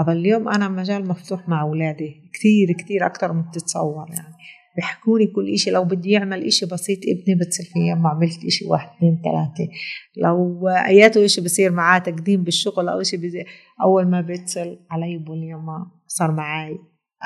أما 0.00 0.12
اليوم 0.12 0.48
أنا 0.48 0.68
مجال 0.68 1.08
مفتوح 1.08 1.48
مع 1.48 1.62
أولادي. 1.62 2.30
كثير 2.32 2.72
كثير 2.72 3.06
أكثر 3.06 3.32
من 3.32 3.50
تتصور 3.50 4.06
يعني. 4.08 4.34
بيحكوا 4.78 5.18
لي 5.18 5.26
كل 5.26 5.52
إشي. 5.54 5.70
لو 5.70 5.84
بدي 5.84 6.10
يعمل 6.10 6.44
إشي 6.44 6.66
بسيط 6.66 6.98
ابني 6.98 7.34
بتصير 7.34 7.66
في 7.66 7.94
ما 7.94 8.08
عملت 8.08 8.44
إشي 8.44 8.64
واحد 8.64 8.88
اثنين 8.96 9.22
ثلاثة. 9.24 9.72
لو 10.16 10.68
أياته 10.68 11.24
إشي 11.24 11.40
بصير 11.40 11.72
معاه 11.72 11.98
تقديم 11.98 12.44
بالشغل 12.44 12.88
أو 12.88 13.00
إشي 13.00 13.16
بزي 13.16 13.44
أول 13.82 14.06
ما 14.06 14.20
بيتصل 14.20 14.78
علي 14.90 15.18
بقول 15.18 15.38
لي 15.38 15.54
ما 15.54 15.90
صار 16.06 16.32
معي 16.32 16.78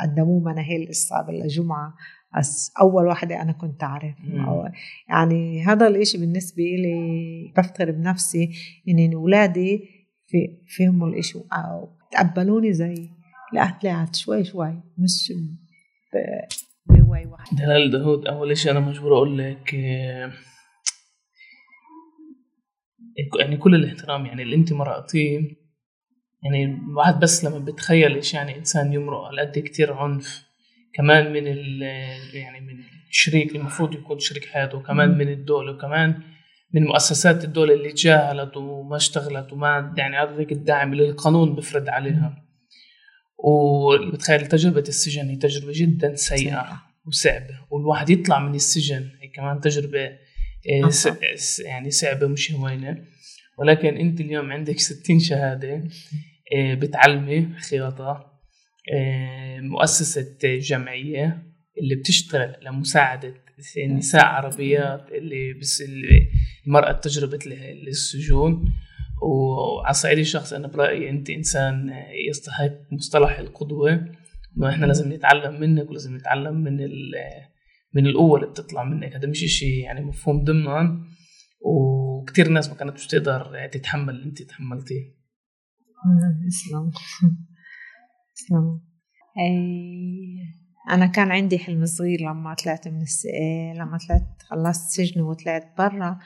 قدموه 0.02 0.40
مناهيل 0.40 0.88
الصعب 0.88 1.30
الجمعة 1.30 1.94
بس 2.38 2.72
أول 2.80 3.06
واحدة 3.06 3.42
أنا 3.42 3.52
كنت 3.52 3.82
أعرف. 3.82 4.14
يعني 5.08 5.64
هذا 5.64 5.86
الإشي 5.86 6.18
بالنسبة 6.18 6.62
لي 6.62 7.52
بفتخر 7.56 7.90
بنفسي 7.90 8.50
إن 8.88 9.12
أولادي 9.12 9.80
في 10.26 10.38
فهموا 10.78 11.08
الإشي. 11.08 11.38
أو 11.52 11.88
تقبلوني 12.12 12.72
زي 12.72 12.94
لا 13.52 13.78
طلعت 13.82 14.16
شوي 14.16 14.44
شوي 14.44 14.80
مش 14.98 15.32
بهواي 17.12 17.26
واحد. 17.26 17.56
دلال 17.56 17.90
داود 17.90 18.26
أول 18.26 18.56
شيء 18.56 18.72
أنا 18.72 18.80
مجبور 18.80 19.16
أقول 19.16 19.38
لك 19.38 19.74
آه، 19.74 20.32
يعني 23.40 23.56
كل 23.56 23.74
الاحترام 23.74 24.26
يعني 24.26 24.42
اللي 24.42 24.56
أنت 24.56 24.72
مرقتيه 24.72 25.40
يعني 26.42 26.64
الواحد 26.64 27.20
بس 27.20 27.44
لما 27.44 27.58
بتخيل 27.58 28.14
إيش 28.14 28.34
يعني 28.34 28.56
إنسان 28.56 28.92
يمرق 28.92 29.20
على 29.20 29.42
قد 29.42 29.58
كتير 29.58 29.92
عنف 29.92 30.46
كمان 30.94 31.32
من 31.32 31.42
ال 31.46 31.82
يعني 32.34 32.60
من 32.60 32.84
الشريك 33.08 33.56
المفروض 33.56 33.94
يكون 33.94 34.18
شريك 34.18 34.44
حياته 34.44 34.78
وكمان 34.78 35.18
من 35.18 35.28
الدولة 35.28 35.72
وكمان 35.72 36.22
من 36.74 36.84
مؤسسات 36.84 37.44
الدولة 37.44 37.74
اللي 37.74 37.92
تجاهلت 37.92 38.56
وما 38.56 38.96
اشتغلت 38.96 39.52
وما 39.52 39.94
يعني 39.96 40.16
هذاك 40.16 40.52
الدعم 40.52 40.92
اللي 40.92 41.08
القانون 41.08 41.54
بفرض 41.54 41.88
عليها. 41.88 42.44
وبتخيل 43.38 44.46
تجربة 44.46 44.84
السجن 44.88 45.28
هي 45.28 45.36
تجربة 45.36 45.72
جدا 45.74 46.14
سيئة. 46.14 46.91
وصعبة 47.06 47.60
والواحد 47.70 48.10
يطلع 48.10 48.38
من 48.38 48.54
السجن. 48.54 49.10
هي 49.20 49.28
كمان 49.28 49.60
تجربة 49.60 50.04
آه، 50.04 50.90
يعني 51.64 51.90
صعبة 51.90 52.26
مش 52.26 52.52
هوينة. 52.52 53.04
ولكن 53.58 53.96
أنت 53.96 54.20
اليوم 54.20 54.52
عندك 54.52 54.78
60 54.78 55.18
شهادة 55.20 55.84
آه، 56.56 56.74
بتعلمي 56.74 57.48
خياطة 57.70 58.32
آه، 58.94 59.60
مؤسسة 59.60 60.36
جمعية 60.44 61.42
اللي 61.78 61.94
بتشتغل 61.94 62.56
لمساعدة 62.62 63.34
نساء 63.88 64.24
عربيات 64.24 65.12
اللي 65.12 65.52
بس 65.52 65.82
المرأة 66.66 66.92
تجربة 66.92 67.38
السجون 67.88 68.72
وعلى 69.22 69.90
الصعيد 69.90 70.18
الشخصي 70.18 70.56
أنا 70.56 70.68
برأيي 70.68 71.10
أنت 71.10 71.30
إنسان 71.30 71.94
يستحق 72.28 72.72
مصطلح 72.92 73.38
القدوة. 73.38 74.21
انه 74.56 74.68
إحنا 74.68 74.86
لازم 74.86 75.12
نتعلم 75.12 75.60
منك 75.60 75.90
ولازم 75.90 76.16
نتعلم 76.16 76.54
من 76.54 76.76
من 77.94 78.06
القوة 78.06 78.40
اللي 78.40 78.50
بتطلع 78.50 78.84
منك. 78.84 79.16
هذا 79.16 79.28
مش 79.28 79.38
شيء 79.38 79.84
يعني 79.84 80.04
مفهوم 80.04 80.44
ضمنا 80.44 81.06
وكثير 81.60 82.48
ناس 82.48 82.68
ما 82.68 82.74
كانت 82.74 83.00
تقدر 83.00 83.68
تتحمل 83.72 84.14
اللي 84.14 84.24
أنت 84.24 84.42
تحملتيه. 84.42 85.14
إسلام. 86.48 86.90
إسلام. 88.36 88.80
أنا 90.90 91.06
كان 91.06 91.30
عندي 91.30 91.58
حلم 91.58 91.84
صغير 91.84 92.20
لما 92.20 92.54
طلعت 92.54 92.88
من 92.88 93.02
الس... 93.02 93.26
لما 93.76 93.98
طلعت 94.08 94.42
خلصت 94.42 94.90
سجن 94.90 95.20
وطلعت 95.20 95.74
برا. 95.78 96.18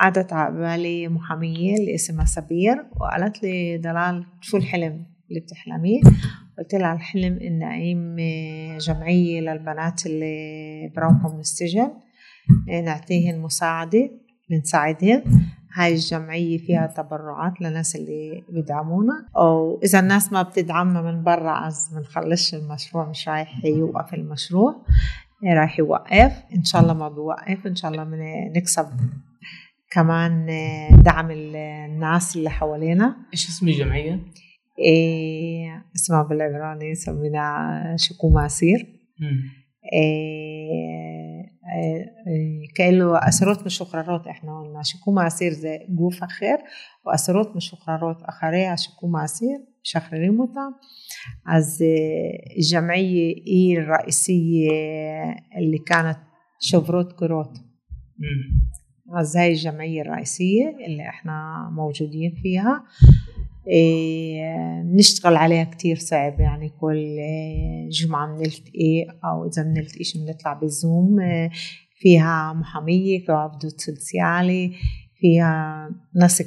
عادت 0.00 0.32
على 0.32 0.54
بالي 0.54 1.08
محامية 1.08 1.74
اللي 1.76 1.94
اسمها 1.94 2.24
سبير 2.24 2.86
وقالت 3.00 3.42
لي 3.42 3.78
دلال 3.78 4.26
شو 4.40 4.56
الحلم 4.56 5.06
اللي 5.30 5.40
بتحلميه؟ 5.40 6.00
قلت 6.58 6.74
لها 6.74 6.92
الحلم 6.92 7.38
إن 7.38 7.62
أقيم 7.62 8.16
جمعية 8.78 9.40
للبنات 9.40 10.06
اللي 10.06 10.92
بروحوا 10.96 11.34
من 11.34 11.40
السجن 11.40 11.90
نعطيهن 12.84 13.40
مساعدة 13.40 14.10
بنساعدهن 14.50 15.22
هاي 15.74 15.92
الجمعية 15.94 16.58
فيها 16.58 16.86
تبرعات 16.86 17.60
للناس 17.60 17.96
اللي 17.96 18.44
بيدعمونا. 18.48 19.26
أو 19.36 19.80
إذا 19.84 20.00
الناس 20.00 20.32
ما 20.32 20.42
بتدعمنا 20.42 21.02
من 21.02 21.22
برا 21.22 21.68
אז 21.68 21.88
بنخلص 21.94 22.54
المشروع 22.54 23.08
مش 23.08 23.28
رايح 23.28 23.64
يوقف 23.64 24.14
المشروع. 24.14 24.86
رايح 25.44 25.78
يوقف. 25.78 26.42
إن 26.56 26.64
شاء 26.64 26.82
الله 26.82 26.94
ما 26.94 27.08
بيوقف. 27.08 27.66
إن 27.66 27.74
شاء 27.74 27.90
الله 27.90 28.06
نكسب 28.56 28.86
كمان 29.90 30.48
آه، 30.50 30.96
دعم 31.02 31.28
الناس 31.30 32.36
اللي 32.36 32.50
حوالينا. 32.50 33.16
إيش 33.32 33.48
اسم 33.48 33.68
الجمعية؟ 33.68 34.20
إيه 34.80 35.84
اسمها 35.96 36.22
بالعبراني 36.22 36.94
سمينا 36.94 37.96
شكو 37.98 38.30
ماسير 38.30 38.86
إيه،, 39.92 41.44
إيه 42.26 42.66
كأنه 42.76 43.18
أسرات 43.28 43.66
مشخررات 43.66 44.26
إحنا 44.26 44.60
قلنا 44.60 44.82
شكو 44.82 45.12
ماسير 45.12 45.52
زي 45.52 45.78
جوف 45.88 46.24
أخير 46.24 46.58
وأسرات 47.06 47.56
مشخررات 47.56 48.22
أخرية 48.22 48.74
شكو 48.74 49.06
ماسير 49.06 49.58
משחררים 49.84 50.40
אותם. 50.40 50.72
أز 51.46 51.82
الجمعية 52.58 53.34
هي 53.46 53.78
الرئيسية 53.78 54.70
اللي 55.56 55.78
كانت 55.78 56.18
شفرات 56.60 57.12
كروت. 57.12 57.56
أز 59.20 59.36
هاي 59.36 59.52
الجمعية 59.52 60.02
الرئيسية 60.02 60.76
اللي 60.86 61.08
إحنا 61.08 61.68
موجودين 61.72 62.34
فيها. 62.42 62.84
إيه 63.68 64.82
نشتغل 64.82 65.36
عليها 65.36 65.64
كتير 65.64 65.96
صعب. 65.96 66.40
يعني 66.40 66.68
كل 66.68 67.16
جمعة 67.90 68.36
بنلتقي 68.36 69.06
أو 69.24 69.46
إذا 69.46 69.62
بنلتقي 69.62 70.04
بنطلع 70.14 70.52
بالزوم 70.52 71.20
إيه 71.20 71.50
فيها 71.96 72.52
محامية 72.52 73.18
فيها 73.26 73.34
عبدو 73.34 73.68
سوسيالي 73.68 74.72
فيها 75.20 75.90
ناس 76.14 76.42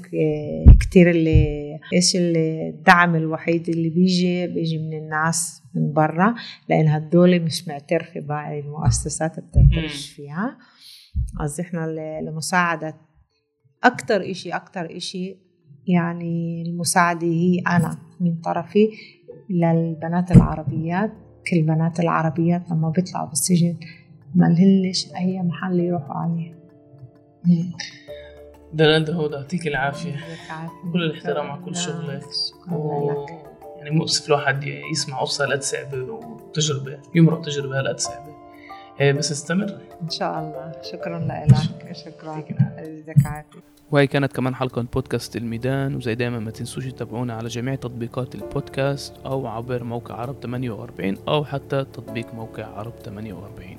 كتير 0.79 1.09
اللي 1.09 1.79
إيش 1.93 2.15
الدعم 2.15 3.15
الوحيد 3.15 3.69
اللي 3.69 3.89
بيجي 3.89 4.47
بيجي 4.47 4.77
من 4.77 4.93
الناس 4.93 5.61
من 5.75 5.93
برا 5.93 6.35
لأن 6.69 6.87
هدول 6.87 7.39
مش 7.39 7.67
معترفة 7.67 8.19
بهاي 8.19 8.59
المؤسسات 8.59 9.39
بتعترفش 9.39 10.09
فيها. 10.09 10.57
قصدي 11.39 11.61
إحنا 11.61 11.87
لمساعدة 12.21 12.95
أكتر 13.83 14.31
إشي 14.31 14.49
أكتر 14.49 14.97
إشي 14.97 15.35
يعني 15.87 16.61
المساعدة 16.61 17.27
هي 17.27 17.59
أنا 17.59 17.97
من 18.19 18.35
طرفي 18.35 18.89
للبنات 19.49 20.31
العربيات. 20.31 21.11
كل 21.49 21.57
البنات 21.57 21.99
العربيات 21.99 22.71
لما 22.71 22.89
بيطلعوا 22.89 23.27
بالسجن 23.27 23.75
ما 24.35 24.45
لهلش 24.45 25.13
أي 25.15 25.39
محل 25.41 25.79
يروحوا 25.79 26.15
عليه. 26.15 26.55
دلال 28.73 29.05
داود 29.05 29.31
يعطيك 29.31 29.67
العافية. 29.67 30.15
كل 30.93 31.03
الاحترام 31.03 31.51
على 31.51 31.61
كل 31.65 31.75
شغلك. 31.75 32.21
شكرا 32.21 33.11
لك. 33.11 33.53
يعني 33.77 33.95
مؤسف 33.95 34.27
الواحد 34.27 34.63
يسمع 34.91 35.21
قصة 35.21 35.45
هالقد 35.45 35.61
صعبة 35.61 35.97
وتجربة 36.01 36.99
يمرق 37.15 37.41
تجربة 37.41 37.79
هالقد 37.79 37.99
صعبة 37.99 38.32
بس 39.01 39.31
استمر. 39.31 39.77
إن 40.01 40.09
شاء 40.09 40.39
الله. 40.39 40.71
شكرا 40.91 41.19
لك. 41.19 41.93
شكرا 41.95 42.31
عافية 42.31 43.45
وهي 43.91 44.07
كانت 44.07 44.33
كمان 44.33 44.55
حلقة 44.55 44.81
من 44.81 44.87
بودكاست 44.93 45.35
الميدان 45.35 45.95
وزي 45.95 46.15
دايما 46.15 46.39
ما 46.39 46.51
تنسوش 46.51 46.85
تتابعونا 46.87 47.33
على 47.33 47.47
جميع 47.47 47.75
تطبيقات 47.75 48.35
البودكاست 48.35 49.13
أو 49.25 49.47
عبر 49.47 49.83
موقع 49.83 50.15
عرب 50.15 50.35
48 50.43 51.17
أو 51.27 51.45
حتى 51.45 51.85
تطبيق 51.93 52.33
موقع 52.33 52.65
عرب 52.65 52.93
48 53.05 53.77